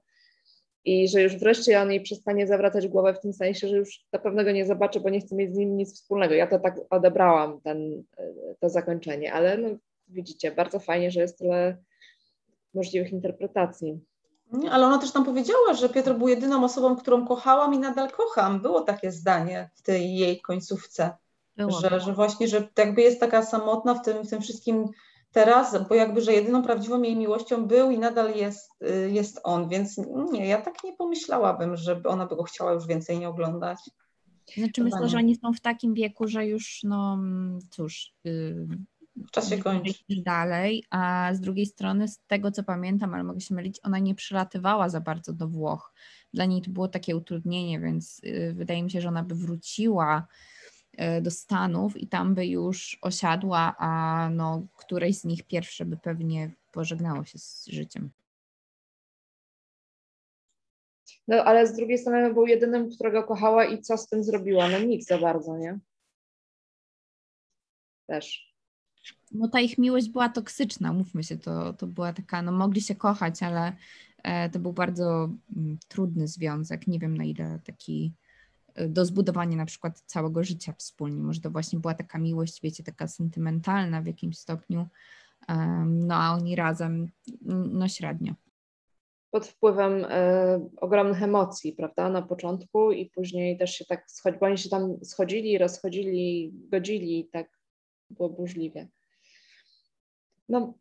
i 0.84 1.08
że 1.08 1.22
już 1.22 1.36
wreszcie 1.36 1.80
on 1.80 1.90
jej 1.90 2.00
przestanie 2.00 2.46
zawracać 2.46 2.88
głowę 2.88 3.14
w 3.14 3.20
tym 3.20 3.32
sensie, 3.32 3.68
że 3.68 3.76
już 3.76 4.04
na 4.12 4.18
pewno 4.18 4.44
go 4.44 4.52
nie 4.52 4.66
zobaczy, 4.66 5.00
bo 5.00 5.10
nie 5.10 5.20
chce 5.20 5.36
mieć 5.36 5.54
z 5.54 5.56
nim 5.56 5.76
nic 5.76 5.94
wspólnego. 5.94 6.34
Ja 6.34 6.46
to 6.46 6.58
tak 6.58 6.80
odebrałam, 6.90 7.60
ten, 7.60 8.04
to 8.60 8.68
zakończenie, 8.68 9.32
ale 9.32 9.58
no, 9.58 9.68
widzicie, 10.08 10.50
bardzo 10.50 10.78
fajnie, 10.78 11.10
że 11.10 11.20
jest 11.20 11.38
tyle 11.38 11.76
możliwych 12.76 13.12
interpretacji. 13.12 14.00
Nie, 14.52 14.70
ale 14.70 14.86
ona 14.86 14.98
też 14.98 15.12
tam 15.12 15.24
powiedziała, 15.24 15.74
że 15.74 15.88
Piotr 15.88 16.14
był 16.14 16.28
jedyną 16.28 16.64
osobą, 16.64 16.96
którą 16.96 17.26
kochałam 17.26 17.74
i 17.74 17.78
nadal 17.78 18.10
kocham. 18.10 18.60
Było 18.60 18.80
takie 18.80 19.12
zdanie 19.12 19.70
w 19.74 19.82
tej 19.82 20.16
jej 20.16 20.40
końcówce, 20.40 21.16
że, 21.58 22.00
że 22.00 22.12
właśnie, 22.12 22.48
że 22.48 22.68
jakby 22.78 23.02
jest 23.02 23.20
taka 23.20 23.42
samotna 23.42 23.94
w 23.94 24.04
tym, 24.04 24.24
w 24.24 24.30
tym 24.30 24.42
wszystkim 24.42 24.88
teraz, 25.32 25.88
bo 25.88 25.94
jakby, 25.94 26.20
że 26.20 26.32
jedyną 26.32 26.62
prawdziwą 26.62 27.02
jej 27.02 27.16
miłością 27.16 27.66
był 27.66 27.90
i 27.90 27.98
nadal 27.98 28.36
jest, 28.36 28.70
y, 28.82 29.10
jest 29.10 29.40
on, 29.44 29.68
więc 29.68 30.00
nie, 30.32 30.46
ja 30.46 30.62
tak 30.62 30.84
nie 30.84 30.92
pomyślałabym, 30.92 31.76
żeby 31.76 32.08
ona 32.08 32.26
by 32.26 32.36
go 32.36 32.42
chciała 32.42 32.72
już 32.72 32.86
więcej 32.86 33.18
nie 33.18 33.28
oglądać. 33.28 33.78
Znaczy 34.56 34.84
myślę, 34.84 35.08
że 35.08 35.18
oni 35.18 35.36
są 35.36 35.52
w 35.52 35.60
takim 35.60 35.94
wieku, 35.94 36.28
że 36.28 36.46
już 36.46 36.80
no 36.84 37.18
cóż... 37.70 38.12
Yy, 38.24 38.68
w 39.16 39.30
czasie 39.30 39.58
kończy. 39.58 39.94
Dalej, 40.08 40.84
a 40.90 41.30
z 41.34 41.40
drugiej 41.40 41.66
strony 41.66 42.08
z 42.08 42.18
tego 42.26 42.50
co 42.50 42.62
pamiętam, 42.62 43.14
ale 43.14 43.24
mogę 43.24 43.40
się 43.40 43.54
mylić, 43.54 43.80
ona 43.82 43.98
nie 43.98 44.14
przylatywała 44.14 44.88
za 44.88 45.00
bardzo 45.00 45.32
do 45.32 45.48
Włoch. 45.48 45.94
Dla 46.34 46.44
niej 46.44 46.62
to 46.62 46.70
było 46.70 46.88
takie 46.88 47.16
utrudnienie, 47.16 47.80
więc 47.80 48.20
yy, 48.22 48.54
wydaje 48.54 48.82
mi 48.82 48.90
się, 48.90 49.00
że 49.00 49.08
ona 49.08 49.22
by 49.22 49.34
wróciła 49.34 50.26
E, 50.96 51.20
do 51.20 51.30
Stanów 51.30 51.96
i 51.96 52.08
tam 52.08 52.34
by 52.34 52.46
już 52.46 52.98
osiadła, 53.02 53.74
a 53.78 54.30
no, 54.32 54.66
któreś 54.76 55.18
z 55.18 55.24
nich 55.24 55.42
pierwsze 55.42 55.84
by 55.84 55.96
pewnie 55.96 56.50
pożegnało 56.72 57.24
się 57.24 57.38
z 57.38 57.66
życiem. 57.66 58.10
No 61.28 61.44
ale 61.44 61.66
z 61.66 61.76
drugiej 61.76 61.98
strony 61.98 62.34
był 62.34 62.46
jedynym, 62.46 62.90
którego 62.90 63.24
kochała 63.24 63.64
i 63.64 63.82
co 63.82 63.98
z 63.98 64.08
tym 64.08 64.24
zrobiła? 64.24 64.68
No 64.68 64.78
nic 64.78 65.06
za 65.06 65.18
bardzo, 65.18 65.56
nie? 65.58 65.78
Też. 68.06 68.55
No 69.32 69.48
ta 69.48 69.60
ich 69.60 69.78
miłość 69.78 70.08
była 70.08 70.28
toksyczna, 70.28 70.92
mówmy 70.92 71.24
się, 71.24 71.38
to, 71.38 71.72
to 71.72 71.86
była 71.86 72.12
taka, 72.12 72.42
no 72.42 72.52
mogli 72.52 72.80
się 72.80 72.94
kochać, 72.94 73.42
ale 73.42 73.72
e, 74.22 74.50
to 74.50 74.58
był 74.58 74.72
bardzo 74.72 75.30
mm, 75.56 75.78
trudny 75.88 76.28
związek. 76.28 76.86
Nie 76.86 76.98
wiem 76.98 77.16
na 77.16 77.24
ile 77.24 77.60
taki 77.64 78.12
do 78.88 79.04
zbudowania 79.04 79.56
na 79.56 79.66
przykład 79.66 80.00
całego 80.06 80.44
życia 80.44 80.74
wspólnie. 80.78 81.22
Może 81.22 81.40
to 81.40 81.50
właśnie 81.50 81.78
była 81.78 81.94
taka 81.94 82.18
miłość, 82.18 82.62
wiecie, 82.62 82.84
taka 82.84 83.08
sentymentalna 83.08 84.02
w 84.02 84.06
jakimś 84.06 84.38
stopniu, 84.38 84.86
no 85.86 86.14
a 86.14 86.34
oni 86.34 86.56
razem, 86.56 87.10
no 87.72 87.88
średnio. 87.88 88.34
Pod 89.30 89.46
wpływem 89.46 90.04
y, 90.04 90.08
ogromnych 90.76 91.22
emocji, 91.22 91.72
prawda, 91.72 92.08
na 92.08 92.22
początku 92.22 92.92
i 92.92 93.10
później 93.10 93.58
też 93.58 93.70
się 93.70 93.84
tak 93.84 94.10
schodzi, 94.10 94.38
bo 94.38 94.46
oni 94.46 94.58
się 94.58 94.68
tam 94.68 95.04
schodzili, 95.04 95.58
rozchodzili, 95.58 96.52
godzili 96.54 97.28
tak 97.32 97.48
było 98.10 98.28
burzliwie. 98.28 98.88
No, 100.48 100.74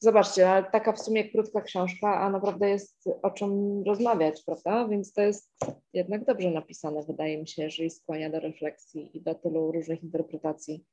zobaczcie, 0.00 0.64
taka 0.72 0.92
w 0.92 1.00
sumie 1.00 1.30
krótka 1.30 1.60
książka, 1.60 2.20
a 2.20 2.30
naprawdę 2.30 2.70
jest 2.70 3.08
o 3.22 3.30
czym 3.30 3.82
rozmawiać, 3.86 4.42
prawda? 4.46 4.88
Więc 4.88 5.12
to 5.12 5.22
jest 5.22 5.50
jednak 5.92 6.24
dobrze 6.24 6.50
napisane, 6.50 7.02
wydaje 7.02 7.38
mi 7.38 7.48
się, 7.48 7.62
jeżeli 7.62 7.90
skłania 7.90 8.30
do 8.30 8.40
refleksji 8.40 9.16
i 9.16 9.22
do 9.22 9.34
tylu 9.34 9.72
różnych 9.72 10.02
interpretacji, 10.02 10.84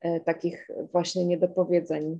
e, 0.00 0.20
takich 0.20 0.68
właśnie 0.92 1.26
niedopowiedzeń. 1.26 2.18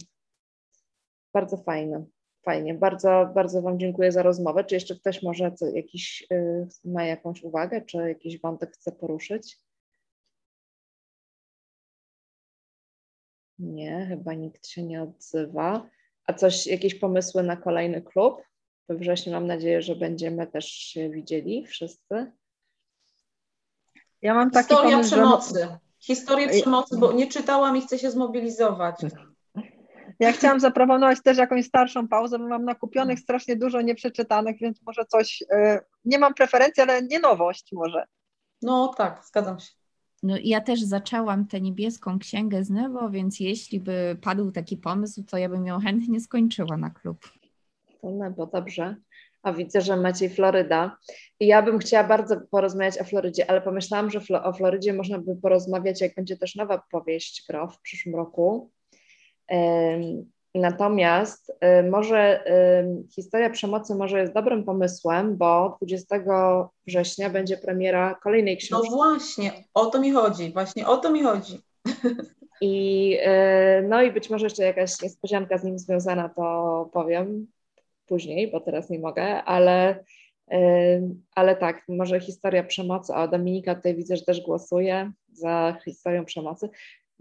Bardzo 1.35 1.57
fajne, 1.57 2.05
fajnie. 2.45 2.75
Bardzo, 2.75 3.31
bardzo 3.35 3.63
Wam 3.63 3.79
dziękuję 3.79 4.13
za 4.13 4.23
rozmowę. 4.23 4.65
Czy 4.65 4.75
jeszcze 4.75 4.97
ktoś 4.97 5.23
może 5.23 5.53
co, 5.53 5.67
jakiś, 5.67 6.27
y, 6.33 6.69
ma 6.85 7.05
jakąś 7.05 7.43
uwagę, 7.43 7.83
czy 7.83 7.99
jakiś 7.99 8.41
wątek 8.41 8.73
chce 8.73 8.93
poruszyć? 8.93 9.66
Nie, 13.59 14.07
chyba 14.09 14.35
nikt 14.35 14.67
się 14.67 14.83
nie 14.83 15.03
odzywa. 15.03 15.89
A 16.27 16.33
coś, 16.33 16.67
jakieś 16.67 16.95
pomysły 16.95 17.43
na 17.43 17.57
kolejny 17.57 18.03
klub? 18.03 18.43
We 18.89 18.95
wrześniu 18.95 19.33
mam 19.33 19.47
nadzieję, 19.47 19.83
że 19.83 19.97
będziemy 19.97 20.47
też 20.47 20.65
się 20.65 21.11
widzieli 21.11 21.67
wszyscy. 21.67 22.33
Ja 24.23 24.35
mam 24.35 24.51
taki 24.51 24.69
Historia 24.69 24.91
pomysł, 24.91 25.11
przemocy. 25.15 25.61
Że... 25.61 25.79
Historię 25.99 26.49
przemocy, 26.49 26.99
bo 26.99 27.13
nie 27.13 27.27
czytałam 27.27 27.77
i 27.77 27.81
chcę 27.81 27.99
się 27.99 28.11
zmobilizować. 28.11 28.97
Ja 30.21 30.33
chciałam 30.33 30.61
zaproponować 30.61 31.23
też 31.23 31.39
jakąś 31.39 31.67
starszą 31.67 32.09
pauzę, 32.09 32.39
bo 32.39 32.49
mam 32.49 32.65
nakupionych 32.65 33.19
strasznie 33.21 33.57
dużo 33.57 33.81
nieprzeczytanych, 33.81 34.59
więc 34.61 34.83
może 34.83 35.05
coś, 35.05 35.41
yy, 35.41 35.81
nie 36.05 36.19
mam 36.19 36.35
preferencji, 36.35 36.83
ale 36.83 37.03
nie 37.03 37.21
nowość 37.21 37.73
może. 37.73 38.05
No 38.63 38.95
tak, 38.97 39.25
zgadzam 39.25 39.61
się. 39.61 39.73
No, 40.23 40.37
ja 40.43 40.61
też 40.61 40.83
zaczęłam 40.83 41.47
tę 41.47 41.61
niebieską 41.61 42.19
księgę 42.19 42.65
z 42.65 42.71
Nevo, 42.71 43.11
więc 43.11 43.41
jeśli 43.41 43.81
by 43.81 44.17
padł 44.23 44.51
taki 44.51 44.77
pomysł, 44.77 45.25
to 45.25 45.39
ja 45.39 45.49
bym 45.49 45.67
ją 45.67 45.81
chętnie 45.81 46.21
skończyła 46.21 46.77
na 46.77 46.91
klub. 46.91 47.19
To 48.01 48.11
Nebo, 48.11 48.47
dobrze. 48.47 48.97
A 49.43 49.53
widzę, 49.53 49.81
że 49.81 49.97
Maciej 49.97 50.31
Floryda. 50.31 50.97
Ja 51.41 51.63
bym 51.63 51.79
chciała 51.79 52.09
bardzo 52.09 52.41
porozmawiać 52.51 52.99
o 52.99 53.05
Florydzie, 53.05 53.51
ale 53.51 53.61
pomyślałam, 53.61 54.11
że 54.11 54.21
o 54.43 54.53
Florydzie 54.53 54.93
można 54.93 55.19
by 55.19 55.37
porozmawiać, 55.37 56.01
jak 56.01 56.15
będzie 56.15 56.37
też 56.37 56.55
nowa 56.55 56.83
powieść 56.91 57.45
Gro 57.49 57.69
w 57.69 57.81
przyszłym 57.81 58.15
roku. 58.15 58.71
Natomiast 60.57 61.51
y, 61.51 61.91
może 61.91 62.47
y, 63.07 63.13
historia 63.13 63.51
przemocy 63.51 63.95
może 63.95 64.21
jest 64.21 64.33
dobrym 64.33 64.65
pomysłem, 64.65 65.37
bo 65.37 65.77
20 65.83 66.17
września 66.87 67.31
będzie 67.31 67.57
premiera 67.57 68.15
kolejnej 68.15 68.55
no 68.55 68.61
książki. 68.61 68.91
No 68.91 68.97
właśnie, 68.97 69.53
o 69.75 69.87
to 69.87 70.01
mi 70.01 70.13
chodzi, 70.13 70.53
właśnie 70.53 70.87
o 70.87 70.97
to 70.97 71.13
mi 71.13 71.23
chodzi. 71.23 71.61
I, 72.61 73.19
y, 73.79 73.89
no 73.89 74.03
i 74.03 74.13
być 74.13 74.31
może 74.31 74.47
jeszcze 74.47 74.63
jakaś 74.63 75.03
niespodzianka 75.03 75.59
z 75.59 75.65
nim 75.65 75.79
związana, 75.79 76.29
to 76.29 76.91
powiem 76.93 77.47
później, 78.07 78.51
bo 78.51 78.61
teraz 78.61 78.91
nie 78.91 78.99
mogę, 78.99 79.45
ale, 79.45 80.05
ale 81.35 81.57
tak, 81.57 81.83
może 81.89 82.21
historia 82.21 82.65
przemocy, 82.65 83.13
a 83.15 83.29
Dominika 83.29 83.75
tutaj 83.75 83.95
widzę, 83.95 84.17
że 84.17 84.23
też 84.23 84.41
głosuje 84.41 85.13
za 85.33 85.77
historią 85.85 86.25
przemocy 86.25 86.69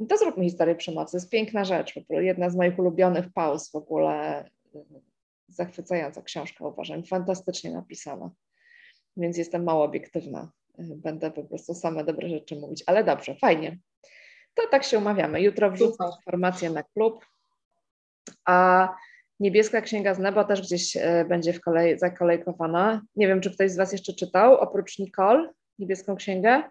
to 0.09 0.17
zróbmy 0.17 0.43
historię 0.43 0.75
przemocy. 0.75 1.17
Jest 1.17 1.29
piękna 1.29 1.65
rzecz, 1.65 1.93
jedna 2.09 2.49
z 2.49 2.55
moich 2.55 2.79
ulubionych 2.79 3.25
pauz 3.33 3.71
w 3.71 3.75
ogóle. 3.75 4.45
Zachwycająca 5.47 6.21
książka, 6.21 6.67
uważam, 6.67 7.03
fantastycznie 7.03 7.71
napisana. 7.71 8.29
Więc 9.17 9.37
jestem 9.37 9.63
mało 9.63 9.83
obiektywna. 9.83 10.51
Będę 10.77 11.31
po 11.31 11.43
prostu 11.43 11.73
same 11.73 12.03
dobre 12.03 12.29
rzeczy 12.29 12.55
mówić, 12.55 12.83
ale 12.87 13.03
dobrze, 13.03 13.35
fajnie. 13.35 13.77
To 14.53 14.67
tak 14.71 14.83
się 14.83 14.97
umawiamy. 14.97 15.41
Jutro 15.41 15.71
wrzucę 15.71 16.03
informację 16.17 16.69
na 16.69 16.83
klub. 16.83 17.25
A 18.45 18.89
Niebieska 19.39 19.81
Księga 19.81 20.13
z 20.13 20.19
Neba 20.19 20.43
też 20.43 20.61
gdzieś 20.61 20.97
e, 20.97 21.25
będzie 21.29 21.53
w 21.53 21.61
kolej, 21.61 21.99
zakolejkowana. 21.99 23.01
Nie 23.15 23.27
wiem, 23.27 23.41
czy 23.41 23.51
ktoś 23.51 23.71
z 23.71 23.77
Was 23.77 23.91
jeszcze 23.91 24.13
czytał, 24.13 24.53
oprócz 24.53 24.99
Nicole, 24.99 25.49
Niebieską 25.79 26.15
Księgę? 26.15 26.63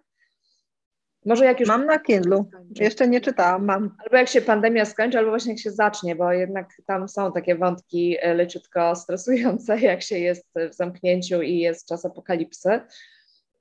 Może 1.24 1.44
jak 1.44 1.60
już. 1.60 1.68
Mam 1.68 1.86
na 1.86 1.98
Kindle. 1.98 2.44
Jeszcze 2.80 3.08
nie 3.08 3.20
czytałam, 3.20 3.64
mam. 3.64 3.96
Albo 4.04 4.16
jak 4.16 4.28
się 4.28 4.40
pandemia 4.40 4.84
skończy, 4.84 5.18
albo 5.18 5.30
właśnie 5.30 5.52
jak 5.52 5.60
się 5.60 5.70
zacznie, 5.70 6.16
bo 6.16 6.32
jednak 6.32 6.70
tam 6.86 7.08
są 7.08 7.32
takie 7.32 7.54
wątki 7.54 8.16
e, 8.20 8.34
leciutko 8.34 8.96
stresujące, 8.96 9.80
jak 9.90 10.02
się 10.02 10.18
jest 10.18 10.46
w 10.72 10.74
zamknięciu 10.74 11.42
i 11.42 11.58
jest 11.58 11.88
czas 11.88 12.04
apokalipsy. 12.04 12.80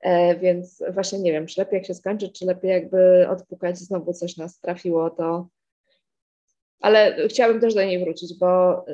E, 0.00 0.36
więc 0.36 0.82
właśnie 0.94 1.18
nie 1.18 1.32
wiem, 1.32 1.46
czy 1.46 1.60
lepiej 1.60 1.76
jak 1.76 1.86
się 1.86 1.94
skończy, 1.94 2.32
czy 2.32 2.46
lepiej 2.46 2.70
jakby 2.70 3.28
odpukać, 3.28 3.78
znowu 3.78 4.12
coś 4.12 4.36
nas 4.36 4.60
trafiło, 4.60 5.10
to. 5.10 5.48
Ale 6.80 7.28
chciałabym 7.28 7.60
też 7.60 7.74
do 7.74 7.84
niej 7.84 8.04
wrócić, 8.04 8.38
bo 8.38 8.84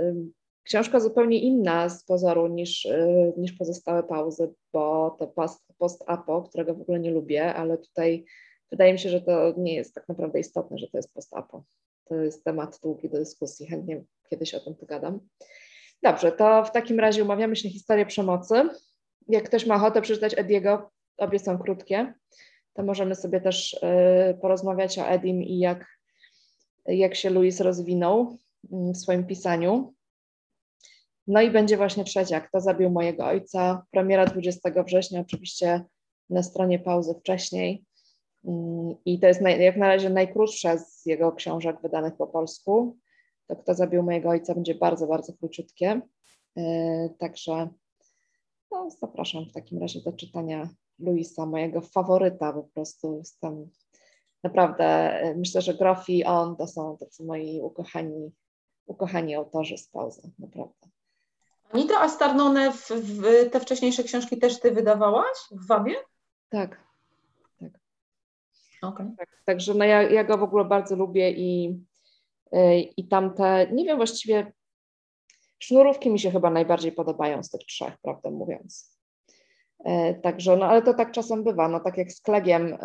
książka 0.65 1.01
zupełnie 1.01 1.41
inna 1.41 1.89
z 1.89 2.05
pozoru 2.05 2.47
niż, 2.47 2.85
y, 2.85 3.33
niż 3.37 3.53
pozostałe 3.53 4.03
pauzy, 4.03 4.55
bo 4.73 5.17
to 5.19 5.27
post, 5.27 5.65
post-apo, 5.79 6.43
którego 6.43 6.75
w 6.75 6.81
ogóle 6.81 7.01
nie 7.01 7.11
lubię, 7.11 7.55
ale 7.55 7.79
tutaj 7.79 8.25
wydaje 8.71 8.93
mi 8.93 8.99
się, 8.99 9.09
że 9.09 9.21
to 9.21 9.55
nie 9.57 9.75
jest 9.75 9.95
tak 9.95 10.09
naprawdę 10.09 10.41
istotne, 10.41 10.79
że 10.79 10.89
to 10.89 10.99
jest 10.99 11.15
post-apo. 11.15 11.65
To 12.05 12.15
jest 12.15 12.45
temat 12.45 12.79
długi 12.83 13.11
do 13.11 13.19
dyskusji, 13.19 13.67
chętnie 13.67 14.05
kiedyś 14.31 14.55
o 14.55 14.61
tym 14.61 14.75
pogadam. 14.75 15.21
Dobrze, 16.03 16.33
to 16.33 16.65
w 16.65 16.73
takim 16.73 17.01
razie 17.01 17.23
umawiamy 17.23 17.57
się 17.57 17.69
na 17.69 17.73
historię 17.73 18.07
przemocy. 18.07 18.55
Jak 19.29 19.45
ktoś 19.45 19.67
ma 19.67 19.75
ochotę 19.75 20.03
przeczytać 20.03 20.35
Ediego, 20.39 20.91
obie 21.19 21.39
są 21.39 21.59
krótkie, 21.59 22.15
to 22.75 22.83
możemy 22.83 23.15
sobie 23.15 23.41
też 23.41 23.73
y, 23.73 24.39
porozmawiać 24.41 24.99
o 24.99 25.07
Edim 25.07 25.43
i 25.43 25.59
jak, 25.59 25.87
jak 26.87 27.15
się 27.15 27.31
Louis 27.31 27.61
rozwinął 27.61 28.39
mm, 28.73 28.93
w 28.93 28.99
swoim 28.99 29.27
pisaniu. 29.27 29.95
No 31.27 31.43
i 31.43 31.51
będzie 31.51 31.77
właśnie 31.77 32.05
trzecia, 32.05 32.41
Kto 32.41 32.61
zabił 32.61 32.91
mojego 32.91 33.27
ojca. 33.27 33.87
Premiera 33.91 34.27
20 34.27 34.83
września, 34.87 35.21
oczywiście 35.21 35.85
na 36.31 36.43
stronie 36.43 36.79
pauzy 36.79 37.15
wcześniej. 37.15 37.85
I 39.05 39.21
to 39.21 39.27
jest 39.27 39.41
naj, 39.41 39.61
jak 39.61 39.77
na 39.77 39.89
razie 39.89 40.11
najkrótsza 40.11 40.79
z 40.79 41.07
jego 41.07 41.33
książek 41.33 41.81
wydanych 41.83 42.17
po 42.17 42.27
polsku. 42.27 42.97
To 43.47 43.57
Kto 43.57 43.75
zabił 43.75 44.03
mojego 44.03 44.29
ojca 44.29 44.55
będzie 44.55 44.75
bardzo, 44.75 45.07
bardzo 45.07 45.33
króciutkie. 45.33 46.01
Yy, 46.57 46.65
także 47.19 47.69
no, 48.71 48.91
zapraszam 48.91 49.45
w 49.45 49.53
takim 49.53 49.79
razie 49.79 50.01
do 50.01 50.13
czytania 50.13 50.69
Luisa, 50.99 51.47
mojego 51.47 51.81
faworyta 51.81 52.53
po 52.53 52.63
prostu. 52.63 53.17
Jestem 53.17 53.71
naprawdę, 54.43 55.21
yy, 55.25 55.37
myślę, 55.37 55.63
że 55.63 55.75
Groff 55.75 56.09
i 56.09 56.25
on 56.25 56.57
to 56.57 56.67
są 56.67 56.97
tacy 56.97 57.25
moi 57.25 57.61
ukochani, 57.61 58.33
ukochani 58.87 59.35
autorzy 59.35 59.79
z 59.79 59.89
pauzy, 59.89 60.31
naprawdę. 60.39 60.89
Anita, 61.73 62.01
a 62.01 62.09
Starnone 62.09 62.73
w, 62.73 62.89
w, 62.89 63.51
te 63.51 63.61
wcześniejsze 63.61 64.03
książki 64.03 64.39
też 64.39 64.61
ty 64.61 64.71
wydawałaś 64.71 65.37
w 65.51 65.67
Wabie? 65.67 65.95
Tak. 66.49 66.90
Okay. 68.83 69.07
tak 69.19 69.29
także 69.45 69.75
no 69.75 69.85
ja, 69.85 70.03
ja 70.03 70.25
go 70.25 70.39
w 70.39 70.43
ogóle 70.43 70.65
bardzo 70.65 70.97
lubię 70.97 71.31
i, 71.31 71.81
y, 72.55 72.81
i 72.97 73.09
tamte, 73.09 73.67
nie 73.73 73.85
wiem 73.85 73.97
właściwie, 73.97 74.53
sznurówki 75.59 76.11
mi 76.11 76.19
się 76.19 76.31
chyba 76.31 76.51
najbardziej 76.51 76.93
podobają 76.93 77.43
z 77.43 77.51
tych 77.51 77.61
trzech, 77.61 77.99
prawdę 78.03 78.31
mówiąc. 78.31 78.99
Y, 79.81 80.21
także, 80.23 80.57
no 80.57 80.67
ale 80.67 80.83
to 80.83 80.95
tak 80.95 81.13
czasem 81.13 81.45
bywa, 81.45 81.69
no 81.69 81.81
tak 81.81 81.99
jak 81.99 82.13
z 82.13 82.21
Klegiem, 82.21 82.79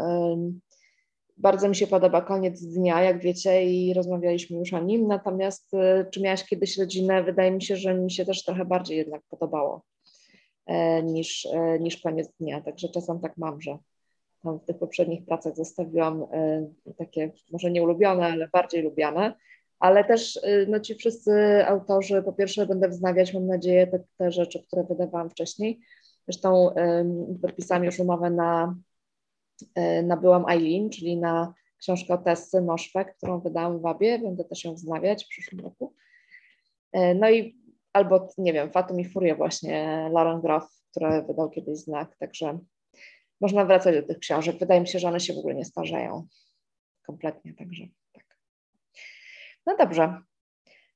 bardzo 1.37 1.69
mi 1.69 1.75
się 1.75 1.87
podoba 1.87 2.21
koniec 2.21 2.61
dnia, 2.61 3.01
jak 3.01 3.21
wiecie, 3.21 3.65
i 3.65 3.93
rozmawialiśmy 3.93 4.57
już 4.59 4.73
o 4.73 4.79
nim. 4.79 5.07
Natomiast 5.07 5.71
czy 6.11 6.21
miałaś 6.21 6.43
kiedyś 6.43 6.77
rodzinę? 6.77 7.23
Wydaje 7.23 7.51
mi 7.51 7.61
się, 7.61 7.75
że 7.75 7.93
mi 7.93 8.11
się 8.11 8.25
też 8.25 8.43
trochę 8.43 8.65
bardziej 8.65 8.97
jednak 8.97 9.21
podobało 9.29 9.81
e, 10.65 11.03
niż, 11.03 11.45
e, 11.45 11.79
niż 11.79 12.01
koniec 12.01 12.29
dnia. 12.39 12.61
Także 12.61 12.89
czasem 12.89 13.19
tak 13.19 13.37
mam, 13.37 13.61
że 13.61 13.77
tam 14.45 14.59
w 14.59 14.65
tych 14.65 14.79
poprzednich 14.79 15.25
pracach 15.25 15.55
zostawiłam 15.55 16.25
e, 16.31 16.67
takie 16.97 17.31
może 17.51 17.71
nie 17.71 17.83
ulubione, 17.83 18.25
ale 18.25 18.47
bardziej 18.47 18.83
lubiane. 18.83 19.33
Ale 19.79 20.03
też 20.03 20.39
no, 20.67 20.79
ci 20.79 20.95
wszyscy 20.95 21.65
autorzy, 21.67 22.23
po 22.23 22.33
pierwsze 22.33 22.65
będę 22.65 22.89
wznawiać, 22.89 23.33
mam 23.33 23.47
nadzieję, 23.47 23.87
te, 23.87 23.99
te 24.17 24.31
rzeczy, 24.31 24.63
które 24.67 24.83
wydawałam 24.83 25.29
wcześniej. 25.29 25.79
Zresztą 26.27 26.75
podpisałam 27.41 27.83
już 27.83 27.99
umowę 27.99 28.29
na 28.29 28.75
E, 29.75 30.03
nabyłam 30.03 30.49
Eileen, 30.49 30.89
czyli 30.89 31.17
na 31.17 31.53
książkę 31.77 32.17
Tessy 32.17 32.61
Moszwek, 32.61 33.17
którą 33.17 33.39
wydałam 33.39 33.79
w 33.79 33.81
Wabie, 33.81 34.19
będę 34.19 34.43
też 34.43 34.63
ją 34.63 34.73
wznawiać 34.73 35.25
w 35.25 35.27
przyszłym 35.27 35.61
roku. 35.61 35.93
E, 36.91 37.15
no 37.15 37.29
i 37.29 37.57
albo, 37.93 38.27
nie 38.37 38.53
wiem, 38.53 38.71
Fatum 38.71 38.99
i 38.99 39.05
Furia 39.05 39.35
właśnie, 39.35 40.09
Lauren 40.13 40.41
Groff, 40.41 40.83
który 40.91 41.21
wydał 41.21 41.49
kiedyś 41.49 41.77
znak, 41.77 42.17
także 42.17 42.59
można 43.41 43.65
wracać 43.65 43.95
do 43.95 44.03
tych 44.03 44.19
książek. 44.19 44.59
Wydaje 44.59 44.81
mi 44.81 44.87
się, 44.87 44.99
że 44.99 45.07
one 45.07 45.19
się 45.19 45.33
w 45.33 45.37
ogóle 45.37 45.55
nie 45.55 45.65
starzeją 45.65 46.27
kompletnie, 47.05 47.53
także 47.53 47.83
tak. 48.13 48.37
No 49.65 49.77
dobrze. 49.77 50.21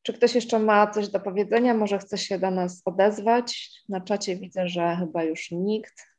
Czy 0.04 0.14
ktoś 0.14 0.36
jeszcze 0.36 0.60
ma 0.60 0.88
coś 0.88 1.10
do 1.10 1.20
powiedzenia? 1.20 1.74
Może 1.74 2.00
chce 2.00 2.18
się 2.18 2.40
do 2.40 2.52
nas 2.52 2.82
odezwać? 2.86 3.72
Na 3.90 4.02
czacie 4.02 4.36
widzę, 4.36 4.68
że 4.68 4.96
chyba 5.00 5.24
już 5.24 5.52
nikt 5.52 6.10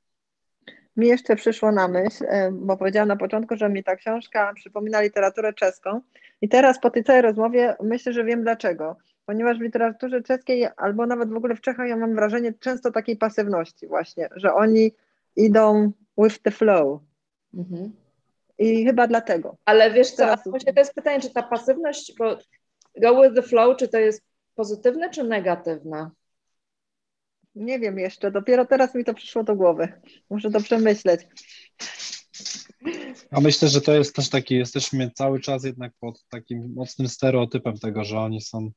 mi 0.96 1.06
jeszcze 1.06 1.36
przyszło 1.36 1.72
na 1.72 1.88
myśl, 1.88 2.24
e, 2.28 2.50
bo 2.52 2.76
powiedziałam 2.76 3.08
na 3.08 3.16
początku, 3.16 3.56
że 3.56 3.68
mi 3.68 3.84
ta 3.84 3.96
książka 3.96 4.52
przypomina 4.54 5.00
literaturę 5.00 5.52
czeską 5.52 6.00
i 6.40 6.48
teraz 6.48 6.80
po 6.80 6.90
tej 6.90 7.04
całej 7.04 7.22
rozmowie 7.22 7.76
myślę, 7.82 8.12
że 8.12 8.24
wiem 8.24 8.42
dlaczego. 8.42 8.96
Ponieważ 9.26 9.58
w 9.58 9.60
literaturze 9.60 10.22
czeskiej 10.22 10.68
albo 10.76 11.06
nawet 11.06 11.30
w 11.30 11.36
ogóle 11.36 11.56
w 11.56 11.60
Czechach 11.60 11.88
ja 11.88 11.96
mam 11.96 12.14
wrażenie 12.14 12.52
często 12.52 12.90
takiej 12.92 13.16
pasywności 13.16 13.86
właśnie, 13.86 14.28
że 14.36 14.54
oni 14.54 14.92
idą 15.36 15.92
with 16.22 16.42
the 16.42 16.50
flow. 16.50 17.00
Mhm. 17.54 17.92
I 18.58 18.84
chyba 18.84 19.06
dlatego. 19.06 19.56
Ale 19.64 19.92
wiesz 19.92 20.10
co, 20.10 20.36
właśnie 20.46 20.72
to 20.72 20.80
jest 20.80 20.94
pytanie, 20.94 21.20
czy 21.20 21.30
ta 21.30 21.42
pasywność, 21.42 22.12
bo 22.18 22.38
go 23.00 23.22
with 23.22 23.34
the 23.34 23.42
flow, 23.42 23.76
czy 23.76 23.88
to 23.88 23.98
jest 23.98 24.22
pozytywne 24.54 25.10
czy 25.10 25.24
negatywne? 25.24 26.10
Nie 27.54 27.78
wiem 27.78 27.98
jeszcze, 27.98 28.30
dopiero 28.30 28.66
teraz 28.66 28.94
mi 28.94 29.04
to 29.04 29.14
przyszło 29.14 29.44
do 29.44 29.56
głowy. 29.56 29.92
Muszę 30.30 30.50
to 30.50 30.60
przemyśleć. 30.60 31.20
A 33.30 33.40
myślę, 33.40 33.68
że 33.68 33.80
to 33.80 33.94
jest 33.94 34.16
też 34.16 34.28
taki, 34.28 34.54
jesteśmy 34.54 35.10
cały 35.10 35.40
czas 35.40 35.64
jednak 35.64 35.92
pod 36.00 36.24
takim 36.28 36.72
mocnym 36.76 37.08
stereotypem 37.08 37.78
tego, 37.78 38.04
że 38.04 38.18
oni 38.18 38.40
są 38.40 38.70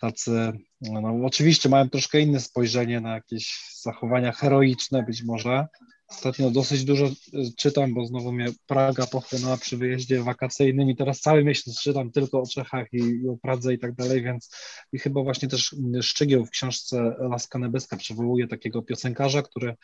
tacy, 0.00 0.52
no 0.80 1.14
oczywiście 1.24 1.68
mają 1.68 1.90
troszkę 1.90 2.20
inne 2.20 2.40
spojrzenie 2.40 3.00
na 3.00 3.14
jakieś 3.14 3.74
zachowania 3.82 4.32
heroiczne 4.32 5.02
być 5.02 5.22
może, 5.24 5.66
Ostatnio 6.10 6.50
dosyć 6.50 6.84
dużo 6.84 7.06
y, 7.06 7.12
czytam, 7.58 7.94
bo 7.94 8.06
znowu 8.06 8.32
mnie 8.32 8.46
Praga 8.66 9.06
pochłonęła 9.06 9.56
przy 9.56 9.76
wyjeździe 9.76 10.22
wakacyjnym 10.22 10.90
i 10.90 10.96
teraz 10.96 11.20
cały 11.20 11.44
miesiąc 11.44 11.80
czytam 11.80 12.10
tylko 12.10 12.40
o 12.40 12.46
Czechach 12.46 12.86
i, 12.92 12.96
i 12.96 13.28
o 13.28 13.36
Pradze 13.36 13.74
i 13.74 13.78
tak 13.78 13.94
dalej, 13.94 14.22
więc 14.22 14.50
i 14.92 14.98
chyba 14.98 15.22
właśnie 15.22 15.48
też 15.48 15.76
Szczygieł 16.00 16.46
w 16.46 16.50
książce 16.50 17.16
Laska 17.18 17.58
Nebeska 17.58 17.96
przywołuje 17.96 18.48
takiego 18.48 18.82
piosenkarza, 18.82 19.42
który 19.42 19.74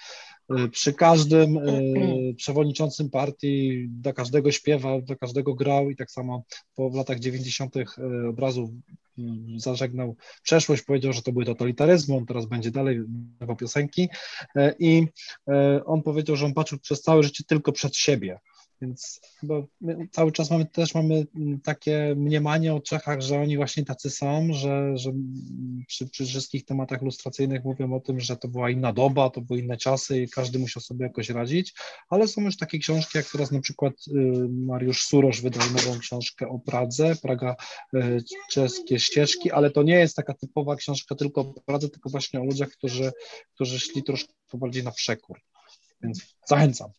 y, 0.59 0.69
przy 0.69 0.93
każdym 0.93 1.57
y, 1.57 2.35
przewodniczącym 2.39 3.11
partii 3.11 3.87
do 3.89 4.15
każdego 4.15 4.53
śpiewał, 4.53 5.03
do 5.03 5.17
każdego 5.17 5.55
grał 5.55 5.91
i 5.91 5.97
tak 5.97 6.11
samo 6.11 6.45
po 6.75 6.91
latach 6.95 7.19
90. 7.19 7.75
od 8.29 8.39
razu 8.39 8.73
Mm, 8.73 9.06
zażegnał 9.57 10.17
przeszłość, 10.43 10.83
powiedział, 10.83 11.13
że 11.13 11.23
to 11.23 11.33
były 11.33 11.45
totalitaryzmy, 11.45 12.17
on 12.17 12.27
teraz 12.27 12.47
będzie 12.47 12.71
dalej 12.71 13.01
nagrywał 13.33 13.57
piosenki 13.57 14.09
e, 14.57 14.75
i 14.79 15.07
e, 15.49 15.85
on 15.85 16.03
powiedział, 16.03 16.37
że 16.37 16.47
on 16.47 16.55
patrzył 16.55 16.79
przez 16.79 17.03
całe 17.03 17.23
życie 17.23 17.45
tylko 17.45 17.73
przed 17.73 17.97
siebie. 17.97 18.39
Więc 18.83 19.21
chyba 19.41 19.55
cały 20.11 20.33
czas 20.33 20.51
mamy 20.51 20.67
też 20.67 20.95
mamy 20.95 21.27
takie 21.65 22.15
mniemanie 22.17 22.75
o 22.75 22.81
Czechach, 22.81 23.21
że 23.21 23.41
oni 23.41 23.57
właśnie 23.57 23.85
tacy 23.85 24.11
są, 24.11 24.49
że, 24.53 24.99
że 24.99 25.13
przy, 25.87 26.09
przy, 26.09 26.27
wszystkich 26.27 26.65
tematach 26.65 27.03
lustracyjnych 27.03 27.65
mówią 27.65 27.95
o 27.95 28.01
tym, 28.01 28.21
że 28.21 28.37
to 28.37 28.49
była 28.49 28.71
inna 28.71 28.93
doba, 28.93 29.31
to 29.31 29.41
były 29.41 29.61
inne 29.61 29.77
czasy 29.77 30.23
i 30.23 30.29
każdy 30.29 30.59
musiał 30.59 30.83
sobie 30.83 31.07
jakoś 31.07 31.31
radzić, 31.31 31.75
ale 32.09 32.29
są 32.29 32.43
już 32.43 32.57
takie 32.57 32.79
książki, 32.79 33.19
jak 33.19 33.31
teraz 33.31 33.51
na 33.51 33.61
przykład 33.61 33.93
y, 34.09 34.13
Mariusz 34.49 35.03
Surosz 35.03 35.41
wydał 35.41 35.71
nową 35.71 35.99
książkę 35.99 36.49
o 36.49 36.59
Pradze, 36.59 37.17
Praga 37.23 37.57
y, 37.95 38.25
czeskie 38.51 38.99
ścieżki, 38.99 39.51
ale 39.51 39.71
to 39.71 39.83
nie 39.83 39.99
jest 39.99 40.17
taka 40.17 40.35
typowa 40.35 40.77
książka 40.77 41.15
tylko 41.15 41.41
o 41.41 41.45
Pradze, 41.45 41.89
tylko 41.89 42.11
właśnie 42.11 42.41
o 42.41 42.45
ludziach, 42.45 42.69
którzy, 42.69 43.13
którzy 43.55 43.81
szli 43.81 44.03
troszkę 44.03 44.33
bardziej 44.55 44.85
na 44.85 44.91
przekór. 44.93 45.41
Więc 46.03 46.37
zachęcam. 46.47 46.91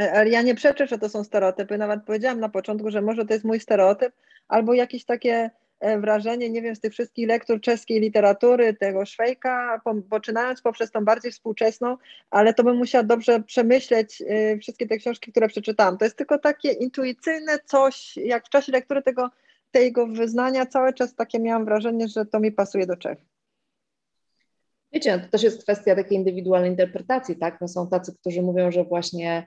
E, 0.00 0.12
ale 0.12 0.30
ja 0.30 0.42
nie 0.42 0.54
przeczę, 0.54 0.86
że 0.86 0.98
to 0.98 1.08
są 1.08 1.24
stereotypy. 1.24 1.78
Nawet 1.78 2.04
powiedziałam 2.04 2.40
na 2.40 2.48
początku, 2.48 2.90
że 2.90 3.02
może 3.02 3.24
to 3.24 3.32
jest 3.32 3.44
mój 3.44 3.60
stereotyp, 3.60 4.12
albo 4.48 4.74
jakieś 4.74 5.04
takie 5.04 5.50
e, 5.80 6.00
wrażenie, 6.00 6.50
nie 6.50 6.62
wiem, 6.62 6.76
z 6.76 6.80
tych 6.80 6.92
wszystkich 6.92 7.28
lektur 7.28 7.60
czeskiej 7.60 8.00
literatury, 8.00 8.74
tego 8.74 9.06
Szwejka, 9.06 9.80
poczynając 10.10 10.62
poprzez 10.62 10.90
tą 10.90 11.04
bardziej 11.04 11.32
współczesną, 11.32 11.96
ale 12.30 12.54
to 12.54 12.64
bym 12.64 12.76
musiała 12.76 13.04
dobrze 13.04 13.42
przemyśleć 13.42 14.22
e, 14.28 14.58
wszystkie 14.58 14.86
te 14.86 14.96
książki, 14.96 15.30
które 15.30 15.48
przeczytałam. 15.48 15.98
To 15.98 16.04
jest 16.04 16.16
tylko 16.16 16.38
takie 16.38 16.72
intuicyjne 16.72 17.58
coś, 17.64 18.16
jak 18.16 18.46
w 18.46 18.48
czasie 18.48 18.72
lektury 18.72 19.02
tego, 19.02 19.30
tego 19.70 20.06
wyznania 20.06 20.66
cały 20.66 20.92
czas 20.92 21.14
takie 21.14 21.38
miałam 21.38 21.64
wrażenie, 21.64 22.08
że 22.08 22.26
to 22.26 22.40
mi 22.40 22.52
pasuje 22.52 22.86
do 22.86 22.96
Czech. 22.96 23.18
Wiecie, 24.92 25.16
no 25.16 25.22
to 25.22 25.28
też 25.28 25.42
jest 25.42 25.62
kwestia 25.62 25.96
takiej 25.96 26.18
indywidualnej 26.18 26.70
interpretacji, 26.70 27.36
tak? 27.36 27.60
No 27.60 27.68
są 27.68 27.88
tacy, 27.88 28.14
którzy 28.20 28.42
mówią, 28.42 28.72
że 28.72 28.84
właśnie 28.84 29.46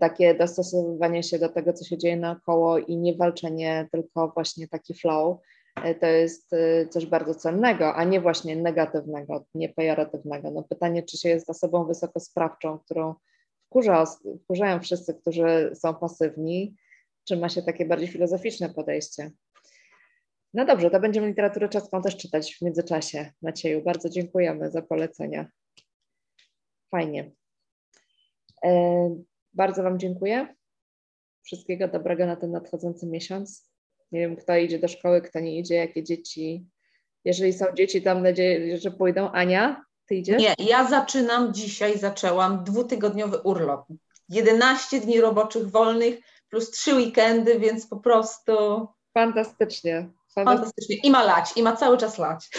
takie 0.00 0.34
dostosowywanie 0.34 1.22
się 1.22 1.38
do 1.38 1.48
tego, 1.48 1.72
co 1.72 1.84
się 1.84 1.98
dzieje 1.98 2.16
naokoło 2.16 2.78
i 2.78 2.96
nie 2.96 3.14
walczenie, 3.14 3.88
tylko 3.92 4.28
właśnie 4.28 4.68
taki 4.68 4.94
flow, 4.94 5.38
e, 5.84 5.94
to 5.94 6.06
jest 6.06 6.52
e, 6.52 6.88
coś 6.88 7.06
bardzo 7.06 7.34
cennego, 7.34 7.94
a 7.94 8.04
nie 8.04 8.20
właśnie 8.20 8.56
negatywnego, 8.56 9.44
nie 9.54 9.68
pejoratywnego. 9.68 10.50
No 10.50 10.62
pytanie, 10.62 11.02
czy 11.02 11.18
się 11.18 11.28
jest 11.28 11.50
osobą 11.50 11.86
wysokosprawczą, 11.86 12.78
którą, 12.78 13.14
wkurza, 13.66 14.04
wkurzają 14.44 14.80
wszyscy, 14.80 15.14
którzy 15.14 15.70
są 15.74 15.94
pasywni, 15.94 16.76
czy 17.24 17.36
ma 17.36 17.48
się 17.48 17.62
takie 17.62 17.86
bardziej 17.86 18.08
filozoficzne 18.08 18.68
podejście. 18.68 19.30
No 20.54 20.64
dobrze, 20.64 20.90
to 20.90 21.00
będziemy 21.00 21.26
literaturę 21.26 21.68
czeską 21.68 22.02
też 22.02 22.16
czytać 22.16 22.54
w 22.54 22.62
międzyczasie. 22.62 23.32
Macieju, 23.42 23.82
bardzo 23.82 24.08
dziękujemy 24.08 24.70
za 24.70 24.82
polecenia. 24.82 25.46
Fajnie. 26.90 27.30
Bardzo 29.54 29.82
Wam 29.82 29.98
dziękuję. 29.98 30.54
Wszystkiego 31.42 31.88
dobrego 31.88 32.26
na 32.26 32.36
ten 32.36 32.50
nadchodzący 32.50 33.06
miesiąc. 33.06 33.70
Nie 34.12 34.20
wiem, 34.20 34.36
kto 34.36 34.56
idzie 34.56 34.78
do 34.78 34.88
szkoły, 34.88 35.22
kto 35.22 35.40
nie 35.40 35.58
idzie, 35.58 35.74
jakie 35.74 36.02
dzieci. 36.02 36.66
Jeżeli 37.24 37.52
są 37.52 37.64
dzieci, 37.74 38.02
to 38.02 38.14
mam 38.14 38.22
nadzieję, 38.22 38.78
że 38.78 38.90
pójdą. 38.90 39.30
Ania, 39.30 39.84
ty 40.06 40.14
idziesz? 40.14 40.42
Nie, 40.42 40.54
ja 40.58 40.88
zaczynam 40.88 41.54
dzisiaj, 41.54 41.98
zaczęłam 41.98 42.64
dwutygodniowy 42.64 43.38
urlop. 43.38 43.86
11 44.28 45.00
dni 45.00 45.20
roboczych 45.20 45.70
wolnych 45.70 46.18
plus 46.48 46.70
trzy 46.70 46.94
weekendy, 46.94 47.58
więc 47.58 47.86
po 47.86 47.96
prostu 47.96 48.52
Fantastycznie. 49.14 50.10
fantastycznie. 50.34 50.96
I 50.96 51.10
ma 51.10 51.24
lać, 51.24 51.56
i 51.56 51.62
ma 51.62 51.76
cały 51.76 51.98
czas 51.98 52.18
lać. 52.18 52.48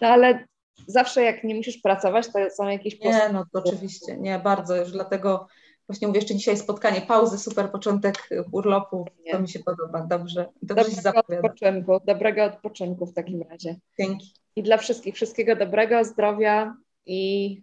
No 0.00 0.08
ale 0.08 0.46
zawsze 0.88 1.22
jak 1.22 1.44
nie 1.44 1.54
musisz 1.54 1.78
pracować, 1.78 2.26
to 2.26 2.50
są 2.50 2.68
jakieś 2.68 3.00
Nie, 3.00 3.28
no 3.32 3.44
to 3.52 3.58
oczywiście, 3.64 4.16
nie, 4.16 4.38
bardzo 4.38 4.76
już 4.76 4.92
dlatego 4.92 5.46
właśnie 5.88 6.08
mówię 6.08 6.18
jeszcze 6.20 6.34
dzisiaj 6.34 6.56
spotkanie, 6.56 7.00
pauzy, 7.00 7.38
super 7.38 7.70
początek 7.70 8.28
urlopu, 8.52 9.06
Nie. 9.24 9.32
to 9.32 9.40
mi 9.40 9.48
się 9.48 9.58
podoba, 9.58 10.06
dobrze, 10.06 10.46
dobrze 10.62 10.84
się 10.84 10.96
Dobrego 10.96 11.02
zapowiada. 11.20 11.48
odpoczynku, 11.48 12.00
dobrego 12.04 12.44
odpoczynku 12.44 13.06
w 13.06 13.14
takim 13.14 13.42
razie. 13.50 13.76
Dzięki. 14.00 14.34
I 14.56 14.62
dla 14.62 14.76
wszystkich 14.76 15.14
wszystkiego 15.14 15.56
dobrego, 15.56 16.04
zdrowia 16.04 16.76
i 17.06 17.62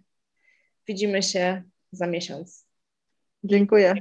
widzimy 0.88 1.22
się 1.22 1.62
za 1.92 2.06
miesiąc. 2.06 2.66
Dziękuję. 3.44 3.94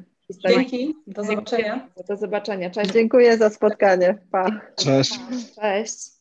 Dzięki, 0.50 0.96
do 1.08 1.24
zobaczenia. 1.24 1.90
Do 2.08 2.18
zobaczenia. 2.18 2.70
Cześć. 2.70 2.92
Dziękuję 2.92 3.38
za 3.38 3.50
spotkanie. 3.50 4.18
Pa. 4.32 4.62
Cześć. 4.76 5.20
Cześć. 5.62 6.15